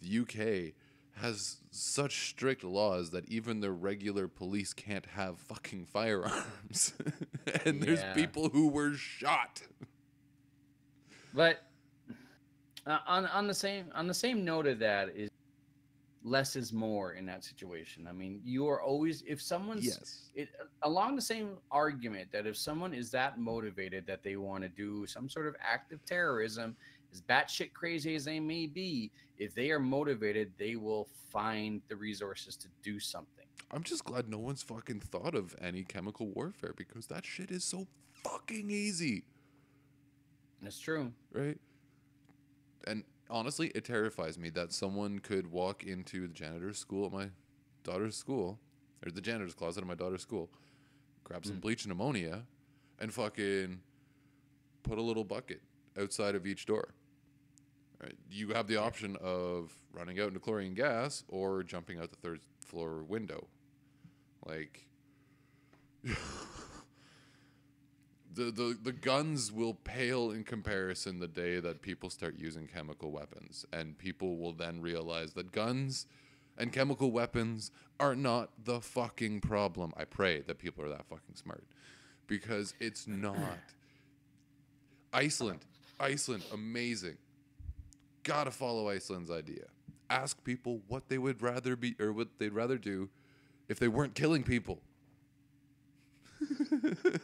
the 0.02 0.18
UK 0.20 0.74
has 1.20 1.58
such 1.70 2.28
strict 2.28 2.64
laws 2.64 3.10
that 3.10 3.28
even 3.28 3.60
the 3.60 3.70
regular 3.70 4.28
police 4.28 4.72
can't 4.72 5.06
have 5.06 5.38
fucking 5.38 5.86
firearms. 5.86 6.94
and 7.64 7.82
there's 7.82 8.02
people 8.14 8.48
who 8.48 8.68
were 8.68 8.94
shot. 8.94 9.62
But 11.32 11.62
uh, 12.86 12.98
on 13.06 13.26
on 13.26 13.46
the 13.46 13.54
same 13.54 13.86
on 13.94 14.06
the 14.06 14.14
same 14.14 14.44
note 14.44 14.66
of 14.66 14.78
that 14.80 15.10
is 15.14 15.30
less 16.22 16.56
is 16.56 16.72
more 16.72 17.12
in 17.12 17.24
that 17.26 17.44
situation. 17.44 18.06
I 18.06 18.12
mean, 18.12 18.40
you 18.44 18.68
are 18.68 18.82
always 18.82 19.22
if 19.26 19.40
someone's 19.40 19.86
Yes. 19.86 20.30
it 20.34 20.48
along 20.82 21.16
the 21.16 21.22
same 21.22 21.56
argument 21.70 22.30
that 22.32 22.46
if 22.46 22.56
someone 22.56 22.92
is 22.92 23.10
that 23.12 23.38
motivated 23.38 24.06
that 24.06 24.22
they 24.22 24.36
want 24.36 24.62
to 24.62 24.68
do 24.68 25.06
some 25.06 25.28
sort 25.28 25.46
of 25.46 25.56
act 25.60 25.92
of 25.92 26.04
terrorism, 26.04 26.76
as 27.12 27.20
batshit 27.22 27.72
crazy 27.72 28.14
as 28.14 28.24
they 28.24 28.40
may 28.40 28.66
be, 28.66 29.10
if 29.38 29.54
they 29.54 29.70
are 29.70 29.80
motivated, 29.80 30.52
they 30.58 30.76
will 30.76 31.08
find 31.30 31.82
the 31.88 31.96
resources 31.96 32.56
to 32.56 32.68
do 32.82 32.98
something. 33.00 33.46
I'm 33.70 33.82
just 33.82 34.04
glad 34.04 34.28
no 34.28 34.38
one's 34.38 34.62
fucking 34.62 35.00
thought 35.00 35.34
of 35.34 35.54
any 35.60 35.84
chemical 35.84 36.28
warfare 36.28 36.74
because 36.76 37.06
that 37.06 37.24
shit 37.24 37.50
is 37.50 37.64
so 37.64 37.86
fucking 38.24 38.70
easy. 38.70 39.24
That's 40.62 40.78
true. 40.78 41.12
right? 41.32 41.58
And 42.86 43.04
honestly, 43.28 43.68
it 43.74 43.84
terrifies 43.84 44.38
me 44.38 44.50
that 44.50 44.72
someone 44.72 45.18
could 45.20 45.50
walk 45.50 45.84
into 45.84 46.26
the 46.26 46.34
janitor's 46.34 46.78
school 46.78 47.06
at 47.06 47.12
my 47.12 47.28
daughter's 47.84 48.16
school, 48.16 48.58
or 49.04 49.10
the 49.10 49.20
janitor's 49.20 49.54
closet 49.54 49.80
at 49.82 49.86
my 49.86 49.94
daughter's 49.94 50.22
school, 50.22 50.50
grab 51.24 51.46
some 51.46 51.56
Mm. 51.56 51.60
bleach 51.62 51.84
and 51.84 51.92
ammonia, 51.92 52.46
and 52.98 53.12
fucking 53.14 53.80
put 54.82 54.98
a 54.98 55.02
little 55.02 55.24
bucket 55.24 55.62
outside 55.96 56.34
of 56.34 56.46
each 56.46 56.66
door. 56.66 56.94
Right? 58.02 58.16
You 58.30 58.48
have 58.54 58.66
the 58.66 58.76
option 58.76 59.16
of 59.20 59.72
running 59.92 60.18
out 60.20 60.28
into 60.28 60.40
chlorine 60.40 60.74
gas 60.74 61.24
or 61.28 61.62
jumping 61.62 61.98
out 61.98 62.10
the 62.10 62.16
third 62.16 62.40
floor 62.64 63.02
window. 63.02 63.46
Like 64.46 64.86
the, 66.04 66.14
the 68.34 68.78
the 68.82 68.92
guns 68.92 69.52
will 69.52 69.74
pale 69.74 70.30
in 70.30 70.44
comparison 70.44 71.20
the 71.20 71.28
day 71.28 71.60
that 71.60 71.82
people 71.82 72.08
start 72.08 72.36
using 72.38 72.66
chemical 72.66 73.10
weapons 73.10 73.66
and 73.72 73.98
people 73.98 74.38
will 74.38 74.54
then 74.54 74.80
realize 74.80 75.34
that 75.34 75.52
guns 75.52 76.06
and 76.56 76.72
chemical 76.72 77.10
weapons 77.10 77.70
are 77.98 78.16
not 78.16 78.50
the 78.64 78.80
fucking 78.80 79.40
problem. 79.40 79.92
I 79.96 80.04
pray 80.04 80.40
that 80.40 80.58
people 80.58 80.84
are 80.84 80.88
that 80.88 81.06
fucking 81.06 81.34
smart 81.34 81.64
because 82.26 82.74
it's 82.80 83.06
not. 83.06 83.36
Iceland, 85.12 85.60
Iceland, 85.98 86.44
amazing. 86.52 87.16
Gotta 88.22 88.50
follow 88.50 88.88
Iceland's 88.88 89.30
idea. 89.30 89.64
Ask 90.08 90.42
people 90.44 90.80
what 90.88 91.08
they 91.08 91.18
would 91.18 91.40
rather 91.42 91.76
be 91.76 91.94
or 92.00 92.12
what 92.12 92.28
they'd 92.38 92.52
rather 92.52 92.76
do 92.78 93.08
if 93.68 93.78
they 93.78 93.88
weren't 93.88 94.14
killing 94.14 94.42
people. 94.42 94.80
okay. 96.42 97.16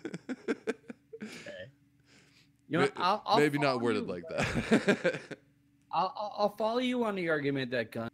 You 2.68 2.78
know, 2.80 2.88
I'll, 2.96 3.22
I'll 3.26 3.38
Maybe 3.38 3.58
not 3.58 3.80
worded 3.80 4.06
you- 4.06 4.12
like 4.12 4.24
that. 4.28 5.20
I'll, 5.92 6.12
I'll- 6.16 6.34
I'll 6.38 6.56
follow 6.56 6.78
you 6.78 7.04
on 7.04 7.14
the 7.14 7.28
argument 7.28 7.70
that 7.70 7.92
gun 7.92 8.08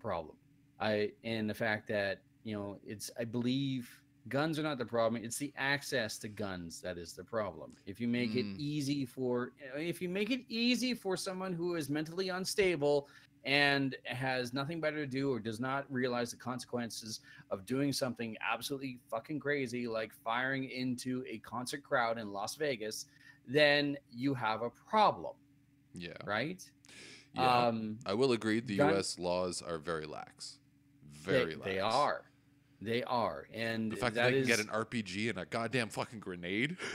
problem. 0.00 0.36
I 0.80 1.12
and 1.24 1.48
the 1.48 1.54
fact 1.54 1.88
that 1.88 2.22
you 2.42 2.56
know 2.56 2.78
it's 2.84 3.10
I 3.18 3.24
believe 3.24 3.88
guns 4.30 4.58
are 4.58 4.62
not 4.62 4.78
the 4.78 4.86
problem. 4.86 5.22
It's 5.22 5.36
the 5.36 5.52
access 5.56 6.16
to 6.18 6.28
guns 6.28 6.80
that 6.80 6.96
is 6.96 7.12
the 7.12 7.24
problem. 7.24 7.74
If 7.86 8.00
you 8.00 8.08
make 8.08 8.34
it 8.36 8.46
Mm. 8.46 8.56
easy 8.58 9.04
for 9.04 9.52
if 9.76 10.00
you 10.00 10.08
make 10.08 10.30
it 10.30 10.42
easy 10.48 10.94
for 10.94 11.16
someone 11.16 11.52
who 11.52 11.74
is 11.74 11.90
mentally 11.90 12.28
unstable 12.30 13.08
and 13.44 13.96
has 14.04 14.52
nothing 14.52 14.80
better 14.80 14.96
to 14.98 15.06
do 15.06 15.32
or 15.32 15.38
does 15.40 15.60
not 15.60 15.84
realize 15.90 16.30
the 16.30 16.36
consequences 16.36 17.20
of 17.50 17.64
doing 17.66 17.92
something 17.92 18.36
absolutely 18.40 18.98
fucking 19.10 19.40
crazy 19.40 19.86
like 19.88 20.12
firing 20.14 20.64
into 20.70 21.24
a 21.28 21.38
concert 21.38 21.82
crowd 21.82 22.16
in 22.18 22.32
Las 22.32 22.54
Vegas, 22.56 23.06
then 23.46 23.96
you 24.12 24.34
have 24.34 24.62
a 24.62 24.70
problem, 24.70 25.34
yeah. 25.94 26.12
right? 26.26 26.62
yeah. 27.34 27.66
Um 27.66 27.98
I 28.06 28.14
will 28.14 28.32
agree 28.32 28.60
the 28.60 28.76
gun- 28.76 28.94
US 28.94 29.18
laws 29.18 29.62
are 29.62 29.78
very 29.78 30.06
lax. 30.06 30.58
they, 31.24 31.32
Very 31.32 31.54
lax. 31.54 31.64
they 31.64 31.80
are. 31.80 32.29
They 32.80 33.02
are. 33.04 33.46
And 33.52 33.92
The 33.92 33.96
fact 33.96 34.14
that, 34.14 34.24
that 34.24 34.30
they 34.32 34.38
is 34.38 34.48
can 34.48 34.56
get 34.56 34.66
an 34.66 34.72
RPG 34.72 35.30
and 35.30 35.38
a 35.38 35.44
goddamn 35.44 35.88
fucking 35.90 36.20
grenade. 36.20 36.76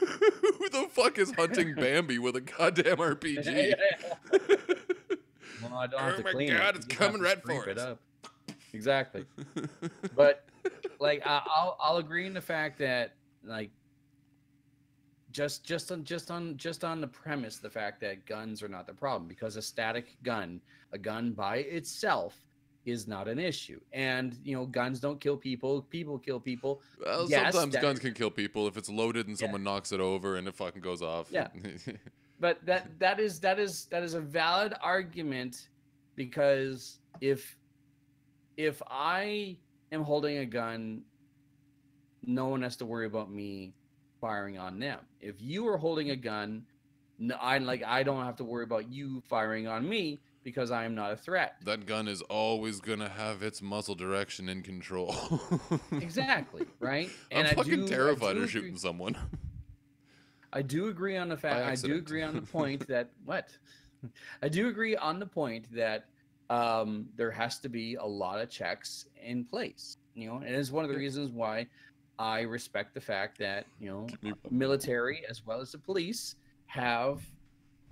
Who 0.00 0.68
the 0.68 0.88
fuck 0.90 1.18
is 1.18 1.32
hunting 1.32 1.74
Bambi 1.76 2.18
with 2.18 2.36
a 2.36 2.40
goddamn 2.42 2.98
RPG? 2.98 3.74
well, 5.62 5.74
I 5.74 5.86
don't 5.86 6.00
have 6.00 6.14
Oh 6.14 6.16
to 6.18 6.22
my 6.22 6.32
clean 6.32 6.50
God, 6.56 6.74
it. 6.74 6.84
it's 6.84 6.86
have 6.92 6.98
coming 6.98 7.22
to 7.22 7.24
right 7.24 7.42
for 7.42 7.68
it 7.68 7.78
us. 7.78 7.98
Exactly. 8.72 9.24
but 10.14 10.44
like 11.00 11.22
I, 11.26 11.42
I'll 11.46 11.76
I'll 11.80 11.96
agree 11.96 12.26
in 12.26 12.34
the 12.34 12.40
fact 12.42 12.78
that 12.80 13.14
like 13.42 13.70
just 15.32 15.64
just 15.64 15.90
on 15.92 16.04
just 16.04 16.30
on 16.30 16.56
just 16.58 16.84
on 16.84 17.00
the 17.00 17.06
premise 17.06 17.56
the 17.56 17.70
fact 17.70 18.00
that 18.02 18.26
guns 18.26 18.62
are 18.62 18.68
not 18.68 18.86
the 18.86 18.92
problem 18.92 19.26
because 19.26 19.56
a 19.56 19.62
static 19.62 20.16
gun 20.22 20.60
a 20.92 20.98
gun 20.98 21.32
by 21.32 21.56
itself 21.58 22.36
is 22.86 23.08
not 23.08 23.26
an 23.26 23.38
issue 23.38 23.80
and 23.92 24.38
you 24.44 24.56
know 24.56 24.64
guns 24.64 25.00
don't 25.00 25.20
kill 25.20 25.36
people 25.36 25.82
people 25.82 26.18
kill 26.18 26.38
people 26.40 26.80
well, 27.04 27.28
Yes, 27.28 27.52
sometimes 27.52 27.74
that- 27.74 27.82
guns 27.82 27.98
can 27.98 28.14
kill 28.14 28.30
people 28.30 28.66
if 28.68 28.76
it's 28.76 28.88
loaded 28.88 29.26
and 29.26 29.36
Yeah. 29.38 29.46
someone 29.46 29.64
knocks 29.64 29.90
it 29.92 30.00
over 30.00 30.36
and 30.36 30.46
it 30.48 30.54
fucking 30.54 30.80
goes 30.82 31.02
off. 31.02 31.26
Yeah. 31.30 31.48
but 32.40 32.64
that 32.64 32.98
that 33.00 33.18
is 33.18 33.40
that 33.40 33.58
is 33.58 33.86
that 33.86 34.02
is 34.04 34.14
a 34.14 34.20
valid 34.20 34.72
argument 34.80 35.68
because 36.14 37.00
if 37.20 37.56
if 38.56 38.80
i 38.88 39.56
am 39.90 40.02
holding 40.02 40.38
a 40.38 40.46
gun 40.46 41.02
no 42.24 42.46
one 42.46 42.62
has 42.62 42.76
to 42.76 42.86
worry 42.86 43.06
about 43.06 43.30
me 43.30 43.72
firing 44.20 44.58
on 44.58 44.78
them 44.78 44.98
if 45.20 45.40
you 45.40 45.66
are 45.66 45.76
holding 45.76 46.10
a 46.10 46.16
gun 46.16 46.64
no, 47.18 47.34
i 47.36 47.58
like 47.58 47.82
i 47.84 48.02
don't 48.02 48.24
have 48.24 48.36
to 48.36 48.44
worry 48.44 48.64
about 48.64 48.90
you 48.90 49.22
firing 49.28 49.66
on 49.66 49.88
me 49.88 50.18
because 50.46 50.70
i 50.70 50.84
am 50.84 50.94
not 50.94 51.10
a 51.10 51.16
threat 51.16 51.56
that 51.64 51.86
gun 51.86 52.06
is 52.06 52.22
always 52.22 52.78
gonna 52.80 53.08
have 53.08 53.42
its 53.42 53.60
muzzle 53.60 53.96
direction 53.96 54.48
in 54.48 54.62
control. 54.62 55.12
exactly 56.00 56.64
right 56.78 57.10
And 57.32 57.48
I'm 57.48 57.52
I 57.52 57.54
fucking 57.56 57.80
do- 57.80 57.88
terrified 57.88 58.36
of 58.36 58.48
shooting 58.48 58.76
someone. 58.76 59.16
I 60.52 60.62
do 60.62 60.86
agree 60.88 61.16
on 61.16 61.28
the 61.28 61.36
fact. 61.36 61.66
I 61.66 61.74
do 61.74 61.96
agree 61.96 62.22
on 62.22 62.34
the 62.36 62.42
point 62.58 62.86
that 62.86 63.10
what? 63.24 63.48
I 64.40 64.48
do 64.48 64.68
agree 64.68 64.96
on 64.96 65.18
the 65.18 65.26
point 65.26 65.66
that 65.74 66.04
um, 66.48 67.06
there 67.16 67.32
has 67.32 67.58
to 67.58 67.68
be 67.68 67.96
a 67.96 68.06
lot 68.06 68.40
of 68.40 68.48
checks 68.48 69.06
in 69.20 69.44
place. 69.44 69.96
You 70.14 70.28
know, 70.28 70.36
and 70.36 70.54
it's 70.54 70.70
one 70.70 70.84
of 70.84 70.90
the 70.90 70.96
reasons 70.96 71.32
why 71.32 71.66
I 72.18 72.42
respect 72.42 72.94
the 72.94 73.00
fact 73.00 73.36
that 73.38 73.66
you 73.80 73.88
know 73.90 74.06
Keep 74.08 74.22
me 74.22 74.30
up. 74.30 74.38
military 74.52 75.24
as 75.28 75.44
well 75.44 75.60
as 75.60 75.72
the 75.72 75.78
police 75.78 76.36
have 76.66 77.20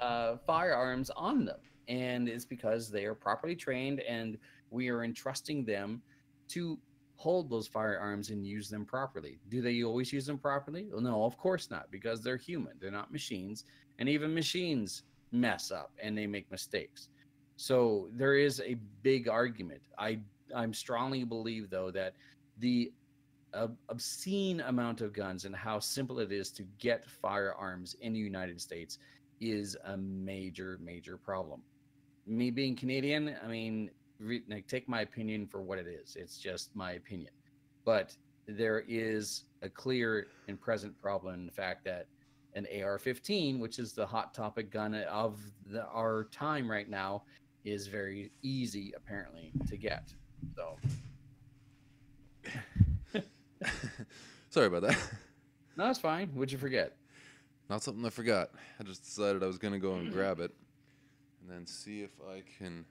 uh, 0.01 0.37
firearms 0.47 1.11
on 1.17 1.45
them, 1.45 1.59
and 1.89 2.29
it's 2.29 2.45
because 2.45 2.91
they 2.91 3.05
are 3.05 3.15
properly 3.15 3.57
trained, 3.57 4.01
and 4.01 4.39
we 4.71 4.89
are 4.89 5.05
entrusting 5.05 5.65
them 5.65 6.03
to 6.49 6.79
hold 7.17 7.49
those 7.49 7.67
firearms 7.67 8.31
and 8.31 8.47
use 8.47 8.69
them 8.69 8.85
properly. 8.85 9.39
Do 9.49 9.63
they 9.63 9.83
always 9.83 10.13
use 10.13 10.27
them 10.27 10.39
properly? 10.39 10.89
Well, 10.91 11.01
no, 11.01 11.25
of 11.25 11.37
course 11.39 11.71
not, 11.71 11.91
because 11.91 12.23
they're 12.23 12.37
human. 12.37 12.75
They're 12.81 12.91
not 12.91 13.13
machines, 13.13 13.65
and 13.99 14.09
even 14.09 14.35
machines 14.35 15.05
mess 15.35 15.71
up 15.71 15.93
and 16.03 16.17
they 16.17 16.27
make 16.27 16.51
mistakes. 16.51 17.09
So 17.57 18.09
there 18.13 18.37
is 18.37 18.61
a 18.61 18.77
big 19.03 19.29
argument. 19.29 19.83
I 19.99 20.21
I'm 20.55 20.73
strongly 20.75 21.25
believe 21.25 21.71
though 21.71 21.91
that 21.91 22.15
the 22.59 22.93
uh, 23.53 23.69
obscene 23.89 24.61
amount 24.61 25.01
of 25.01 25.13
guns 25.13 25.45
and 25.45 25.55
how 25.55 25.79
simple 25.79 26.19
it 26.19 26.33
is 26.33 26.51
to 26.53 26.65
get 26.79 27.09
firearms 27.09 27.95
in 28.01 28.13
the 28.13 28.19
United 28.19 28.61
States 28.61 28.99
is 29.41 29.77
a 29.85 29.97
major 29.97 30.79
major 30.83 31.17
problem. 31.17 31.63
Me 32.27 32.51
being 32.51 32.75
Canadian, 32.77 33.37
I 33.45 33.49
mean, 33.49 33.91
re- 34.19 34.43
like, 34.49 34.67
take 34.67 34.89
my 34.89 35.03
opinion 35.03 35.47
for 35.47 35.61
what 35.63 35.79
it 35.79 35.87
is. 35.87 36.17
It's 36.17 36.39
just 36.39 36.75
my 36.75 36.93
opinion. 36.93 37.33
But 37.85 38.17
there 38.47 38.85
is 38.89 39.45
a 39.63 39.69
clear 39.69 40.29
and 40.49 40.61
present 40.61 41.01
problem 41.01 41.35
in 41.35 41.47
the 41.47 41.53
fact 41.53 41.85
that 41.85 42.07
an 42.55 42.67
AR-15, 42.83 43.59
which 43.59 43.79
is 43.79 43.93
the 43.93 44.07
hot 44.07 44.33
topic 44.33 44.71
gun 44.71 44.95
of 44.95 45.41
the, 45.67 45.85
our 45.87 46.29
time 46.31 46.71
right 46.71 46.89
now, 46.89 47.25
is 47.65 47.87
very 47.87 48.31
easy 48.43 48.93
apparently 48.97 49.53
to 49.69 49.77
get. 49.77 50.13
So 50.55 50.77
Sorry 54.51 54.67
about 54.67 54.83
that. 54.83 54.99
no, 55.77 55.89
it's 55.91 55.99
fine. 55.99 56.29
What'd 56.29 56.53
you 56.53 56.59
forget? 56.59 56.97
Not 57.71 57.83
something 57.83 58.05
I 58.05 58.11
forgot. 58.11 58.51
I 58.79 58.83
just 58.83 59.03
decided 59.03 59.43
I 59.43 59.47
was 59.47 59.59
gonna 59.59 59.79
go 59.79 59.95
and 59.95 60.13
grab 60.13 60.39
it, 60.41 60.53
and 61.45 61.53
then 61.53 61.67
see 61.67 62.03
if 62.03 62.11
I 62.29 62.43
can 62.59 62.85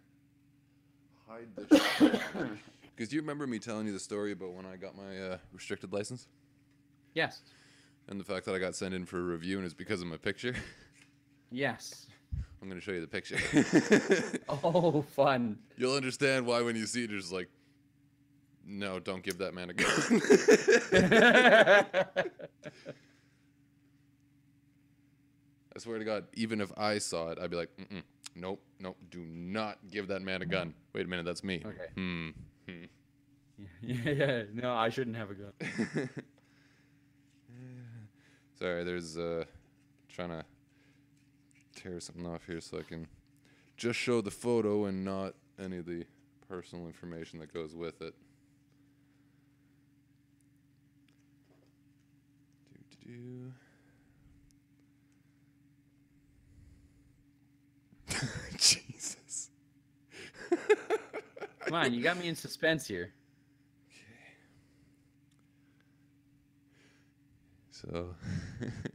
hide 1.28 1.48
the. 1.56 2.50
Because 2.96 3.10
do 3.10 3.16
you 3.16 3.24
remember 3.24 3.48
me 3.48 3.58
telling 3.58 3.88
you 3.88 3.94
the 3.94 4.00
story 4.00 4.34
about 4.34 4.52
when 4.54 4.68
I 4.68 4.76
got 4.76 4.96
my 4.96 5.20
uh, 5.20 5.38
restricted 5.52 5.92
license 5.92 6.28
Yes. 7.16 7.42
and 8.08 8.20
the 8.20 8.24
fact 8.24 8.46
that 8.46 8.54
I 8.54 8.60
got 8.60 8.76
sent 8.76 8.94
in 8.94 9.04
for 9.08 9.18
a 9.18 9.24
review 9.24 9.58
and 9.58 9.66
it's 9.66 9.74
because 9.74 10.00
of 10.02 10.06
my 10.06 10.18
picture? 10.18 10.54
Yes. 11.50 12.06
I'm 12.62 12.70
gonna 12.70 12.80
show 12.82 12.92
you 12.92 13.02
the 13.02 13.08
picture. 13.08 13.38
Oh, 14.64 15.02
fun. 15.16 15.58
You'll 15.76 15.96
understand 15.96 16.46
why 16.46 16.62
when 16.62 16.76
you 16.76 16.86
see 16.86 17.04
it, 17.04 17.10
you're 17.10 17.20
just 17.20 17.34
like, 17.34 17.50
no, 18.66 19.00
don't 19.00 19.24
give 19.24 19.40
that 19.40 19.56
man 19.56 19.72
a 19.72 19.74
gun. 19.74 20.22
I 25.76 25.80
swear 25.80 25.98
to 25.98 26.06
God, 26.06 26.26
even 26.34 26.62
if 26.62 26.72
I 26.78 27.00
saw 27.00 27.30
it, 27.30 27.40
I'd 27.40 27.50
be 27.50 27.58
like, 27.58 27.70
Mm-mm, 27.78 28.04
nope, 28.36 28.62
nope, 28.80 28.98
do 29.10 29.20
not 29.20 29.80
give 29.90 30.08
that 30.10 30.22
man 30.22 30.42
a 30.42 30.46
gun. 30.46 30.74
Wait 30.94 31.06
a 31.06 31.10
minute, 31.10 31.26
that's 31.26 31.44
me. 31.44 31.64
Okay. 31.66 31.88
Hmm. 31.96 32.30
hmm. 32.68 32.84
yeah, 33.82 34.10
yeah. 34.12 34.44
No, 34.54 34.74
I 34.74 34.90
shouldn't 34.90 35.16
have 35.16 35.32
a 35.32 35.34
gun. 35.34 36.10
Sorry, 38.60 38.84
there's 38.84 39.18
uh 39.18 39.46
trying 40.10 40.30
to 40.30 40.46
tear 41.76 42.00
something 42.00 42.26
off 42.28 42.46
here 42.46 42.62
so 42.62 42.78
I 42.78 42.84
can 42.84 43.08
just 43.78 43.98
show 43.98 44.22
the 44.22 44.32
photo 44.32 44.86
and 44.86 45.04
not 45.04 45.34
any 45.60 45.78
of 45.78 45.86
the 45.86 46.06
personal 46.48 46.86
information 46.86 47.40
that 47.40 47.52
goes 47.52 47.76
with 47.76 48.02
it. 48.02 48.14
Do-do-do. 53.02 53.52
Jesus. 58.58 59.50
Come 61.62 61.74
on, 61.74 61.94
you 61.94 62.02
got 62.04 62.18
me 62.18 62.28
in 62.28 62.36
suspense 62.36 62.86
here. 62.86 63.14
Okay. 63.90 64.00
So 67.72 68.16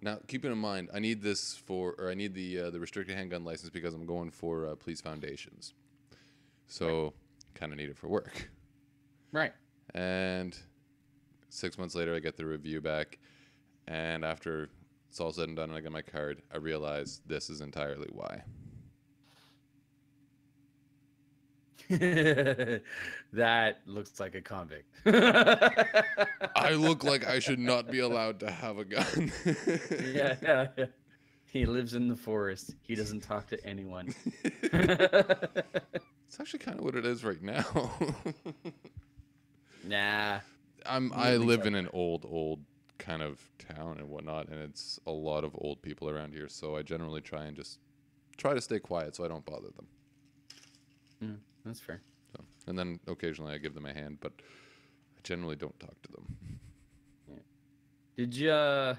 now, 0.00 0.18
keeping 0.26 0.52
in 0.52 0.58
mind, 0.58 0.88
I 0.94 0.98
need 0.98 1.22
this 1.22 1.56
for, 1.56 1.94
or 1.98 2.10
I 2.10 2.14
need 2.14 2.34
the 2.34 2.60
uh, 2.60 2.70
the 2.70 2.80
restricted 2.80 3.16
handgun 3.16 3.44
license 3.44 3.70
because 3.70 3.94
I'm 3.94 4.06
going 4.06 4.30
for 4.30 4.66
uh, 4.66 4.74
police 4.76 5.00
foundations. 5.00 5.74
So, 6.66 7.12
kind 7.54 7.72
of 7.72 7.78
need 7.78 7.90
it 7.90 7.98
for 7.98 8.06
work. 8.06 8.48
Right. 9.32 9.52
And 9.94 10.56
six 11.48 11.76
months 11.76 11.96
later, 11.96 12.14
I 12.14 12.20
get 12.20 12.36
the 12.36 12.46
review 12.46 12.80
back, 12.80 13.18
and 13.88 14.24
after 14.24 14.70
it's 15.10 15.20
all 15.20 15.32
said 15.32 15.48
and 15.48 15.56
done, 15.56 15.70
and 15.70 15.76
I 15.76 15.80
get 15.80 15.90
my 15.90 16.02
card, 16.02 16.40
I 16.54 16.58
realize 16.58 17.20
this 17.26 17.50
is 17.50 17.60
entirely 17.60 18.08
why. 18.12 18.44
that 23.32 23.78
looks 23.86 24.20
like 24.20 24.36
a 24.36 24.40
convict. 24.40 24.86
I 26.54 26.74
look 26.74 27.02
like 27.02 27.26
I 27.26 27.40
should 27.40 27.58
not 27.58 27.90
be 27.90 27.98
allowed 27.98 28.38
to 28.40 28.50
have 28.52 28.78
a 28.78 28.84
gun. 28.84 29.32
yeah, 30.00 30.36
yeah, 30.40 30.66
yeah. 30.78 30.84
He 31.44 31.66
lives 31.66 31.94
in 31.94 32.06
the 32.06 32.14
forest. 32.14 32.76
He 32.80 32.94
doesn't 32.94 33.24
talk 33.24 33.48
to 33.48 33.66
anyone. 33.66 34.14
It's 34.44 36.38
actually 36.38 36.60
kind 36.60 36.78
of 36.78 36.84
what 36.84 36.94
it 36.94 37.04
is 37.04 37.24
right 37.24 37.42
now. 37.42 37.90
nah. 39.84 40.38
I'm 40.86 41.12
I 41.12 41.36
live 41.36 41.66
in 41.66 41.74
an 41.74 41.88
old 41.92 42.24
old 42.24 42.60
kind 43.00 43.22
of 43.22 43.40
town 43.58 43.98
and 43.98 44.08
whatnot, 44.08 44.48
and 44.48 44.60
it's 44.60 45.00
a 45.06 45.10
lot 45.10 45.44
of 45.44 45.52
old 45.58 45.82
people 45.82 46.08
around 46.08 46.32
here. 46.32 46.48
So 46.48 46.76
I 46.76 46.82
generally 46.82 47.20
try 47.20 47.44
and 47.44 47.56
just 47.56 47.78
try 48.36 48.54
to 48.54 48.60
stay 48.60 48.78
quiet 48.78 49.16
so 49.16 49.24
I 49.24 49.28
don't 49.28 49.44
bother 49.44 49.68
them. 49.76 49.86
Mm, 51.22 51.36
that's 51.64 51.80
fair. 51.80 52.00
So, 52.32 52.44
and 52.66 52.78
then 52.78 53.00
occasionally 53.08 53.54
I 53.54 53.58
give 53.58 53.74
them 53.74 53.86
a 53.86 53.92
hand, 53.92 54.18
but 54.20 54.32
I 54.38 55.20
generally 55.22 55.56
don't 55.56 55.78
talk 55.80 56.00
to 56.02 56.12
them. 56.12 56.58
Did 58.16 58.36
you? 58.36 58.50
Uh, 58.50 58.94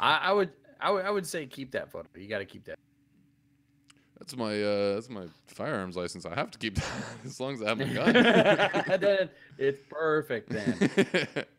I, 0.00 0.16
I 0.16 0.32
would. 0.32 0.50
I 0.80 0.90
would. 0.90 1.04
I 1.04 1.10
would 1.10 1.26
say 1.26 1.46
keep 1.46 1.72
that 1.72 1.90
photo. 1.90 2.08
You 2.16 2.26
got 2.26 2.38
to 2.38 2.46
keep 2.46 2.64
that. 2.64 2.78
That's 4.18 4.34
my 4.34 4.62
uh, 4.62 4.94
that's 4.94 5.10
my 5.10 5.26
firearms 5.46 5.94
license. 5.94 6.24
I 6.24 6.34
have 6.34 6.50
to 6.52 6.58
keep 6.58 6.76
that 6.76 6.90
as 7.24 7.38
long 7.38 7.54
as 7.54 7.62
I 7.62 7.68
have 7.68 7.80
a 7.80 7.84
gun. 7.84 8.98
Then 9.00 9.28
it's 9.58 9.80
perfect 9.90 10.48
then. 10.48 11.44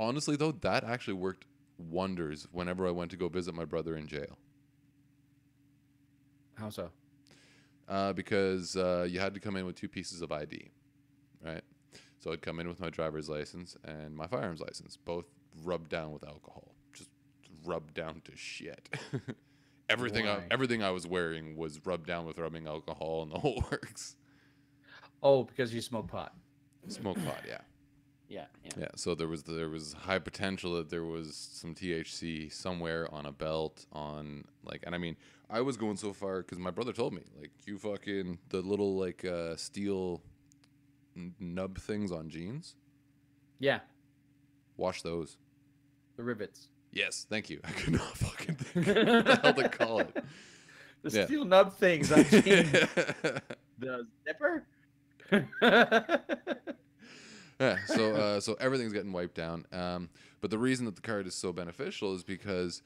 Honestly, 0.00 0.34
though, 0.34 0.52
that 0.52 0.82
actually 0.82 1.14
worked 1.14 1.44
wonders 1.78 2.48
whenever 2.50 2.88
I 2.88 2.90
went 2.90 3.12
to 3.12 3.16
go 3.16 3.28
visit 3.28 3.54
my 3.54 3.64
brother 3.64 3.96
in 3.96 4.08
jail. 4.08 4.38
How 6.54 6.70
so? 6.70 6.90
uh, 7.90 8.12
because 8.12 8.76
uh, 8.76 9.06
you 9.10 9.18
had 9.18 9.34
to 9.34 9.40
come 9.40 9.56
in 9.56 9.66
with 9.66 9.74
two 9.74 9.88
pieces 9.88 10.22
of 10.22 10.30
ID, 10.30 10.70
right? 11.44 11.62
So 12.20 12.32
I'd 12.32 12.40
come 12.40 12.60
in 12.60 12.68
with 12.68 12.80
my 12.80 12.88
driver's 12.88 13.28
license 13.28 13.76
and 13.84 14.14
my 14.14 14.26
firearms 14.26 14.60
license, 14.60 14.96
both 14.96 15.24
rubbed 15.64 15.90
down 15.90 16.12
with 16.12 16.24
alcohol, 16.24 16.74
just 16.92 17.10
rubbed 17.64 17.94
down 17.94 18.22
to 18.24 18.36
shit. 18.36 18.88
everything, 19.90 20.28
I, 20.28 20.42
everything 20.50 20.82
I 20.82 20.90
was 20.90 21.06
wearing 21.06 21.56
was 21.56 21.84
rubbed 21.84 22.06
down 22.06 22.26
with 22.26 22.38
rubbing 22.38 22.68
alcohol 22.68 23.22
and 23.22 23.32
the 23.32 23.38
whole 23.38 23.64
works. 23.70 24.16
Oh, 25.22 25.42
because 25.42 25.74
you 25.74 25.80
smoke 25.80 26.08
pot. 26.08 26.34
Smoke 26.88 27.22
pot, 27.24 27.42
yeah, 27.46 27.60
Yeah. 28.30 28.44
Yeah. 28.64 28.70
yeah. 28.78 28.88
So 28.94 29.14
there 29.16 29.26
was 29.28 29.42
there 29.42 29.68
was 29.68 29.92
high 29.92 30.20
potential 30.20 30.74
that 30.76 30.88
there 30.88 31.04
was 31.04 31.34
some 31.52 31.74
THC 31.74 32.50
somewhere 32.52 33.12
on 33.12 33.26
a 33.26 33.32
belt 33.32 33.84
on 33.92 34.44
like, 34.64 34.84
and 34.86 34.94
I 34.94 34.98
mean, 34.98 35.16
I 35.50 35.60
was 35.62 35.76
going 35.76 35.96
so 35.96 36.12
far 36.12 36.38
because 36.42 36.58
my 36.58 36.70
brother 36.70 36.92
told 36.92 37.12
me 37.12 37.22
like, 37.38 37.50
you 37.66 37.76
fucking 37.76 38.38
the 38.50 38.62
little 38.62 38.96
like 38.96 39.24
uh, 39.24 39.56
steel 39.56 40.22
nub 41.40 41.76
things 41.78 42.12
on 42.12 42.28
jeans. 42.30 42.76
Yeah. 43.58 43.80
Wash 44.76 45.02
those. 45.02 45.36
The 46.16 46.22
rivets. 46.22 46.68
Yes, 46.92 47.26
thank 47.28 47.50
you. 47.50 47.60
I 47.64 47.72
could 47.72 47.94
not 47.94 48.16
fucking 48.16 48.54
think 48.54 48.86
what 48.86 48.94
the 49.26 49.40
hell 49.42 49.54
to 49.54 49.68
call 49.68 49.98
it. 50.00 50.24
The 51.02 51.10
Yeah. 51.18 51.24
steel 51.24 51.44
nub 51.46 51.72
things 51.78 52.12
on 52.12 52.24
jeans. 52.30 52.70
the 53.78 54.06
zipper. 54.26 54.66
Yeah, 57.60 57.76
so 57.86 58.14
uh, 58.14 58.40
so 58.40 58.54
everything's 58.60 58.92
getting 58.92 59.12
wiped 59.12 59.34
down. 59.34 59.66
Um, 59.72 60.08
but 60.40 60.50
the 60.50 60.58
reason 60.58 60.86
that 60.86 60.96
the 60.96 61.02
card 61.02 61.26
is 61.26 61.34
so 61.34 61.52
beneficial 61.52 62.14
is 62.14 62.22
because 62.24 62.82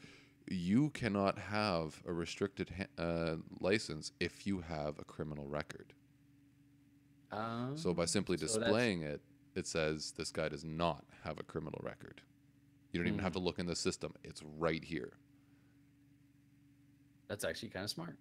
you 0.50 0.90
cannot 0.90 1.38
have 1.38 2.02
a 2.06 2.12
restricted 2.12 2.70
ha- 2.76 3.02
uh, 3.02 3.36
license 3.60 4.12
if 4.20 4.46
you 4.46 4.60
have 4.60 4.98
a 4.98 5.04
criminal 5.04 5.46
record. 5.46 5.92
Um, 7.32 7.76
So 7.76 7.94
by 7.94 8.04
simply 8.04 8.36
so 8.36 8.46
displaying 8.46 9.02
it, 9.02 9.22
it 9.54 9.66
says 9.66 10.12
this 10.16 10.30
guy 10.30 10.48
does 10.48 10.64
not 10.64 11.04
have 11.22 11.38
a 11.38 11.42
criminal 11.42 11.80
record. 11.82 12.20
You 12.92 13.00
don't 13.00 13.08
even 13.08 13.20
have 13.20 13.32
to 13.32 13.38
look 13.40 13.58
in 13.58 13.66
the 13.66 13.76
system; 13.76 14.14
it's 14.22 14.42
right 14.58 14.84
here. 14.84 15.14
that's 17.26 17.44
actually 17.44 17.70
kind 17.70 17.84
of 17.84 17.90
smart. 17.90 18.18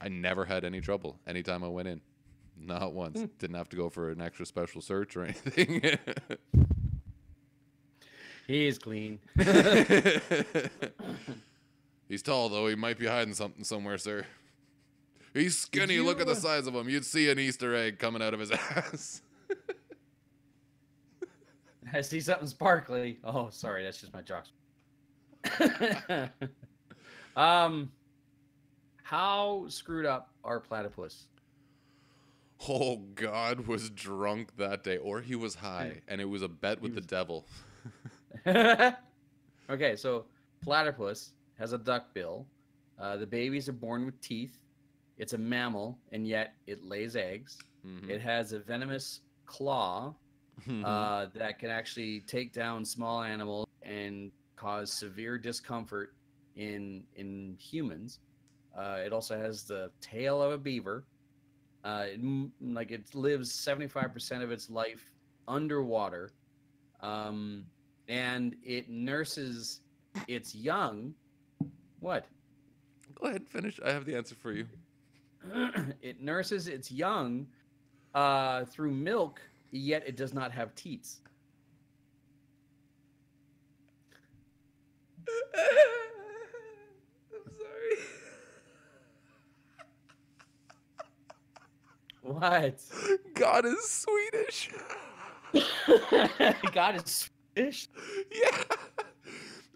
I 0.00 0.08
never 0.08 0.44
had 0.46 0.64
any 0.64 0.80
trouble 0.80 1.20
anytime 1.26 1.62
I 1.62 1.68
went 1.68 1.86
in. 1.88 2.00
Not 2.58 2.92
once. 2.92 3.20
Hmm. 3.20 3.26
Didn't 3.38 3.56
have 3.56 3.68
to 3.70 3.76
go 3.76 3.88
for 3.88 4.10
an 4.10 4.20
extra 4.20 4.46
special 4.46 4.80
search 4.80 5.16
or 5.16 5.24
anything. 5.24 5.82
He's 8.46 8.78
clean. 8.78 9.18
He's 12.08 12.22
tall 12.22 12.48
though. 12.48 12.66
He 12.66 12.74
might 12.74 12.98
be 12.98 13.06
hiding 13.06 13.34
something 13.34 13.64
somewhere, 13.64 13.98
sir. 13.98 14.26
He's 15.34 15.56
skinny. 15.56 15.94
you, 15.94 16.04
Look 16.04 16.20
at 16.20 16.26
the 16.26 16.32
uh, 16.32 16.36
size 16.36 16.66
of 16.66 16.74
him. 16.74 16.88
You'd 16.88 17.06
see 17.06 17.30
an 17.30 17.38
Easter 17.38 17.74
egg 17.74 17.98
coming 17.98 18.20
out 18.22 18.34
of 18.34 18.40
his 18.40 18.50
ass. 18.76 19.22
I 21.92 22.00
see 22.00 22.20
something 22.20 22.48
sparkly. 22.48 23.18
Oh, 23.24 23.48
sorry, 23.50 23.82
that's 23.84 24.00
just 24.00 24.12
my 24.12 24.22
jocks. 24.22 24.50
um, 27.36 27.90
how 29.02 29.64
screwed 29.68 30.06
up 30.06 30.30
are 30.44 30.60
platypus? 30.60 31.26
Oh 32.68 32.96
God, 33.14 33.66
was 33.66 33.90
drunk 33.90 34.56
that 34.56 34.82
day, 34.84 34.98
or 34.98 35.20
he 35.20 35.34
was 35.34 35.54
high, 35.54 36.00
and 36.08 36.20
it 36.20 36.24
was 36.28 36.42
a 36.42 36.48
bet 36.48 36.80
with 36.80 36.94
the 36.94 37.00
devil. 37.00 37.46
okay, 39.70 39.96
so 39.96 40.24
platypus 40.62 41.32
has 41.58 41.72
a 41.72 41.78
duck 41.78 42.12
bill. 42.14 42.46
Uh, 42.98 43.16
the 43.16 43.26
babies 43.26 43.68
are 43.68 43.72
born 43.74 44.06
with 44.06 44.20
teeth. 44.20 44.58
It's 45.18 45.32
a 45.32 45.38
mammal, 45.38 45.98
and 46.12 46.26
yet 46.26 46.54
it 46.66 46.82
lays 46.84 47.16
eggs. 47.16 47.58
Mhm. 47.86 48.08
It 48.08 48.20
has 48.20 48.52
a 48.52 48.60
venomous 48.60 49.20
claw 49.46 50.14
Mhm. 50.66 50.84
uh, 50.84 51.26
that 51.34 51.58
can 51.58 51.70
actually 51.70 52.20
take 52.20 52.52
down 52.52 52.84
small 52.84 53.22
animals 53.22 53.66
and 53.82 54.30
cause 54.56 54.92
severe 54.92 55.38
discomfort 55.38 56.14
in 56.56 57.04
in 57.16 57.56
humans. 57.58 58.20
Uh, 58.76 59.02
it 59.04 59.12
also 59.12 59.36
has 59.38 59.64
the 59.64 59.90
tail 60.00 60.40
of 60.42 60.52
a 60.52 60.58
beaver. 60.58 61.04
Uh, 61.84 62.04
it, 62.06 62.20
like 62.60 62.92
it 62.92 63.12
lives 63.14 63.52
75% 63.52 64.42
of 64.42 64.52
its 64.52 64.70
life 64.70 65.10
underwater, 65.48 66.30
um, 67.00 67.64
and 68.08 68.54
it 68.62 68.88
nurses 68.88 69.80
its 70.28 70.54
young. 70.54 71.12
What? 71.98 72.26
Go 73.20 73.28
ahead, 73.28 73.46
finish. 73.48 73.80
I 73.84 73.90
have 73.90 74.04
the 74.04 74.16
answer 74.16 74.34
for 74.34 74.52
you. 74.52 74.66
it 76.02 76.20
nurses 76.20 76.68
its 76.68 76.90
young 76.90 77.46
uh, 78.14 78.64
through 78.66 78.92
milk, 78.92 79.40
yet 79.70 80.02
it 80.06 80.16
does 80.16 80.32
not 80.32 80.52
have 80.52 80.74
teats. 80.74 81.20
I'm 85.28 85.34
sorry. 92.24 92.31
What? 92.42 92.80
God 93.34 93.64
is 93.66 93.88
Swedish. 93.88 94.70
God 96.72 96.96
is 96.96 97.30
Swedish. 97.54 97.88
yeah. 98.32 98.64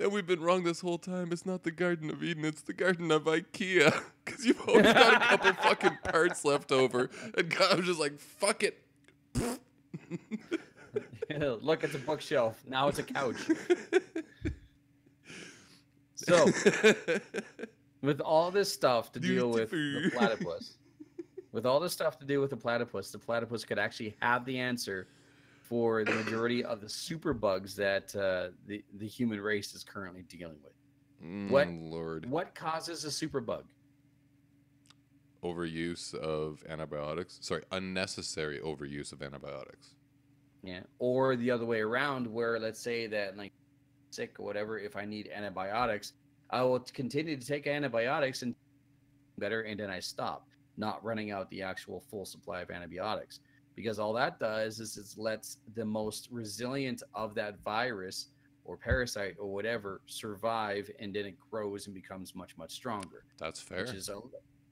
And 0.01 0.11
we've 0.11 0.27
been 0.27 0.41
wrong 0.41 0.65
this 0.65 0.81
whole 0.81 0.99
time. 0.99 1.29
It's 1.31 1.47
not 1.47 1.63
the 1.63 1.71
Garden 1.71 2.11
of 2.11 2.25
Eden, 2.25 2.45
it's 2.45 2.63
the 2.63 2.73
Garden 2.73 3.13
of 3.13 3.25
IKEA. 3.25 3.97
Because 4.25 4.45
you've 4.45 4.61
always 4.69 4.83
got 4.83 5.15
a 5.15 5.21
couple 5.25 5.53
fucking 5.63 5.99
parts 6.03 6.45
left 6.45 6.73
over. 6.73 7.09
And 7.39 7.49
God 7.49 7.77
was 7.77 7.87
just 7.87 8.01
like, 8.01 8.19
fuck 8.19 8.65
it. 8.65 8.83
Look, 11.31 11.85
it's 11.85 11.95
a 11.95 11.99
bookshelf. 11.99 12.61
Now 12.67 12.89
it's 12.89 12.99
a 12.99 13.05
couch. 13.05 13.37
So, 16.17 16.47
with 18.03 18.21
all 18.21 18.51
this 18.51 18.73
stuff 18.73 19.13
to 19.13 19.21
deal 19.21 19.51
with 19.51 19.71
the 19.71 19.77
Beautiful. 19.77 20.19
platypus, 20.19 20.77
with 21.57 21.65
all 21.65 21.81
this 21.81 21.95
stuff 21.95 22.19
to 22.19 22.27
do 22.27 22.39
with 22.43 22.51
the 22.51 22.57
platypus, 22.57 23.11
the 23.11 23.19
platypus 23.19 23.65
could 23.65 23.79
actually 23.79 24.15
have 24.21 24.45
the 24.45 24.59
answer 24.59 25.09
for 25.63 26.05
the 26.05 26.13
majority 26.13 26.63
of 26.63 26.83
the 26.83 26.89
super 26.89 27.33
bugs 27.33 27.75
that 27.75 28.15
uh, 28.15 28.49
the 28.67 28.85
the 28.99 29.07
human 29.09 29.41
race 29.41 29.75
is 29.75 29.83
currently 29.83 30.23
dealing 30.29 30.59
with. 30.63 30.75
What- 31.51 31.67
Mm, 31.69 31.91
Lord. 31.91 32.29
What 32.29 32.55
causes 32.55 33.07
a 33.07 33.09
superbug? 33.09 33.63
Overuse 35.43 36.15
of 36.15 36.63
antibiotics. 36.69 37.39
Sorry, 37.41 37.63
unnecessary 37.73 38.61
overuse 38.61 39.13
of 39.13 39.23
antibiotics. 39.23 39.95
Yeah. 40.63 40.81
Or 40.99 41.37
the 41.37 41.51
other 41.51 41.65
way 41.65 41.81
around, 41.81 42.27
where 42.27 42.59
let's 42.61 42.81
say 42.81 43.07
that 43.07 43.39
like 43.39 43.53
sick 44.11 44.39
or 44.39 44.45
whatever, 44.45 44.79
if 44.79 44.95
I 44.95 45.07
need 45.07 45.31
antibiotics, 45.35 46.13
I 46.51 46.61
will 46.63 46.81
continue 46.81 47.35
to 47.39 47.47
take 47.47 47.67
antibiotics 47.67 48.43
and 48.43 48.55
better, 49.39 49.63
and 49.63 49.81
then 49.81 49.89
I 49.91 50.01
stop, 50.01 50.49
not 50.77 51.03
running 51.05 51.31
out 51.31 51.49
the 51.51 51.63
actual 51.63 52.01
full 52.11 52.25
supply 52.25 52.61
of 52.61 52.71
antibiotics. 52.71 53.41
Because 53.75 53.99
all 53.99 54.13
that 54.15 54.41
does 54.41 54.81
is 54.81 54.97
it 54.97 55.21
lets 55.21 55.59
the 55.75 55.85
most 55.85 56.29
resilient 56.31 57.03
of 57.15 57.35
that 57.35 57.59
virus 57.63 58.29
or 58.65 58.77
parasite 58.77 59.37
or 59.39 59.47
whatever 59.53 60.01
survive, 60.07 60.91
and 60.99 61.15
then 61.15 61.27
it 61.27 61.35
grows 61.51 61.87
and 61.87 61.95
becomes 61.95 62.35
much, 62.35 62.57
much 62.57 62.73
stronger. 62.73 63.25
That's 63.39 63.61
fair. 63.61 63.83
Which 63.85 63.93
is 63.95 64.09
a 64.09 64.21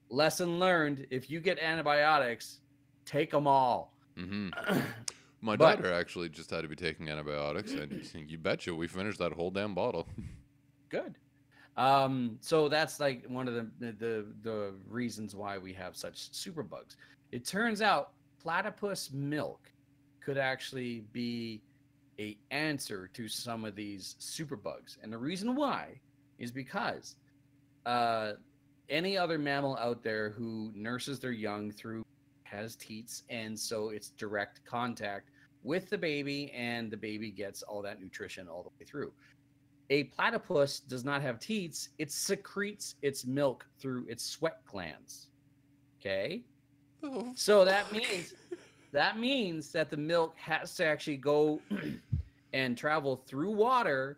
lesson 0.09 0.59
learned. 0.59 1.05
If 1.11 1.29
you 1.29 1.39
get 1.39 1.59
antibiotics, 1.59 2.59
take 3.05 3.31
them 3.31 3.47
all. 3.47 3.93
Mm-hmm. 4.17 4.49
My 5.41 5.55
But- 5.55 5.75
daughter 5.75 5.93
actually 5.93 6.29
just 6.29 6.49
had 6.49 6.63
to 6.63 6.67
be 6.67 6.75
taking 6.75 7.07
antibiotics, 7.09 7.71
and 7.73 8.01
you 8.29 8.37
betcha 8.39 8.73
we 8.73 8.87
finished 8.87 9.19
that 9.19 9.33
whole 9.33 9.51
damn 9.51 9.75
bottle. 9.75 10.07
good 10.89 11.15
um 11.77 12.37
so 12.39 12.69
that's 12.69 12.99
like 12.99 13.25
one 13.27 13.47
of 13.47 13.53
the, 13.53 13.67
the 13.79 14.25
the 14.43 14.73
reasons 14.87 15.35
why 15.35 15.57
we 15.57 15.73
have 15.73 15.95
such 15.95 16.31
superbugs. 16.31 16.95
It 17.31 17.45
turns 17.45 17.81
out 17.81 18.11
platypus 18.41 19.11
milk 19.11 19.71
could 20.21 20.37
actually 20.37 21.03
be 21.11 21.61
a 22.19 22.37
answer 22.51 23.09
to 23.13 23.27
some 23.27 23.65
of 23.65 23.75
these 23.75 24.15
superbugs. 24.19 24.97
And 25.03 25.11
the 25.11 25.17
reason 25.17 25.55
why 25.55 25.99
is 26.39 26.51
because 26.51 27.15
uh 27.85 28.33
any 28.89 29.17
other 29.17 29.37
mammal 29.37 29.77
out 29.77 30.03
there 30.03 30.29
who 30.29 30.71
nurses 30.75 31.19
their 31.19 31.31
young 31.31 31.71
through 31.71 32.05
has 32.43 32.75
teats 32.75 33.23
and 33.29 33.59
so 33.59 33.89
it's 33.89 34.09
direct 34.11 34.63
contact 34.65 35.31
with 35.63 35.89
the 35.89 35.97
baby 35.97 36.51
and 36.51 36.91
the 36.91 36.97
baby 36.97 37.31
gets 37.31 37.63
all 37.63 37.81
that 37.81 37.99
nutrition 37.99 38.47
all 38.47 38.63
the 38.63 38.69
way 38.79 38.85
through 38.85 39.11
a 39.89 40.05
platypus 40.05 40.79
does 40.79 41.03
not 41.03 41.21
have 41.21 41.39
teats 41.39 41.89
it 41.99 42.11
secretes 42.11 42.95
its 43.01 43.25
milk 43.25 43.65
through 43.79 44.05
its 44.07 44.23
sweat 44.25 44.59
glands. 44.65 45.27
Okay? 45.99 46.43
Oh, 47.03 47.31
so 47.35 47.65
that 47.65 47.91
means 47.91 48.33
that 48.91 49.19
means 49.19 49.71
that 49.71 49.89
the 49.89 49.97
milk 49.97 50.35
has 50.37 50.75
to 50.75 50.85
actually 50.85 51.17
go 51.17 51.59
and 52.53 52.77
travel 52.77 53.17
through 53.27 53.51
water 53.51 54.17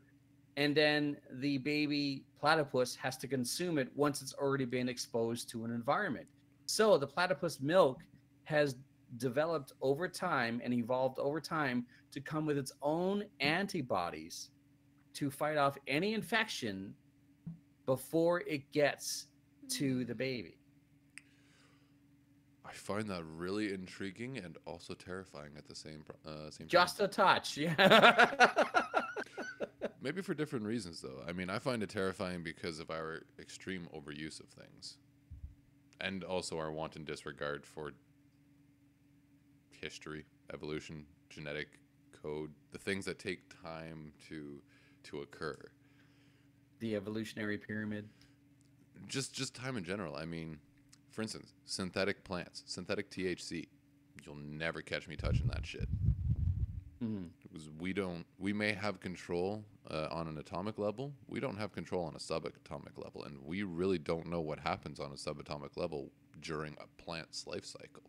and 0.55 0.75
then 0.75 1.17
the 1.33 1.57
baby 1.59 2.23
platypus 2.39 2.95
has 2.95 3.17
to 3.17 3.27
consume 3.27 3.77
it 3.77 3.89
once 3.95 4.21
it's 4.21 4.33
already 4.33 4.65
been 4.65 4.89
exposed 4.89 5.49
to 5.49 5.65
an 5.65 5.71
environment. 5.71 6.27
So 6.65 6.97
the 6.97 7.07
platypus 7.07 7.59
milk 7.61 7.99
has 8.45 8.75
developed 9.17 9.73
over 9.81 10.07
time 10.07 10.61
and 10.63 10.73
evolved 10.73 11.19
over 11.19 11.39
time 11.39 11.85
to 12.11 12.19
come 12.19 12.45
with 12.45 12.57
its 12.57 12.71
own 12.81 13.23
antibodies 13.39 14.49
to 15.17 15.29
fight 15.31 15.57
off 15.57 15.77
any 15.87 16.13
infection 16.13 16.93
before 17.85 18.41
it 18.41 18.71
gets 18.71 19.27
to 19.69 20.05
the 20.05 20.15
baby 20.15 20.55
I 22.65 22.73
find 22.73 23.07
that 23.09 23.23
really 23.23 23.73
intriguing 23.73 24.37
and 24.37 24.57
also 24.65 24.93
terrifying 24.93 25.51
at 25.57 25.67
the 25.67 25.75
same 25.75 26.03
uh, 26.25 26.49
same 26.49 26.67
time. 26.67 26.67
just 26.67 26.99
a 26.99 27.07
touch 27.07 27.57
yeah 27.57 28.53
Maybe 30.07 30.21
for 30.21 30.33
different 30.33 30.65
reasons, 30.65 31.01
though. 31.01 31.21
I 31.27 31.33
mean, 31.33 31.49
I 31.49 31.59
find 31.59 31.81
it 31.83 31.89
terrifying 31.89 32.41
because 32.43 32.79
of 32.79 32.89
our 32.89 33.23
extreme 33.39 33.89
overuse 33.93 34.39
of 34.39 34.47
things, 34.47 34.97
and 35.99 36.23
also 36.23 36.57
our 36.59 36.71
wanton 36.71 37.03
disregard 37.03 37.65
for 37.65 37.91
history, 39.81 40.23
evolution, 40.53 41.05
genetic 41.29 41.79
code, 42.23 42.51
the 42.71 42.77
things 42.77 43.03
that 43.05 43.19
take 43.19 43.39
time 43.61 44.13
to 44.29 44.61
to 45.07 45.21
occur. 45.21 45.57
the 46.79 46.95
evolutionary 46.95 47.57
pyramid. 47.57 48.07
Just 49.07 49.33
just 49.33 49.55
time 49.55 49.77
in 49.77 49.83
general. 49.83 50.15
I 50.15 50.25
mean, 50.25 50.59
for 51.09 51.23
instance, 51.23 51.53
synthetic 51.65 52.23
plants, 52.23 52.63
synthetic 52.67 53.09
THC. 53.09 53.67
You'll 54.23 54.35
never 54.35 54.81
catch 54.83 55.07
me 55.07 55.15
touching 55.15 55.47
that 55.47 55.65
shit. 55.65 55.87
Mhm. 57.01 57.29
Because 57.41 57.69
we 57.79 57.93
don't, 57.93 58.25
we 58.37 58.53
may 58.53 58.73
have 58.73 58.99
control 58.99 59.63
uh, 59.89 60.07
on 60.11 60.27
an 60.27 60.37
atomic 60.37 60.77
level. 60.77 61.13
We 61.27 61.39
don't 61.39 61.57
have 61.57 61.71
control 61.71 62.03
on 62.05 62.13
a 62.15 62.19
subatomic 62.19 62.97
level, 63.03 63.23
and 63.23 63.39
we 63.43 63.63
really 63.63 63.97
don't 63.99 64.27
know 64.27 64.41
what 64.41 64.59
happens 64.59 64.99
on 64.99 65.11
a 65.11 65.15
subatomic 65.15 65.77
level 65.77 66.11
during 66.41 66.75
a 66.79 67.01
plant's 67.01 67.47
life 67.47 67.65
cycle. 67.65 68.03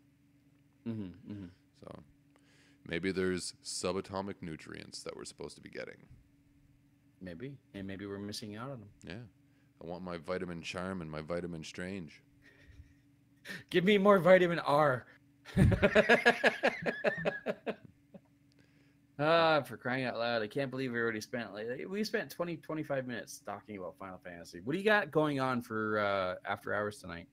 Mhm, 0.85 1.11
mhm. 1.27 1.49
So 1.81 2.03
maybe 2.85 3.11
there's 3.11 3.53
subatomic 3.63 4.41
nutrients 4.41 5.01
that 5.03 5.15
we're 5.15 5.25
supposed 5.25 5.55
to 5.55 5.61
be 5.61 5.69
getting. 5.69 6.07
Maybe, 7.21 7.57
and 7.73 7.85
maybe 7.85 8.05
we're 8.05 8.17
missing 8.19 8.55
out 8.55 8.69
on 8.71 8.79
them. 8.79 8.89
Yeah, 9.05 9.83
I 9.83 9.87
want 9.87 10.03
my 10.03 10.17
vitamin 10.17 10.61
charm 10.61 11.01
and 11.01 11.11
my 11.11 11.21
vitamin 11.21 11.63
strange. 11.63 12.21
Give 13.69 13.83
me 13.83 13.97
more 13.97 14.19
vitamin 14.19 14.59
R. 14.59 15.05
Ah, 19.21 19.61
for 19.63 19.75
crying 19.75 20.05
out 20.05 20.17
loud. 20.17 20.41
I 20.41 20.47
can't 20.47 20.71
believe 20.71 20.93
we 20.93 20.99
already 20.99 21.19
spent 21.19 21.53
like 21.53 21.67
we 21.89 22.03
spent 22.05 22.31
20 22.31 22.55
25 22.57 23.05
minutes 23.05 23.41
talking 23.45 23.77
about 23.77 23.97
Final 23.99 24.17
Fantasy. 24.23 24.61
What 24.63 24.71
do 24.71 24.79
you 24.79 24.85
got 24.85 25.11
going 25.11 25.41
on 25.41 25.61
for 25.61 25.99
uh 25.99 26.35
after 26.49 26.73
hours 26.73 26.99
tonight? 26.99 27.27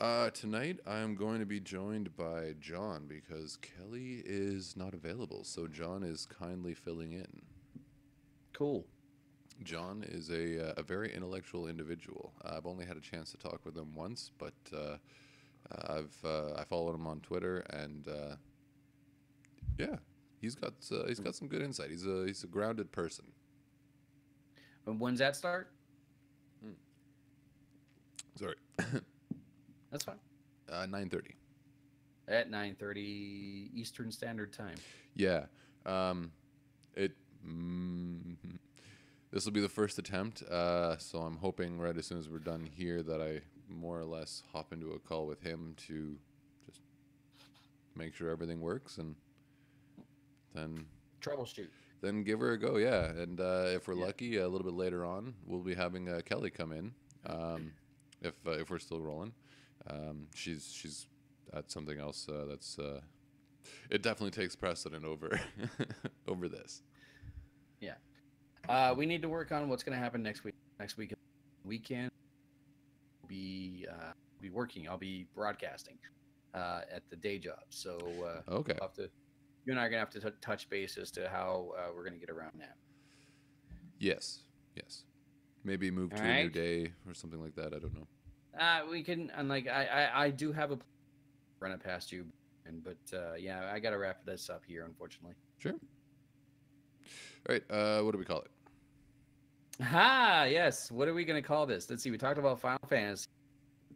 Uh, 0.00 0.30
tonight 0.30 0.80
I'm 0.84 1.14
going 1.14 1.38
to 1.38 1.46
be 1.46 1.60
joined 1.60 2.16
by 2.16 2.54
John 2.58 3.06
because 3.06 3.56
Kelly 3.58 4.20
is 4.24 4.76
not 4.76 4.94
available, 4.94 5.44
so 5.44 5.68
John 5.68 6.02
is 6.02 6.26
kindly 6.26 6.74
filling 6.74 7.12
in. 7.12 7.42
Cool. 8.62 8.86
John 9.64 10.04
is 10.06 10.30
a, 10.30 10.68
uh, 10.68 10.74
a 10.76 10.84
very 10.84 11.12
intellectual 11.12 11.66
individual. 11.66 12.32
I've 12.44 12.64
only 12.64 12.86
had 12.86 12.96
a 12.96 13.00
chance 13.00 13.32
to 13.32 13.36
talk 13.36 13.58
with 13.64 13.76
him 13.76 13.92
once, 13.92 14.30
but 14.38 14.54
uh, 14.72 14.76
uh, 14.76 15.98
I've 15.98 16.16
uh, 16.24 16.54
I 16.56 16.62
followed 16.62 16.94
him 16.94 17.08
on 17.08 17.18
Twitter, 17.22 17.64
and 17.70 18.06
uh, 18.06 18.36
yeah, 19.76 19.96
he's 20.40 20.54
got 20.54 20.74
uh, 20.92 21.06
he's 21.08 21.18
got 21.18 21.34
some 21.34 21.48
good 21.48 21.60
insight. 21.60 21.90
He's 21.90 22.06
a 22.06 22.24
he's 22.24 22.44
a 22.44 22.46
grounded 22.46 22.92
person. 22.92 23.24
And 24.86 25.00
when's 25.00 25.18
that 25.18 25.34
start? 25.34 25.72
Sorry, 28.36 28.54
That's 29.90 30.04
fine. 30.04 30.20
uh, 30.70 30.86
nine 30.86 31.08
thirty. 31.08 31.34
At 32.28 32.48
9:30 32.48 33.70
Eastern 33.74 34.12
Standard 34.12 34.52
Time. 34.52 34.76
Yeah, 35.16 35.46
um, 35.84 36.30
it. 36.94 37.16
Mm, 37.46 38.36
this 39.32 39.44
will 39.44 39.52
be 39.52 39.60
the 39.60 39.68
first 39.68 39.98
attempt, 39.98 40.42
uh, 40.42 40.96
so 40.98 41.18
I'm 41.18 41.36
hoping 41.38 41.78
right 41.78 41.96
as 41.96 42.06
soon 42.06 42.18
as 42.18 42.28
we're 42.28 42.38
done 42.38 42.68
here 42.76 43.02
that 43.02 43.20
I 43.20 43.40
more 43.72 43.98
or 43.98 44.04
less 44.04 44.42
hop 44.52 44.72
into 44.72 44.92
a 44.92 44.98
call 44.98 45.26
with 45.26 45.40
him 45.42 45.74
to 45.88 46.16
just 46.66 46.80
make 47.96 48.14
sure 48.14 48.30
everything 48.30 48.60
works 48.60 48.98
and 48.98 49.14
then 50.54 50.84
Troubleshoot. 51.22 51.68
then 52.02 52.22
give 52.22 52.40
her 52.40 52.52
a 52.52 52.58
go. 52.58 52.76
Yeah, 52.76 53.06
and 53.06 53.40
uh, 53.40 53.66
if 53.68 53.88
we're 53.88 53.94
Yeah. 53.94 54.04
lucky, 54.04 54.36
a 54.36 54.48
little 54.48 54.64
bit 54.66 54.74
later 54.76 55.04
on, 55.04 55.34
we'll 55.46 55.60
be 55.62 55.74
having 55.74 56.08
uh, 56.08 56.20
Kelly 56.24 56.50
come 56.50 56.72
in. 56.72 56.92
Um, 57.26 57.72
if 58.20 58.34
uh, 58.46 58.50
if 58.52 58.70
we're 58.70 58.78
still 58.78 59.00
rolling, 59.00 59.32
um, 59.88 60.26
she's 60.34 60.72
she's 60.72 61.06
at 61.54 61.70
something 61.70 61.98
else 61.98 62.28
uh, 62.28 62.44
that's. 62.48 62.78
Uh, 62.78 63.00
it 63.90 64.02
definitely 64.02 64.30
takes 64.32 64.54
precedent 64.56 65.04
over 65.04 65.40
over 66.28 66.48
this. 66.48 66.82
Uh, 68.68 68.94
we 68.96 69.06
need 69.06 69.20
to 69.22 69.28
work 69.28 69.50
on 69.50 69.68
what's 69.68 69.82
going 69.82 69.96
to 69.96 70.02
happen 70.02 70.22
next 70.22 70.44
week. 70.44 70.54
Next 70.78 70.96
week, 70.96 71.12
weekend, 71.64 72.10
be 73.28 73.86
uh, 73.90 74.12
be 74.40 74.50
working. 74.50 74.88
I'll 74.88 74.98
be 74.98 75.26
broadcasting 75.34 75.98
uh, 76.54 76.82
at 76.92 77.02
the 77.10 77.16
day 77.16 77.38
job. 77.38 77.58
So 77.70 77.98
uh, 78.48 78.50
Okay. 78.52 78.74
we'll 78.80 78.88
have 78.88 78.94
to. 78.94 79.08
You 79.64 79.72
and 79.72 79.78
I 79.80 79.84
are 79.86 79.88
gonna 79.88 80.00
have 80.00 80.10
to 80.10 80.20
t- 80.20 80.28
touch 80.40 80.68
base 80.68 80.96
as 80.96 81.10
to 81.12 81.28
how 81.28 81.72
uh, 81.78 81.90
we're 81.94 82.04
gonna 82.04 82.16
get 82.16 82.30
around 82.30 82.52
that. 82.58 82.76
Yes. 83.98 84.40
Yes. 84.74 85.04
Maybe 85.64 85.90
move 85.90 86.10
to 86.14 86.22
a 86.22 86.42
new 86.44 86.50
day 86.50 86.92
or 87.06 87.14
something 87.14 87.40
like 87.40 87.54
that. 87.54 87.72
I 87.74 87.78
don't 87.78 87.94
know. 87.94 88.08
Uh, 88.58 88.80
we 88.90 89.02
can, 89.04 89.30
and 89.36 89.48
like 89.48 89.68
I, 89.68 89.84
I, 89.86 90.24
I 90.24 90.30
do 90.30 90.50
have 90.52 90.72
a 90.72 90.78
run 91.60 91.70
it 91.70 91.80
past 91.82 92.10
you, 92.10 92.26
and 92.66 92.82
but 92.82 92.96
uh, 93.16 93.34
yeah, 93.34 93.70
I 93.72 93.78
gotta 93.78 93.98
wrap 93.98 94.24
this 94.26 94.50
up 94.50 94.62
here, 94.66 94.84
unfortunately. 94.84 95.34
Sure. 95.58 95.74
All 97.48 97.54
right. 97.54 97.62
Uh, 97.70 98.02
what 98.02 98.12
do 98.12 98.18
we 98.18 98.24
call 98.24 98.40
it? 98.40 98.50
Ha! 99.82 100.46
Yes. 100.48 100.90
What 100.90 101.08
are 101.08 101.14
we 101.14 101.24
gonna 101.24 101.42
call 101.42 101.66
this? 101.66 101.88
Let's 101.88 102.02
see. 102.02 102.10
We 102.10 102.18
talked 102.18 102.38
about 102.38 102.60
Final 102.60 102.78
Fantasy. 102.88 103.26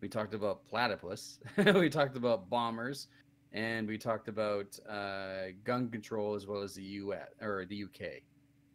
We 0.00 0.08
talked 0.08 0.34
about 0.34 0.66
platypus. 0.66 1.38
we 1.74 1.88
talked 1.88 2.16
about 2.16 2.50
bombers, 2.50 3.08
and 3.52 3.88
we 3.88 3.98
talked 3.98 4.28
about 4.28 4.78
uh, 4.88 5.52
gun 5.64 5.88
control 5.88 6.34
as 6.34 6.46
well 6.46 6.62
as 6.62 6.74
the 6.74 6.82
U.S. 6.82 7.28
or 7.40 7.64
the 7.66 7.84
UK. 7.84 8.22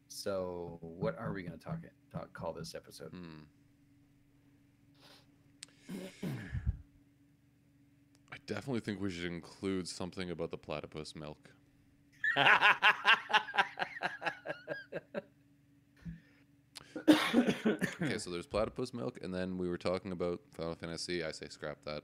So, 0.07 0.77
what 0.81 1.17
are 1.17 1.31
we 1.31 1.41
going 1.41 1.57
to 1.57 1.63
talk, 1.63 1.77
talk 2.11 2.33
call 2.33 2.51
this 2.51 2.75
episode? 2.75 3.11
Hmm. 3.11 3.43
I 8.33 8.37
definitely 8.45 8.81
think 8.81 8.99
we 8.99 9.09
should 9.09 9.31
include 9.31 9.87
something 9.87 10.31
about 10.31 10.51
the 10.51 10.57
platypus 10.57 11.15
milk. 11.15 11.49
Okay, 17.65 18.17
so 18.17 18.29
there's 18.29 18.47
platypus 18.47 18.93
milk, 18.93 19.19
and 19.21 19.33
then 19.33 19.57
we 19.57 19.67
were 19.67 19.77
talking 19.77 20.11
about 20.11 20.39
Final 20.51 20.75
Fantasy. 20.75 21.23
I 21.23 21.31
say 21.31 21.47
scrap 21.49 21.77
that. 21.85 22.03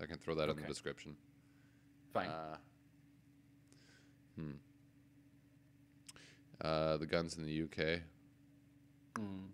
I 0.00 0.06
can 0.06 0.18
throw 0.18 0.34
that 0.34 0.48
in 0.48 0.56
the 0.56 0.62
description. 0.62 1.16
Fine. 2.12 2.28
Uh, 2.28 2.56
hmm. 4.38 4.50
Uh, 6.60 6.96
the 6.96 7.06
guns 7.06 7.36
in 7.36 7.44
the 7.44 7.62
UK. 7.62 8.00
Mm. 9.14 9.48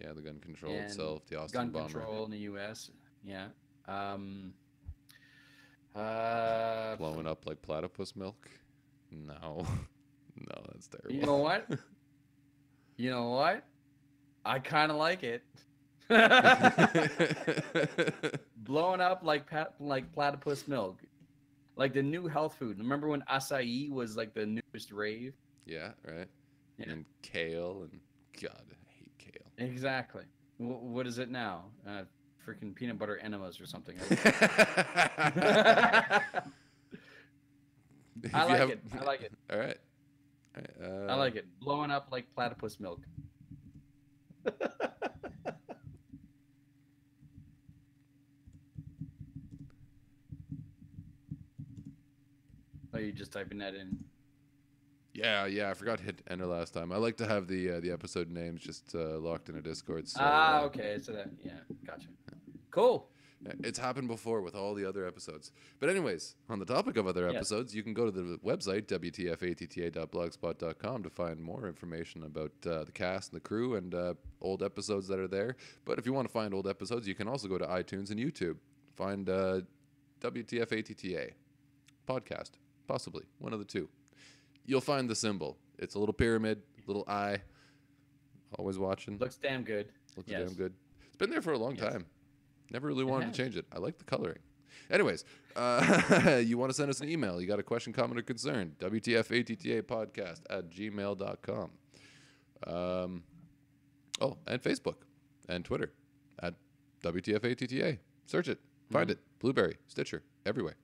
Yeah, 0.00 0.12
the 0.12 0.22
gun 0.22 0.38
control 0.40 0.72
And 0.72 0.84
itself, 0.84 1.26
the 1.26 1.40
Austin 1.40 1.60
Gun 1.60 1.70
bomber. 1.70 2.00
control 2.00 2.24
in 2.24 2.30
the 2.30 2.38
U.S. 2.38 2.90
Yeah. 3.24 3.46
Um, 3.86 4.52
uh, 5.94 6.96
blowing 6.96 7.26
up 7.26 7.46
like 7.46 7.60
platypus 7.62 8.14
milk. 8.14 8.48
No, 9.10 9.66
no, 10.36 10.62
that's 10.72 10.88
terrible. 10.88 11.12
you 11.14 11.22
know 11.22 11.36
what? 11.36 11.66
you 12.96 13.10
know 13.10 13.30
what? 13.30 13.64
I 14.48 14.58
kind 14.58 14.90
of 14.90 14.96
like 14.96 15.22
it. 15.22 15.42
Blowing 18.56 19.00
up 19.02 19.20
like 19.22 19.46
pat, 19.46 19.74
like 19.78 20.10
platypus 20.12 20.66
milk, 20.66 21.02
like 21.76 21.92
the 21.92 22.02
new 22.02 22.26
health 22.26 22.56
food. 22.58 22.78
Remember 22.78 23.08
when 23.08 23.20
acai 23.30 23.90
was 23.90 24.16
like 24.16 24.32
the 24.32 24.46
newest 24.46 24.90
rave? 24.90 25.34
yeah, 25.66 25.90
right. 26.06 26.26
Yeah. 26.78 26.92
And 26.92 27.04
kale 27.20 27.86
and 27.90 28.00
God, 28.40 28.62
I 28.70 28.74
hate 28.98 29.12
kale. 29.18 29.52
Exactly. 29.68 30.24
Wh- 30.56 30.82
what 30.82 31.06
is 31.06 31.18
it 31.18 31.30
now? 31.30 31.64
Uh, 31.86 32.04
freaking 32.46 32.74
peanut 32.74 32.98
butter 32.98 33.18
enemas 33.18 33.60
or 33.60 33.66
something. 33.66 33.96
I 34.32 36.22
like 38.32 38.58
have- 38.58 38.70
it. 38.70 38.80
I 38.98 39.04
like 39.04 39.20
it. 39.22 39.32
All 39.50 39.58
right. 39.58 39.76
All 40.56 40.62
right, 40.62 40.70
I 41.10 41.12
uh, 41.12 41.16
like 41.18 41.36
it. 41.36 41.44
Blowing 41.60 41.90
up 41.90 42.08
like 42.10 42.24
platypus 42.34 42.80
milk. 42.80 43.02
Oh, 52.94 52.98
you 52.98 53.12
just 53.12 53.32
typing 53.32 53.58
that 53.58 53.74
in? 53.74 53.96
Yeah, 55.14 55.46
yeah. 55.46 55.70
I 55.70 55.74
forgot 55.74 55.98
to 55.98 56.04
hit 56.04 56.22
enter 56.28 56.46
last 56.46 56.72
time. 56.74 56.90
I 56.90 56.96
like 56.96 57.16
to 57.18 57.26
have 57.26 57.46
the 57.46 57.72
uh, 57.72 57.80
the 57.80 57.90
episode 57.90 58.30
names 58.30 58.60
just 58.60 58.94
uh, 58.94 59.18
locked 59.18 59.48
in 59.48 59.56
a 59.56 59.62
Discord. 59.62 60.08
So, 60.08 60.18
ah, 60.20 60.60
uh, 60.60 60.64
okay. 60.64 60.98
So 61.00 61.12
that 61.12 61.28
yeah, 61.42 61.52
gotcha. 61.86 62.08
Cool. 62.70 63.08
It's 63.62 63.78
happened 63.78 64.08
before 64.08 64.42
with 64.42 64.56
all 64.56 64.74
the 64.74 64.84
other 64.84 65.06
episodes. 65.06 65.52
But 65.78 65.90
anyways, 65.90 66.34
on 66.48 66.58
the 66.58 66.64
topic 66.64 66.96
of 66.96 67.06
other 67.06 67.26
Yes. 67.26 67.36
episodes, 67.36 67.72
you 67.74 67.84
can 67.84 67.94
go 67.94 68.04
to 68.04 68.10
the 68.10 68.38
website 68.38 68.86
wtfatta.blogspot.com 68.86 71.02
to 71.02 71.10
find 71.10 71.42
more 71.42 71.66
information 71.66 72.24
about 72.24 72.52
uh, 72.66 72.84
the 72.84 72.92
cast 72.92 73.32
and 73.32 73.40
the 73.40 73.44
crew 73.44 73.76
and 73.76 73.94
uh, 73.94 74.14
old 74.40 74.62
episodes 74.62 75.06
that 75.08 75.18
are 75.18 75.28
there. 75.28 75.56
But 75.84 75.98
if 75.98 76.06
you 76.06 76.12
want 76.12 76.26
to 76.28 76.32
find 76.32 76.52
old 76.52 76.66
episodes, 76.66 77.06
you 77.06 77.14
can 77.14 77.28
also 77.28 77.48
go 77.48 77.58
to 77.58 77.66
iTunes 77.66 78.10
and 78.10 78.18
YouTube. 78.18 78.56
Find 78.96 79.28
uh, 79.28 79.60
WTFATTA 80.20 81.32
podcast, 82.08 82.50
possibly 82.86 83.24
one 83.38 83.52
of 83.52 83.58
the 83.60 83.64
two. 83.64 83.88
You'll 84.66 84.80
find 84.80 85.08
the 85.08 85.14
symbol. 85.14 85.56
It's 85.78 85.94
a 85.94 85.98
little 85.98 86.12
pyramid, 86.12 86.62
little 86.86 87.04
eye. 87.06 87.38
Always 88.58 88.78
watching. 88.78 89.18
Looks 89.18 89.36
damn 89.36 89.62
good. 89.62 89.88
Looks 90.16 90.30
Yes. 90.30 90.48
damn 90.48 90.56
good. 90.56 90.72
It's 91.06 91.16
been 91.16 91.30
there 91.30 91.42
for 91.42 91.52
a 91.52 91.58
long 91.58 91.76
Yes. 91.76 91.92
time. 91.92 92.06
Never 92.70 92.86
really 92.88 93.04
wanted 93.04 93.32
to 93.32 93.42
change 93.42 93.56
it. 93.56 93.66
I 93.72 93.78
like 93.78 93.98
the 93.98 94.04
coloring. 94.04 94.38
Anyways, 94.90 95.24
uh, 95.56 96.40
you 96.44 96.56
want 96.58 96.70
to 96.70 96.74
send 96.74 96.90
us 96.90 97.00
an 97.00 97.08
email. 97.08 97.40
You 97.40 97.46
got 97.46 97.58
a 97.58 97.62
question, 97.62 97.92
comment, 97.92 98.18
or 98.18 98.22
concern. 98.22 98.74
WTFATTA 98.78 99.82
podcast 99.82 100.40
at 100.50 100.70
gmail.com. 100.70 101.70
Um, 102.66 103.22
oh, 104.20 104.36
and 104.46 104.62
Facebook 104.62 104.96
and 105.48 105.64
Twitter 105.64 105.92
at 106.42 106.54
WTFATTA. 107.02 107.98
Search 108.26 108.48
it. 108.48 108.58
Find 108.90 109.08
Mhm. 109.08 109.12
it. 109.12 109.18
Blubrry, 109.38 109.76
Stitcher, 109.86 110.22
everywhere. 110.46 110.76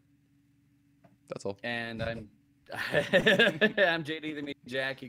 That's 1.29 1.45
all. 1.47 1.59
And 1.63 2.03
I'm 2.03 2.29
I'm 2.73 4.05
JD 4.05 4.35
the 4.37 4.43
Meat 4.43 4.57
Jack. 4.67 5.01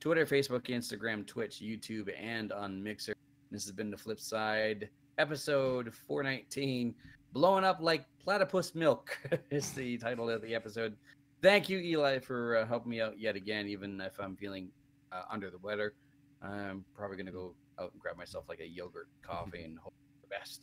Twitter, 0.00 0.26
Facebook, 0.26 0.66
Instagram, 0.68 1.26
Twitch, 1.26 1.60
YouTube, 1.60 2.10
and 2.20 2.52
on 2.52 2.82
Mixer. 2.82 3.14
This 3.50 3.64
has 3.64 3.72
been 3.72 3.90
the 3.90 3.96
flip 3.96 4.20
side, 4.20 4.90
episode 5.18 5.92
419. 6.06 6.94
Blowing 7.32 7.64
up 7.64 7.78
like 7.80 8.04
platypus 8.22 8.74
milk 8.74 9.18
is 9.50 9.72
the 9.72 9.98
title 9.98 10.30
of 10.30 10.42
the 10.42 10.54
episode. 10.54 10.96
Thank 11.42 11.68
you, 11.68 11.78
Eli, 11.78 12.18
for 12.20 12.56
uh, 12.58 12.66
helping 12.66 12.90
me 12.90 13.00
out 13.00 13.18
yet 13.18 13.36
again, 13.36 13.66
even 13.66 14.00
if 14.00 14.18
I'm 14.20 14.36
feeling 14.36 14.68
uh, 15.12 15.22
under 15.30 15.50
the 15.50 15.58
weather. 15.58 15.94
I'm 16.42 16.84
probably 16.94 17.16
going 17.16 17.26
to 17.26 17.32
go 17.32 17.54
out 17.80 17.92
and 17.92 18.00
grab 18.00 18.16
myself 18.16 18.44
like 18.48 18.60
a 18.60 18.66
yogurt 18.66 19.08
coffee 19.22 19.64
and 19.64 19.78
hope 19.78 19.92
for 20.14 20.26
the 20.28 20.28
best. 20.38 20.62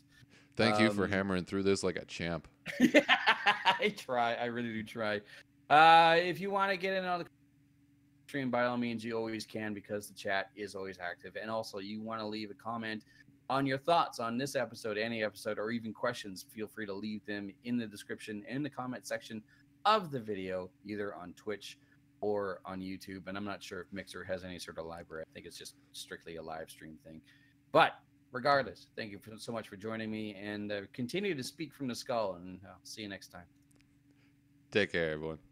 Thank 0.55 0.79
you 0.79 0.91
for 0.91 1.05
Um, 1.05 1.11
hammering 1.11 1.45
through 1.45 1.63
this 1.63 1.83
like 1.83 1.95
a 1.97 2.05
champ. 2.05 2.47
I 2.79 3.93
try. 3.97 4.35
I 4.35 4.45
really 4.45 4.73
do 4.73 4.83
try. 4.83 5.21
Uh, 5.69 6.17
if 6.17 6.39
you 6.39 6.51
want 6.51 6.71
to 6.71 6.77
get 6.77 6.93
in 6.93 7.05
on 7.05 7.19
the 7.19 7.25
stream, 8.27 8.49
by 8.49 8.65
all 8.65 8.77
means, 8.77 9.03
you 9.03 9.15
always 9.17 9.45
can 9.45 9.73
because 9.73 10.07
the 10.07 10.13
chat 10.13 10.49
is 10.55 10.75
always 10.75 10.97
active. 10.99 11.35
And 11.41 11.49
also, 11.49 11.79
you 11.79 12.01
want 12.01 12.19
to 12.21 12.25
leave 12.25 12.51
a 12.51 12.53
comment 12.53 13.03
on 13.49 13.65
your 13.65 13.77
thoughts 13.77 14.19
on 14.19 14.37
this 14.37 14.55
episode, 14.55 14.97
any 14.97 15.23
episode, 15.23 15.59
or 15.59 15.71
even 15.71 15.93
questions, 15.93 16.45
feel 16.53 16.67
free 16.67 16.85
to 16.85 16.93
leave 16.93 17.25
them 17.25 17.51
in 17.63 17.77
the 17.77 17.87
description 17.87 18.43
in 18.47 18.63
the 18.63 18.69
comment 18.69 19.05
section 19.05 19.41
of 19.85 20.11
the 20.11 20.19
video, 20.19 20.69
either 20.85 21.13
on 21.15 21.33
Twitch 21.33 21.77
or 22.21 22.61
on 22.65 22.79
YouTube. 22.79 23.27
And 23.27 23.35
I'm 23.35 23.45
not 23.45 23.61
sure 23.61 23.81
if 23.81 23.87
Mixer 23.91 24.23
has 24.23 24.43
any 24.43 24.59
sort 24.59 24.77
of 24.77 24.85
library. 24.85 25.23
I 25.27 25.33
think 25.33 25.45
it's 25.45 25.57
just 25.57 25.75
strictly 25.91 26.37
a 26.37 26.41
live 26.41 26.69
stream 26.69 26.97
thing. 27.03 27.21
But 27.71 27.93
regardless, 28.31 28.87
thank 28.95 29.11
you 29.11 29.19
for, 29.19 29.31
so 29.37 29.51
much 29.51 29.67
for 29.67 29.75
joining 29.75 30.11
me 30.11 30.35
and 30.35 30.71
uh, 30.71 30.81
continue 30.93 31.35
to 31.35 31.43
speak 31.43 31.73
from 31.73 31.87
the 31.87 31.95
skull. 31.95 32.35
And 32.35 32.59
I'll 32.65 32.75
see 32.83 33.01
you 33.01 33.09
next 33.09 33.29
time. 33.29 33.45
Take 34.71 34.93
care, 34.93 35.11
everyone. 35.11 35.50